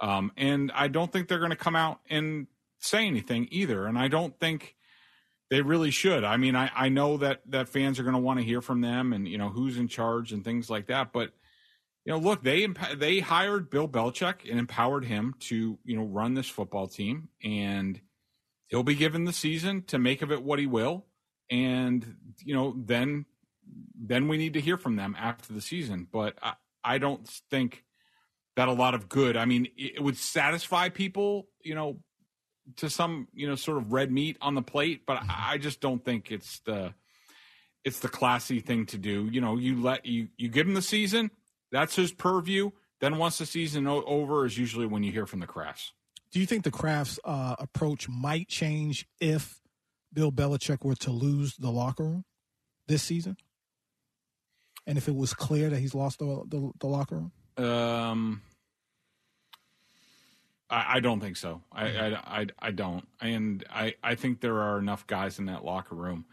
Um, 0.00 0.32
and 0.36 0.72
I 0.74 0.88
don't 0.88 1.12
think 1.12 1.28
they're 1.28 1.38
to 1.50 1.56
come 1.56 1.76
out 1.76 2.00
and 2.10 2.46
say 2.80 3.06
anything 3.06 3.48
either. 3.50 3.86
And 3.86 3.98
I 3.98 4.08
don't 4.08 4.38
think 4.38 4.76
they 5.50 5.62
really 5.62 5.90
should. 5.90 6.24
I 6.24 6.36
mean, 6.36 6.56
I, 6.56 6.70
I 6.74 6.88
know 6.88 7.18
that, 7.18 7.42
that 7.50 7.68
fans 7.68 8.00
are 8.00 8.02
to 8.14 8.20
want 8.20 8.40
to 8.40 8.44
hear 8.44 8.60
from 8.60 8.80
them 8.80 9.12
and, 9.12 9.28
you 9.28 9.38
know, 9.38 9.48
who's 9.48 9.76
in 9.76 9.88
charge 9.88 10.32
and 10.32 10.44
things 10.44 10.68
like 10.68 10.86
that. 10.86 11.12
But, 11.12 11.32
you 12.04 12.12
know, 12.12 12.18
look, 12.18 12.42
they, 12.42 12.66
they 12.96 13.20
hired 13.20 13.70
Bill 13.70 13.88
Belichick 13.88 14.48
and 14.50 14.58
empowered 14.58 15.04
him 15.04 15.34
to, 15.40 15.78
you 15.84 15.96
know, 15.96 16.04
run 16.04 16.34
this 16.34 16.48
football 16.48 16.88
team. 16.88 17.28
And 17.44 18.00
he'll 18.66 18.82
be 18.82 18.94
given 18.94 19.24
the 19.24 19.32
season 19.32 19.82
to 19.84 19.98
make 19.98 20.22
of 20.22 20.32
it 20.32 20.42
what 20.42 20.58
he 20.58 20.66
will. 20.66 21.06
And, 21.50 22.16
you 22.44 22.54
know, 22.54 22.74
then, 22.76 23.26
then 23.94 24.26
we 24.26 24.36
need 24.36 24.54
to 24.54 24.60
hear 24.60 24.76
from 24.76 24.96
them 24.96 25.14
after 25.18 25.52
the 25.52 25.60
season. 25.60 26.08
But 26.10 26.36
I, 26.42 26.54
I 26.82 26.98
don't 26.98 27.26
think 27.50 27.84
that 28.56 28.68
a 28.68 28.72
lot 28.72 28.94
of 28.94 29.08
good. 29.08 29.36
I 29.36 29.44
mean, 29.44 29.68
it 29.76 30.02
would 30.02 30.16
satisfy 30.16 30.88
people, 30.88 31.48
you 31.62 31.74
know, 31.74 32.00
to 32.76 32.90
some, 32.90 33.28
you 33.32 33.48
know, 33.48 33.54
sort 33.54 33.78
of 33.78 33.92
red 33.92 34.10
meat 34.10 34.36
on 34.40 34.54
the 34.54 34.62
plate, 34.62 35.02
but 35.06 35.22
I 35.28 35.58
just 35.58 35.80
don't 35.80 36.04
think 36.04 36.30
it's 36.30 36.60
the 36.60 36.94
it's 37.84 37.98
the 37.98 38.08
classy 38.08 38.60
thing 38.60 38.86
to 38.86 38.98
do. 38.98 39.28
You 39.30 39.40
know, 39.40 39.56
you 39.56 39.82
let 39.82 40.06
you 40.06 40.28
you 40.36 40.48
give 40.48 40.66
him 40.66 40.74
the 40.74 40.82
season. 40.82 41.30
That's 41.72 41.96
his 41.96 42.12
purview. 42.12 42.70
Then 43.00 43.18
once 43.18 43.38
the 43.38 43.46
season 43.46 43.88
over 43.88 44.46
is 44.46 44.56
usually 44.56 44.86
when 44.86 45.02
you 45.02 45.10
hear 45.10 45.26
from 45.26 45.40
the 45.40 45.46
Krafts. 45.48 45.90
Do 46.30 46.38
you 46.38 46.46
think 46.46 46.62
the 46.62 46.70
Krafts 46.70 47.18
uh, 47.24 47.56
approach 47.58 48.08
might 48.08 48.46
change 48.46 49.08
if 49.20 49.60
Bill 50.12 50.30
Belichick 50.30 50.84
were 50.84 50.94
to 50.96 51.10
lose 51.10 51.56
the 51.56 51.70
locker 51.70 52.04
room 52.04 52.24
this 52.86 53.02
season, 53.02 53.36
and 54.86 54.96
if 54.96 55.08
it 55.08 55.16
was 55.16 55.34
clear 55.34 55.70
that 55.70 55.78
he's 55.78 55.94
lost 55.94 56.20
the 56.20 56.42
the, 56.46 56.70
the 56.78 56.86
locker 56.86 57.16
room? 57.16 57.64
Um, 57.66 58.42
I, 60.70 60.96
I 60.96 61.00
don't 61.00 61.20
think 61.20 61.36
so. 61.36 61.62
I, 61.72 61.86
I, 61.86 62.40
I, 62.40 62.46
I 62.60 62.70
don't, 62.70 63.06
and 63.20 63.64
I, 63.70 63.94
I 64.02 64.14
think 64.14 64.40
there 64.40 64.60
are 64.60 64.78
enough 64.78 65.06
guys 65.06 65.38
in 65.38 65.46
that 65.46 65.64
locker 65.64 65.94
room 65.94 66.24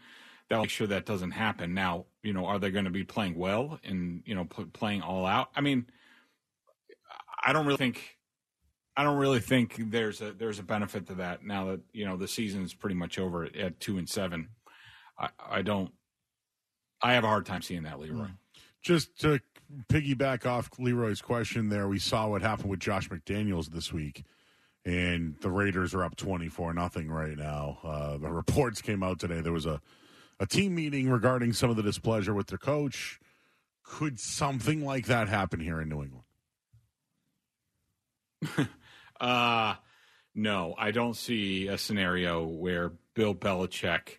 that 0.50 0.56
will 0.56 0.64
make 0.64 0.70
sure 0.70 0.88
that 0.88 1.06
doesn't 1.06 1.30
happen. 1.30 1.72
Now, 1.74 2.06
you 2.22 2.32
know, 2.32 2.44
are 2.44 2.58
they 2.58 2.70
going 2.70 2.84
to 2.84 2.90
be 2.90 3.04
playing 3.04 3.36
well 3.36 3.78
and 3.84 4.22
you 4.26 4.34
know 4.34 4.44
p- 4.44 4.64
playing 4.64 5.00
all 5.00 5.24
out? 5.24 5.48
I 5.54 5.60
mean, 5.60 5.86
I 7.42 7.52
don't 7.52 7.64
really 7.64 7.78
think. 7.78 8.18
I 8.96 9.04
don't 9.04 9.16
really 9.16 9.40
think 9.40 9.76
there's 9.90 10.20
a 10.20 10.32
there's 10.32 10.58
a 10.58 10.64
benefit 10.64 11.06
to 11.06 11.14
that 11.14 11.44
now 11.44 11.66
that 11.66 11.80
you 11.92 12.04
know 12.04 12.16
the 12.16 12.28
season's 12.28 12.74
pretty 12.74 12.96
much 12.96 13.18
over 13.18 13.44
at, 13.44 13.56
at 13.56 13.80
two 13.80 13.96
and 13.96 14.08
seven. 14.08 14.48
I, 15.18 15.28
I 15.38 15.62
don't. 15.62 15.92
I 17.00 17.14
have 17.14 17.24
a 17.24 17.28
hard 17.28 17.46
time 17.46 17.62
seeing 17.62 17.84
that, 17.84 18.00
Leroy. 18.00 18.26
Just 18.82 19.18
to 19.20 19.40
piggyback 19.88 20.46
off 20.46 20.68
Leroy's 20.78 21.22
question 21.22 21.68
there, 21.68 21.86
we 21.86 21.98
saw 22.00 22.28
what 22.28 22.42
happened 22.42 22.70
with 22.70 22.80
Josh 22.80 23.08
McDaniels 23.08 23.68
this 23.68 23.92
week, 23.92 24.24
and 24.84 25.36
the 25.40 25.50
Raiders 25.50 25.94
are 25.94 26.02
up 26.02 26.16
24 26.16 26.74
nothing 26.74 27.08
right 27.08 27.38
now. 27.38 27.78
Uh, 27.84 28.18
the 28.18 28.30
reports 28.30 28.82
came 28.82 29.02
out 29.02 29.20
today. 29.20 29.40
There 29.40 29.52
was 29.52 29.66
a, 29.66 29.80
a 30.40 30.46
team 30.46 30.74
meeting 30.74 31.08
regarding 31.08 31.52
some 31.52 31.70
of 31.70 31.76
the 31.76 31.82
displeasure 31.82 32.34
with 32.34 32.48
their 32.48 32.58
coach. 32.58 33.20
Could 33.84 34.18
something 34.18 34.84
like 34.84 35.06
that 35.06 35.28
happen 35.28 35.60
here 35.60 35.80
in 35.80 35.88
New 35.88 36.02
England? 36.02 36.24
Uh 39.20 39.74
no, 40.34 40.74
I 40.78 40.92
don't 40.92 41.14
see 41.14 41.68
a 41.68 41.76
scenario 41.76 42.44
where 42.44 42.92
Bill 43.14 43.34
Belichick 43.34 44.18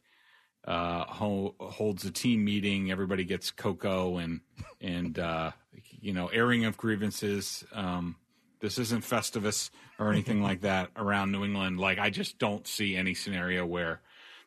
uh, 0.66 1.06
ho- 1.06 1.56
holds 1.60 2.06
a 2.06 2.12
team 2.12 2.44
meeting. 2.46 2.92
Everybody 2.92 3.24
gets 3.24 3.50
cocoa 3.50 4.18
and 4.18 4.42
and 4.80 5.18
uh, 5.18 5.52
you 6.00 6.14
know 6.14 6.28
airing 6.28 6.66
of 6.66 6.78
grievances. 6.78 7.64
Um, 7.74 8.18
this 8.60 8.78
isn't 8.78 9.04
Festivus 9.04 9.72
or 9.98 10.12
anything 10.12 10.44
like 10.44 10.62
that 10.62 10.92
around 10.96 11.32
New 11.32 11.44
England. 11.44 11.80
Like 11.80 11.98
I 11.98 12.10
just 12.10 12.38
don't 12.38 12.68
see 12.68 12.96
any 12.96 13.14
scenario 13.14 13.66
where 13.66 14.02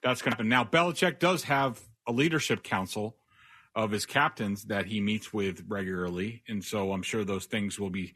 that's 0.04 0.22
going 0.22 0.32
to 0.32 0.36
happen. 0.36 0.48
Now 0.48 0.64
Belichick 0.64 1.18
does 1.18 1.44
have 1.44 1.80
a 2.06 2.12
leadership 2.12 2.62
council 2.62 3.16
of 3.74 3.90
his 3.90 4.06
captains 4.06 4.64
that 4.66 4.86
he 4.86 5.00
meets 5.00 5.32
with 5.32 5.64
regularly, 5.66 6.42
and 6.46 6.62
so 6.62 6.92
I'm 6.92 7.02
sure 7.02 7.24
those 7.24 7.46
things 7.46 7.80
will 7.80 7.90
be 7.90 8.14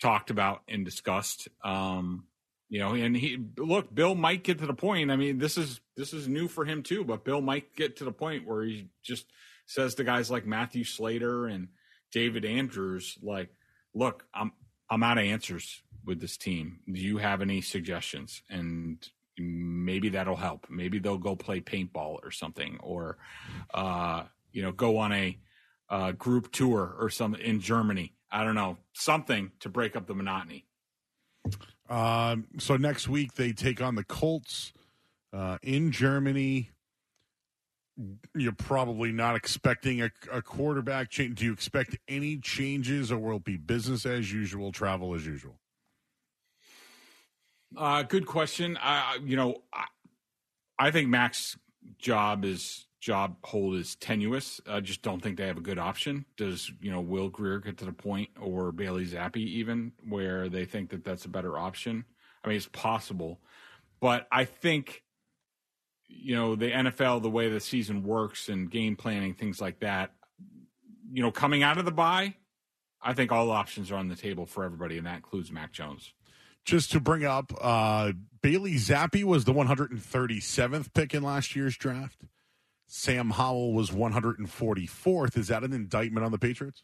talked 0.00 0.30
about 0.30 0.62
and 0.66 0.84
discussed. 0.84 1.48
Um, 1.62 2.24
you 2.68 2.80
know, 2.80 2.94
and 2.94 3.16
he 3.16 3.38
look, 3.56 3.94
Bill 3.94 4.14
might 4.14 4.42
get 4.42 4.58
to 4.58 4.66
the 4.66 4.74
point. 4.74 5.10
I 5.10 5.16
mean, 5.16 5.38
this 5.38 5.56
is 5.56 5.80
this 5.96 6.12
is 6.12 6.26
new 6.28 6.48
for 6.48 6.64
him 6.64 6.82
too, 6.82 7.04
but 7.04 7.24
Bill 7.24 7.40
might 7.40 7.74
get 7.76 7.96
to 7.98 8.04
the 8.04 8.12
point 8.12 8.46
where 8.46 8.62
he 8.62 8.88
just 9.02 9.26
says 9.66 9.94
to 9.96 10.04
guys 10.04 10.30
like 10.30 10.46
Matthew 10.46 10.84
Slater 10.84 11.46
and 11.46 11.68
David 12.10 12.44
Andrews, 12.44 13.18
like, 13.22 13.50
look, 13.94 14.24
I'm 14.34 14.52
I'm 14.90 15.02
out 15.02 15.18
of 15.18 15.24
answers 15.24 15.82
with 16.04 16.20
this 16.20 16.36
team. 16.36 16.80
Do 16.90 17.00
you 17.00 17.18
have 17.18 17.42
any 17.42 17.60
suggestions? 17.60 18.42
And 18.50 19.06
maybe 19.38 20.08
that'll 20.10 20.36
help. 20.36 20.66
Maybe 20.68 20.98
they'll 20.98 21.18
go 21.18 21.36
play 21.36 21.60
paintball 21.60 22.18
or 22.22 22.30
something, 22.30 22.78
or 22.82 23.18
uh, 23.74 24.24
you 24.52 24.62
know, 24.62 24.72
go 24.72 24.98
on 24.98 25.12
a 25.12 25.38
uh, 25.90 26.12
group 26.12 26.52
tour 26.52 26.94
or 26.98 27.10
something 27.10 27.40
in 27.40 27.60
Germany. 27.60 28.14
I 28.30 28.44
don't 28.44 28.54
know, 28.54 28.76
something 28.92 29.52
to 29.60 29.68
break 29.68 29.96
up 29.96 30.06
the 30.06 30.14
monotony. 30.14 30.66
Um, 31.88 32.46
so 32.58 32.76
next 32.76 33.08
week 33.08 33.34
they 33.34 33.52
take 33.52 33.80
on 33.80 33.94
the 33.94 34.04
Colts 34.04 34.72
uh, 35.32 35.58
in 35.62 35.90
Germany. 35.90 36.70
You're 38.34 38.52
probably 38.52 39.10
not 39.10 39.34
expecting 39.34 40.02
a, 40.02 40.10
a 40.30 40.42
quarterback 40.42 41.10
change. 41.10 41.38
Do 41.38 41.46
you 41.46 41.52
expect 41.52 41.96
any 42.06 42.36
changes, 42.36 43.10
or 43.10 43.18
will 43.18 43.36
it 43.36 43.44
be 43.44 43.56
business 43.56 44.06
as 44.06 44.32
usual, 44.32 44.70
travel 44.70 45.14
as 45.14 45.26
usual? 45.26 45.58
Uh, 47.76 48.02
good 48.02 48.26
question. 48.26 48.78
I, 48.80 49.18
you 49.24 49.36
know, 49.36 49.62
I, 49.72 49.84
I 50.78 50.90
think 50.90 51.08
Mac's 51.08 51.56
job 51.98 52.44
is 52.44 52.86
job 53.00 53.36
hold 53.44 53.76
is 53.76 53.96
tenuous. 53.96 54.60
I 54.66 54.80
just 54.80 55.02
don't 55.02 55.22
think 55.22 55.36
they 55.36 55.46
have 55.46 55.58
a 55.58 55.62
good 55.62 55.78
option. 55.78 56.24
Does 56.36 56.70
you 56.80 56.90
know 56.90 57.00
Will 57.00 57.28
Grier 57.28 57.58
get 57.58 57.78
to 57.78 57.84
the 57.84 57.92
point, 57.92 58.30
or 58.40 58.72
Bailey 58.72 59.06
Zappe 59.06 59.36
even, 59.36 59.92
where 60.08 60.48
they 60.48 60.64
think 60.64 60.90
that 60.90 61.04
that's 61.04 61.24
a 61.24 61.28
better 61.28 61.58
option? 61.58 62.04
I 62.44 62.48
mean, 62.48 62.56
it's 62.56 62.66
possible, 62.66 63.40
but 64.00 64.26
I 64.32 64.44
think 64.44 65.02
you 66.06 66.34
know 66.34 66.56
the 66.56 66.70
NFL, 66.70 67.22
the 67.22 67.30
way 67.30 67.48
the 67.48 67.60
season 67.60 68.02
works 68.02 68.48
and 68.48 68.70
game 68.70 68.96
planning, 68.96 69.34
things 69.34 69.60
like 69.60 69.80
that. 69.80 70.12
You 71.10 71.22
know, 71.22 71.30
coming 71.30 71.62
out 71.62 71.78
of 71.78 71.84
the 71.84 71.92
bye, 71.92 72.34
I 73.02 73.14
think 73.14 73.32
all 73.32 73.50
options 73.50 73.90
are 73.90 73.96
on 73.96 74.08
the 74.08 74.16
table 74.16 74.46
for 74.46 74.64
everybody, 74.64 74.98
and 74.98 75.06
that 75.06 75.16
includes 75.16 75.50
Mac 75.50 75.72
Jones. 75.72 76.12
Just 76.68 76.92
to 76.92 77.00
bring 77.00 77.24
up, 77.24 77.50
uh, 77.62 78.12
Bailey 78.42 78.74
Zappe 78.74 79.24
was 79.24 79.46
the 79.46 79.54
137th 79.54 80.92
pick 80.92 81.14
in 81.14 81.22
last 81.22 81.56
year's 81.56 81.78
draft. 81.78 82.26
Sam 82.86 83.30
Howell 83.30 83.72
was 83.72 83.88
144th. 83.88 85.38
Is 85.38 85.48
that 85.48 85.64
an 85.64 85.72
indictment 85.72 86.26
on 86.26 86.30
the 86.30 86.36
Patriots? 86.36 86.82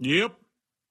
Yep. 0.00 0.34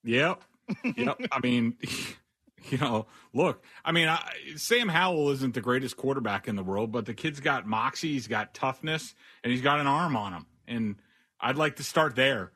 Yep. 0.06 0.42
Yep. 0.84 1.20
I 1.32 1.40
mean, 1.44 1.78
you 2.72 2.80
know, 2.80 3.06
look, 3.32 3.64
I 3.86 3.92
mean, 3.92 4.08
I, 4.08 4.28
Sam 4.56 4.90
Howell 4.90 5.30
isn't 5.30 5.54
the 5.54 5.62
greatest 5.62 5.96
quarterback 5.96 6.48
in 6.48 6.56
the 6.56 6.64
world, 6.64 6.92
but 6.92 7.06
the 7.06 7.14
kid's 7.14 7.42
got 7.42 7.68
moxie, 7.68 8.14
he's 8.14 8.28
got 8.28 8.56
toughness, 8.56 9.14
and 9.44 9.52
he's 9.52 9.62
got 9.62 9.80
an 9.80 9.86
arm 9.86 10.18
on 10.18 10.34
him. 10.34 10.48
And 10.68 10.96
I'd 11.40 11.58
like 11.58 11.76
to 11.76 11.84
start 11.84 12.16
there 12.16 12.54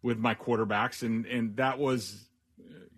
with 0.00 0.16
my 0.16 0.34
quarterbacks. 0.34 1.02
And, 1.02 1.26
and 1.26 1.56
that 1.58 1.78
was, 1.78 2.30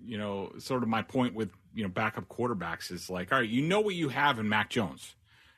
you 0.00 0.18
know, 0.18 0.52
sort 0.58 0.84
of 0.84 0.88
my 0.88 1.02
point 1.02 1.34
with, 1.34 1.50
you 1.74 1.82
know, 1.82 1.88
backup 1.88 2.28
quarterbacks 2.28 2.90
is 2.90 3.10
like, 3.10 3.32
all 3.32 3.38
right, 3.38 3.48
you 3.48 3.62
know 3.62 3.80
what 3.80 3.94
you 3.94 4.08
have 4.08 4.38
in 4.38 4.48
Mac 4.48 4.70
Jones. 4.70 5.14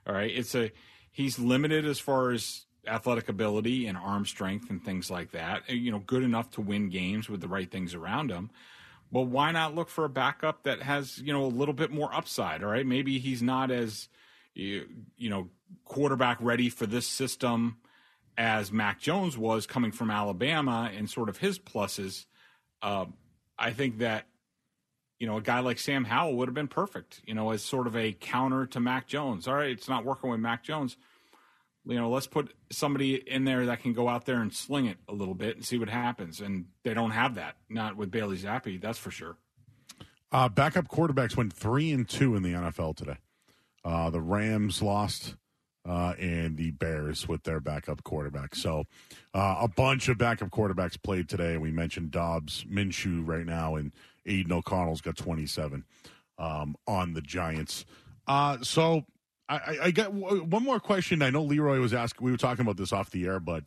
All 0.07 0.15
right. 0.15 0.31
It's 0.33 0.55
a, 0.55 0.73
he's 1.11 1.39
limited 1.39 1.85
as 1.85 1.99
far 1.99 2.31
as 2.33 2.67
athletic 2.87 3.29
ability 3.29 3.87
and 3.87 3.97
arm 3.97 4.27
strength 4.27 4.71
and 4.71 4.85
things 4.85 5.11
like 5.11 5.33
that. 5.33 5.69
You 5.69 5.91
know, 5.91 6.01
good 6.01 6.23
enough 6.23 6.51
to 6.53 6.61
win 6.61 6.89
games 6.89 7.29
with 7.29 7.41
the 7.41 7.49
right 7.49 7.71
things 7.71 7.95
around 7.95 8.31
him. 8.31 8.51
Well, 9.11 9.27
why 9.27 9.53
not 9.53 9.75
look 9.75 9.89
for 9.91 10.05
a 10.05 10.09
backup 10.09 10.63
that 10.63 10.81
has 10.83 11.19
you 11.19 11.33
know 11.33 11.45
a 11.45 11.47
little 11.47 11.75
bit 11.75 11.91
more 11.91 12.13
upside? 12.13 12.63
All 12.63 12.71
right, 12.71 12.87
maybe 12.87 13.19
he's 13.19 13.43
not 13.43 13.71
as 13.71 14.09
you, 14.55 14.87
you 15.17 15.29
know 15.29 15.51
quarterback 15.85 16.39
ready 16.41 16.69
for 16.71 16.87
this 16.87 17.07
system 17.07 17.77
as 18.39 18.73
Mac 18.73 19.01
Jones 19.01 19.37
was 19.37 19.67
coming 19.67 19.93
from 19.93 20.11
Alabama 20.11 20.91
and 20.95 21.09
sort 21.09 21.29
of 21.29 21.37
his 21.39 21.59
pluses. 21.59 22.25
Uh, 22.81 23.05
I 23.59 23.73
think 23.73 23.99
that 23.99 24.27
you 25.23 25.29
know, 25.29 25.37
a 25.37 25.41
guy 25.41 25.61
like 25.61 25.79
Sam 25.79 26.05
Howell 26.05 26.35
would 26.35 26.49
have 26.49 26.55
been 26.55 26.67
perfect, 26.67 27.23
you 27.25 27.33
know, 27.33 27.53
as 27.53 27.63
sort 27.63 27.87
of 27.87 27.97
a 27.97 28.13
counter 28.13 28.67
to 28.67 28.81
Mac 28.81 29.07
Jones. 29.07 29.47
All 29.47 29.55
right, 29.55 29.71
it's 29.71 29.89
not 29.89 30.05
working 30.05 30.29
with 30.29 30.41
Mac 30.41 30.65
Jones. 30.65 30.97
You 31.87 31.95
know, 31.95 32.11
let's 32.11 32.27
put 32.27 32.53
somebody 32.73 33.15
in 33.15 33.45
there 33.45 33.67
that 33.67 33.83
can 33.83 33.93
go 33.93 34.09
out 34.09 34.27
there 34.27 34.41
and 34.41 34.53
sling 34.53 34.87
it 34.87 34.97
a 35.09 35.13
little 35.13 35.37
bit 35.37 35.55
and 35.55 35.65
see 35.65 35.79
what 35.79 35.89
happens. 35.89 36.41
And 36.41 36.65
they 36.83 36.93
don't 36.93 37.13
have 37.13 37.37
that, 37.37 37.55
not 37.69 37.97
with 37.97 38.11
Bailey 38.11 38.37
Zappe, 38.37 38.81
that's 38.81 38.99
for 38.99 39.13
sure. 39.13 39.37
Uh, 40.33 40.49
backup 40.49 40.89
quarterbacks 40.89 41.37
went 41.37 41.53
three 41.53 41.93
and 41.93 42.09
two 42.09 42.35
in 42.35 42.43
the 42.43 42.55
NFL 42.55 42.97
today. 42.97 43.19
Uh, 43.85 44.11
the 44.11 44.21
Rams 44.21 44.83
lost, 44.83 45.37
uh, 45.85 46.15
and 46.19 46.57
the 46.57 46.71
Bears 46.73 47.29
with 47.29 47.43
their 47.45 47.61
backup 47.61 48.03
quarterback. 48.05 48.55
So, 48.55 48.85
uh, 49.35 49.57
a 49.61 49.69
bunch 49.69 50.09
of 50.09 50.19
backup 50.19 50.51
quarterbacks 50.51 51.01
played 51.01 51.29
today. 51.29 51.57
We 51.57 51.71
mentioned 51.71 52.11
Dobbs, 52.11 52.65
Minshew 52.65 53.27
right 53.27 53.47
now, 53.47 53.77
and 53.77 53.93
Aidan 54.27 54.53
O'Connell's 54.53 55.01
got 55.01 55.17
27 55.17 55.85
um, 56.39 56.77
on 56.87 57.15
the 57.15 57.21
Giants. 57.21 57.85
Uh, 58.27 58.59
so 58.63 59.05
I, 59.49 59.79
I 59.83 59.91
got 59.91 60.13
one 60.13 60.63
more 60.63 60.81
question. 60.81 61.23
I 61.23 61.31
know 61.31 61.43
Leroy 61.43 61.79
was 61.81 61.93
asking, 61.93 62.25
we 62.25 62.31
were 62.31 62.39
talking 62.39 62.63
about 62.63 62.77
this 62.77 62.93
off 62.93 63.11
the 63.11 63.27
air, 63.27 63.41
but 63.41 63.65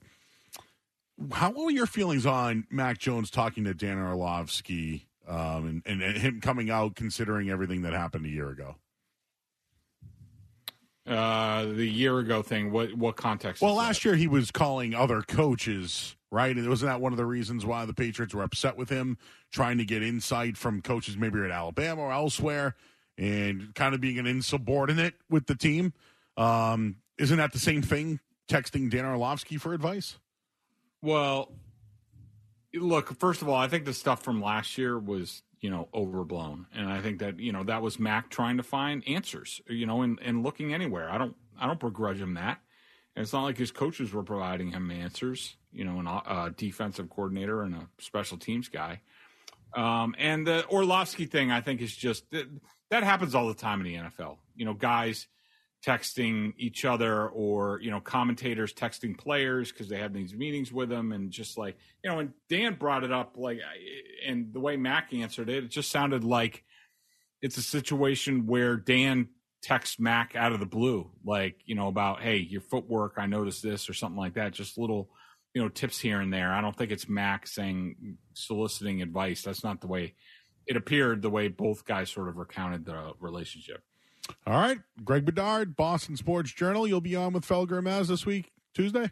how 1.32 1.52
were 1.52 1.70
your 1.70 1.86
feelings 1.86 2.26
on 2.26 2.66
Mac 2.70 2.98
Jones 2.98 3.30
talking 3.30 3.64
to 3.66 3.74
Dan 3.74 3.98
Orlovsky 4.00 5.08
um, 5.28 5.66
and, 5.68 5.84
and, 5.86 6.02
and, 6.02 6.18
him 6.18 6.42
coming 6.42 6.70
out 6.70 6.96
considering 6.96 7.50
everything 7.50 7.84
that 7.84 7.94
happened 7.94 8.26
a 8.26 8.30
year 8.30 8.50
ago? 8.50 8.76
Uh, 11.08 11.66
the 11.66 11.86
year 11.86 12.18
ago 12.18 12.42
thing. 12.42 12.72
What 12.72 12.96
what 12.96 13.16
context? 13.16 13.62
Well, 13.62 13.76
last 13.76 14.02
that? 14.02 14.06
year 14.06 14.16
he 14.16 14.28
was 14.28 14.50
calling 14.50 14.96
other 14.96 15.22
coaches 15.22 16.16
right? 16.36 16.56
And 16.56 16.68
wasn't 16.68 16.92
that 16.92 17.00
one 17.00 17.14
of 17.14 17.18
the 17.18 17.26
reasons 17.26 17.66
why 17.66 17.86
the 17.86 17.94
Patriots 17.94 18.36
were 18.36 18.44
upset 18.44 18.76
with 18.76 18.90
him, 18.90 19.18
trying 19.52 19.78
to 19.78 19.86
get 19.86 20.04
insight 20.04 20.58
from 20.58 20.82
coaches 20.82 21.16
maybe 21.16 21.40
at 21.40 21.50
Alabama 21.50 22.02
or 22.02 22.12
elsewhere, 22.12 22.76
and 23.18 23.74
kind 23.74 23.96
of 23.96 24.02
being 24.02 24.20
an 24.20 24.28
insubordinate 24.28 25.14
with 25.30 25.48
the 25.48 25.56
team? 25.56 25.94
Um, 26.36 26.98
isn't 27.18 27.38
that 27.38 27.54
the 27.54 27.60
same 27.60 27.82
thing? 27.82 28.20
Texting 28.50 28.92
Dan 28.92 29.06
Orlovsky 29.06 29.58
for 29.58 29.74
advice? 29.74 30.18
Well, 31.02 31.54
look. 32.74 33.18
First 33.18 33.42
of 33.42 33.48
all, 33.48 33.56
I 33.56 33.70
think 33.70 33.86
the 33.86 33.94
stuff 33.94 34.22
from 34.22 34.42
last 34.42 34.78
year 34.78 35.00
was 35.00 35.42
you 35.62 35.70
know 35.70 35.88
overblown, 35.94 36.68
and 36.76 36.90
I 36.90 37.02
think 37.02 37.20
that 37.20 37.40
you 37.40 37.54
know 37.54 37.64
that 37.64 37.82
was 37.82 37.98
Mac 37.98 38.30
trying 38.30 38.58
to 38.58 38.64
find 38.64 39.08
answers, 39.08 39.62
you 39.68 39.86
know, 39.86 40.02
and 40.02 40.20
and 40.22 40.44
looking 40.44 40.74
anywhere. 40.74 41.10
I 41.10 41.18
don't 41.18 41.36
I 41.58 41.66
don't 41.66 41.80
begrudge 41.80 42.20
him 42.20 42.34
that. 42.34 42.60
And 43.16 43.24
it's 43.24 43.34
not 43.34 43.44
like 43.44 43.58
his 43.58 43.72
coaches 43.72 44.14
were 44.14 44.24
providing 44.24 44.72
him 44.72 44.92
answers. 44.92 45.56
You 45.72 45.86
know, 45.86 46.00
a 46.00 46.30
uh, 46.30 46.50
defensive 46.56 47.10
coordinator 47.10 47.62
and 47.64 47.76
a 47.76 47.88
special 48.00 48.38
teams 48.38 48.70
guy. 48.70 49.02
Um, 49.76 50.16
and 50.18 50.48
the 50.48 50.66
Orlovsky 50.68 51.26
thing, 51.26 51.52
I 51.52 51.62
think, 51.62 51.82
is 51.82 51.96
just 51.96 52.24
that 52.32 53.04
happens 53.04 53.36
all 53.36 53.48
the 53.48 53.54
time 53.54 53.82
in 53.82 53.88
the 53.88 53.96
NFL. 53.96 54.38
You 54.56 54.66
know, 54.66 54.74
guys 54.74 55.28
texting 55.86 56.54
each 56.58 56.84
other 56.84 57.28
or 57.28 57.80
you 57.82 57.92
know 57.92 58.00
commentators 58.00 58.74
texting 58.74 59.16
players 59.16 59.72
because 59.72 59.88
they 59.88 60.00
have 60.00 60.14
these 60.14 60.34
meetings 60.34 60.72
with 60.72 60.90
them 60.90 61.12
and 61.12 61.30
just 61.30 61.58
like 61.58 61.78
you 62.04 62.10
know 62.10 62.20
and 62.20 62.32
dan 62.50 62.74
brought 62.74 63.04
it 63.04 63.12
up 63.12 63.34
like 63.38 63.60
and 64.26 64.52
the 64.52 64.60
way 64.60 64.78
mac 64.78 65.14
answered 65.14 65.48
it 65.48 65.64
it 65.64 65.70
just 65.70 65.92
sounded 65.92 66.24
like 66.24 66.64
it's 67.42 67.58
a 67.58 67.62
situation 67.62 68.48
where 68.48 68.78
dan 68.78 69.28
texts 69.66 70.00
mac 70.00 70.36
out 70.36 70.52
of 70.52 70.60
the 70.60 70.66
blue 70.66 71.10
like 71.26 71.56
you 71.66 71.74
know 71.74 71.88
about 71.88 72.22
hey 72.22 72.38
your 72.38 72.62
footwork 72.62 73.16
i 73.18 73.26
noticed 73.26 73.64
this 73.64 73.90
or 73.90 73.94
something 73.94 74.20
like 74.20 74.36
that 74.36 74.52
just 74.52 74.78
little 74.78 75.10
you 75.56 75.62
know 75.62 75.70
tips 75.70 76.00
here 76.00 76.22
and 76.22 76.32
there 76.32 76.54
i 76.54 76.62
don't 76.62 76.78
think 76.78 76.92
it's 76.92 77.10
mac 77.10 77.48
saying 77.48 78.16
soliciting 78.34 79.02
advice 79.02 79.42
that's 79.42 79.64
not 79.64 79.82
the 79.82 79.88
way 79.88 80.14
it 80.68 80.78
appeared 80.78 81.24
the 81.24 81.32
way 81.32 81.48
both 81.48 81.84
guys 81.84 82.12
sort 82.12 82.30
of 82.30 82.38
recounted 82.38 82.86
the 82.86 83.14
relationship 83.20 83.82
all 84.48 84.60
right. 84.60 84.80
Greg 85.04 85.24
Bedard, 85.26 85.76
Boston 85.76 86.18
Sports 86.18 86.52
Journal. 86.52 86.88
You'll 86.88 87.02
be 87.02 87.16
on 87.16 87.34
with 87.34 87.46
Felger 87.46 87.84
Mazz 87.84 88.08
this 88.08 88.26
week, 88.26 88.52
Tuesday? 88.74 89.12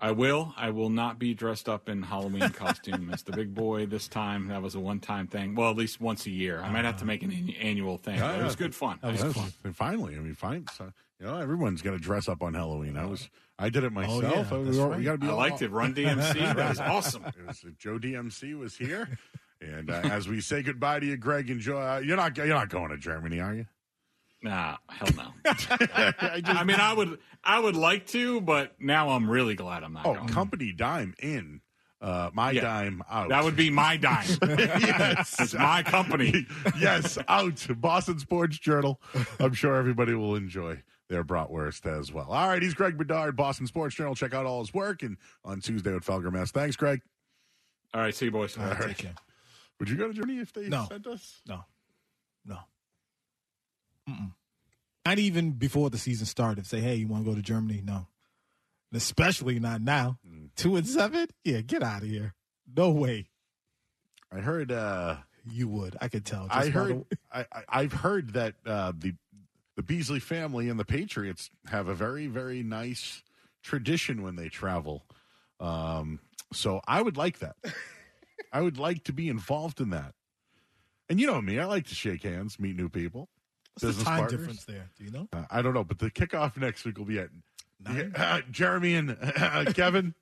I 0.00 0.12
will. 0.12 0.54
I 0.56 0.70
will 0.70 0.90
not 0.90 1.18
be 1.18 1.34
dressed 1.34 1.68
up 1.68 1.88
in 1.88 2.02
Halloween 2.02 2.48
costume 2.50 3.10
as 3.12 3.22
the 3.22 3.32
big 3.32 3.54
boy 3.54 3.86
this 3.86 4.06
time. 4.06 4.48
That 4.48 4.62
was 4.62 4.74
a 4.74 4.80
one-time 4.80 5.26
thing. 5.26 5.54
Well, 5.54 5.70
at 5.70 5.76
least 5.76 6.00
once 6.00 6.26
a 6.26 6.30
year. 6.30 6.60
I 6.60 6.70
might 6.70 6.84
have 6.84 6.98
to 6.98 7.04
make 7.04 7.22
an 7.22 7.54
annual 7.60 7.98
thing. 7.98 8.16
Yeah, 8.16 8.40
it 8.40 8.44
was 8.44 8.56
good 8.56 8.74
fun. 8.74 8.98
That 9.02 9.12
was 9.12 9.34
fun. 9.34 9.52
Finally, 9.72 10.14
I 10.14 10.18
mean, 10.18 10.34
fine. 10.34 10.66
So, 10.76 10.92
you 11.18 11.26
know, 11.26 11.38
everyone's 11.38 11.82
going 11.82 11.96
to 11.96 12.02
dress 12.02 12.28
up 12.28 12.42
on 12.42 12.54
Halloween. 12.54 12.96
I 12.96 13.06
was, 13.06 13.28
I 13.58 13.70
did 13.70 13.82
it 13.82 13.92
myself. 13.92 14.24
Oh, 14.24 14.28
yeah, 14.28 14.56
I, 14.56 14.58
we, 14.58 14.78
right. 14.78 14.98
we 14.98 15.04
got 15.04 15.12
to 15.12 15.18
be. 15.18 15.26
I 15.26 15.30
all, 15.30 15.36
liked 15.36 15.62
it. 15.62 15.70
Run 15.72 15.94
DMC. 15.96 16.54
that 16.54 16.68
was 16.68 16.80
awesome. 16.80 17.24
It 17.24 17.46
was, 17.46 17.64
Joe 17.78 17.98
DMC 17.98 18.56
was 18.56 18.76
here, 18.76 19.18
and 19.60 19.90
uh, 19.90 20.00
as 20.04 20.28
we 20.28 20.40
say 20.40 20.62
goodbye 20.62 21.00
to 21.00 21.06
you, 21.06 21.16
Greg, 21.16 21.50
enjoy. 21.50 21.80
Uh, 21.80 21.98
you're 21.98 22.16
not, 22.16 22.36
you're 22.36 22.46
not 22.46 22.68
going 22.68 22.90
to 22.90 22.98
Germany, 22.98 23.40
are 23.40 23.54
you? 23.54 23.66
Nah, 24.42 24.76
hell 24.88 25.08
no. 25.16 25.32
I, 25.44 26.40
just, 26.40 26.60
I, 26.60 26.64
mean, 26.64 26.78
I 26.78 26.92
would, 26.92 27.18
I 27.42 27.58
would 27.58 27.76
like 27.76 28.06
to, 28.08 28.40
but 28.40 28.80
now 28.80 29.10
I'm 29.10 29.28
really 29.28 29.54
glad 29.54 29.82
I'm 29.82 29.92
not. 29.92 30.06
Oh, 30.06 30.14
going. 30.14 30.28
company 30.28 30.72
dime 30.72 31.14
in, 31.20 31.60
uh, 32.00 32.30
my 32.32 32.52
yeah. 32.52 32.60
dime 32.60 33.02
out. 33.10 33.30
That 33.30 33.42
would 33.42 33.56
be 33.56 33.70
my 33.70 33.96
dime. 33.96 34.28
yes, 34.42 35.34
it's 35.40 35.54
my 35.54 35.82
company. 35.82 36.46
yes, 36.78 37.18
out. 37.26 37.66
Boston 37.80 38.20
Sports 38.20 38.58
Journal. 38.58 39.00
I'm 39.40 39.54
sure 39.54 39.74
everybody 39.74 40.14
will 40.14 40.36
enjoy 40.36 40.82
their 41.08 41.24
bratwurst 41.24 41.86
as 41.86 42.12
well. 42.12 42.30
All 42.30 42.48
right, 42.48 42.62
he's 42.62 42.74
Greg 42.74 42.96
Bedard, 42.96 43.34
Boston 43.34 43.66
Sports 43.66 43.96
Journal. 43.96 44.14
Check 44.14 44.34
out 44.34 44.46
all 44.46 44.60
his 44.60 44.72
work 44.72 45.02
and 45.02 45.16
on 45.44 45.60
Tuesday 45.60 45.92
with 45.92 46.04
Felger 46.04 46.32
Mazz. 46.32 46.52
Thanks, 46.52 46.76
Greg. 46.76 47.00
All 47.94 48.00
right, 48.00 48.14
see 48.14 48.26
you 48.26 48.30
boys. 48.30 48.56
All 48.56 48.66
right. 48.66 49.06
Would 49.80 49.88
you 49.88 49.96
go 49.96 50.08
to 50.08 50.14
Germany 50.14 50.40
if 50.40 50.52
they 50.52 50.68
no. 50.68 50.86
sent 50.88 51.06
us? 51.06 51.40
No. 51.46 51.64
No. 52.44 52.58
Mm-mm. 54.08 54.32
Not 55.04 55.18
even 55.18 55.52
before 55.52 55.90
the 55.90 55.98
season 55.98 56.26
started. 56.26 56.66
Say, 56.66 56.80
hey, 56.80 56.96
you 56.96 57.08
want 57.08 57.24
to 57.24 57.30
go 57.30 57.36
to 57.36 57.42
Germany? 57.42 57.82
No. 57.84 58.06
Especially 58.92 59.58
not 59.58 59.80
now. 59.80 60.18
Mm. 60.26 60.48
Two 60.56 60.76
and 60.76 60.86
seven? 60.86 61.28
Yeah, 61.44 61.60
get 61.60 61.82
out 61.82 62.02
of 62.02 62.08
here. 62.08 62.34
No 62.76 62.90
way. 62.90 63.28
I 64.32 64.40
heard 64.40 64.70
uh 64.70 65.16
you 65.50 65.68
would. 65.68 65.96
I 66.00 66.08
could 66.08 66.24
tell. 66.24 66.46
I 66.50 66.68
heard. 66.68 67.04
I, 67.32 67.46
have 67.70 67.92
heard 67.92 68.34
that 68.34 68.54
uh, 68.66 68.92
the 68.96 69.14
the 69.76 69.82
Beasley 69.82 70.20
family 70.20 70.68
and 70.68 70.78
the 70.78 70.84
Patriots 70.84 71.50
have 71.66 71.88
a 71.88 71.94
very 71.94 72.26
very 72.26 72.62
nice 72.62 73.22
tradition 73.62 74.22
when 74.22 74.36
they 74.36 74.48
travel. 74.48 75.04
Um, 75.60 76.20
so 76.52 76.80
I 76.86 77.02
would 77.02 77.16
like 77.16 77.38
that. 77.40 77.56
I 78.52 78.60
would 78.60 78.78
like 78.78 79.04
to 79.04 79.12
be 79.12 79.28
involved 79.28 79.80
in 79.80 79.90
that. 79.90 80.14
And 81.08 81.20
you 81.20 81.26
know 81.26 81.40
me, 81.40 81.58
I 81.58 81.64
like 81.64 81.86
to 81.86 81.94
shake 81.94 82.22
hands, 82.22 82.58
meet 82.58 82.76
new 82.76 82.88
people. 82.88 83.28
What's 83.82 83.98
the 83.98 84.04
time 84.04 84.18
partners. 84.20 84.40
difference 84.40 84.64
there? 84.64 84.90
Do 84.98 85.04
you 85.04 85.10
know? 85.10 85.28
Uh, 85.32 85.44
I 85.50 85.62
don't 85.62 85.74
know, 85.74 85.84
but 85.84 85.98
the 85.98 86.10
kickoff 86.10 86.56
next 86.56 86.84
week 86.84 86.98
will 86.98 87.04
be 87.04 87.18
at 87.18 87.28
uh, 87.86 88.40
Jeremy 88.50 88.94
and 88.94 89.16
uh, 89.36 89.72
Kevin. 89.74 90.14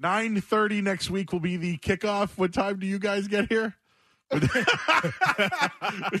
Nine 0.00 0.40
thirty 0.40 0.80
next 0.80 1.10
week 1.10 1.32
will 1.32 1.40
be 1.40 1.56
the 1.56 1.78
kickoff. 1.78 2.30
What 2.38 2.52
time 2.52 2.78
do 2.78 2.86
you 2.86 2.98
guys 2.98 3.26
get 3.26 3.48
here? 3.48 3.74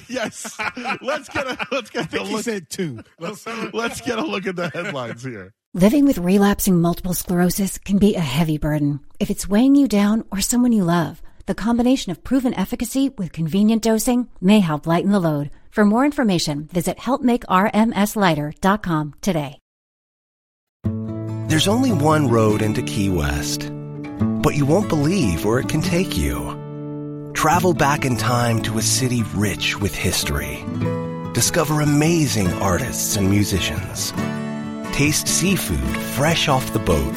yes, 0.08 0.58
let's 1.02 1.28
get 1.28 1.46
a 1.46 1.66
let's 1.70 1.90
get 1.90 2.12
a 2.14 2.22
look. 2.22 2.42
said 2.42 2.70
two. 2.70 3.02
Let's, 3.18 3.46
let's 3.74 4.00
get 4.00 4.18
a 4.18 4.24
look 4.24 4.46
at 4.46 4.56
the 4.56 4.70
headlines 4.70 5.22
here. 5.22 5.52
Living 5.74 6.06
with 6.06 6.16
relapsing 6.16 6.80
multiple 6.80 7.12
sclerosis 7.12 7.76
can 7.76 7.98
be 7.98 8.14
a 8.14 8.20
heavy 8.20 8.56
burden. 8.56 9.00
If 9.20 9.28
it's 9.28 9.46
weighing 9.46 9.74
you 9.74 9.86
down 9.86 10.24
or 10.32 10.40
someone 10.40 10.72
you 10.72 10.84
love, 10.84 11.20
the 11.48 11.54
combination 11.54 12.12
of 12.12 12.22
proven 12.22 12.54
efficacy 12.54 13.08
with 13.08 13.32
convenient 13.32 13.82
dosing 13.82 14.28
may 14.40 14.60
help 14.60 14.86
lighten 14.86 15.10
the 15.10 15.18
load. 15.18 15.50
For 15.70 15.84
more 15.84 16.04
information, 16.04 16.66
visit 16.66 16.98
helpmakermslighter.com 16.98 19.14
today. 19.20 19.58
There's 21.48 21.66
only 21.68 21.92
one 21.92 22.28
road 22.28 22.62
into 22.62 22.82
Key 22.82 23.08
West, 23.08 23.72
but 24.42 24.54
you 24.56 24.66
won't 24.66 24.90
believe 24.90 25.46
where 25.46 25.58
it 25.58 25.68
can 25.68 25.80
take 25.80 26.18
you. 26.18 27.32
Travel 27.34 27.74
back 27.74 28.04
in 28.04 28.16
time 28.16 28.60
to 28.62 28.78
a 28.78 28.82
city 28.82 29.22
rich 29.34 29.80
with 29.80 29.94
history. 29.94 30.64
Discover 31.32 31.80
amazing 31.80 32.52
artists 32.54 33.14
and 33.16 33.30
musicians. 33.30 34.12
Taste 34.92 35.28
seafood 35.28 35.96
fresh 36.16 36.48
off 36.48 36.74
the 36.74 36.80
boat. 36.80 37.14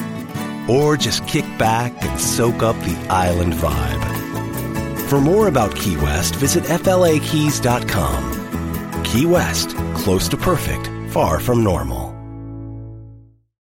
Or 0.70 0.96
just 0.96 1.26
kick 1.26 1.44
back 1.58 1.92
and 2.02 2.20
soak 2.20 2.62
up 2.62 2.76
the 2.76 2.96
island 3.10 3.54
vibe. 3.54 4.21
For 5.12 5.20
more 5.20 5.48
about 5.48 5.76
Key 5.76 5.98
West, 5.98 6.36
visit 6.36 6.64
FLAKeys.com. 6.64 8.22
Key 9.04 9.26
West, 9.26 9.76
close 9.92 10.26
to 10.30 10.38
perfect, 10.38 10.88
far 11.12 11.38
from 11.38 11.62
normal. 11.62 12.11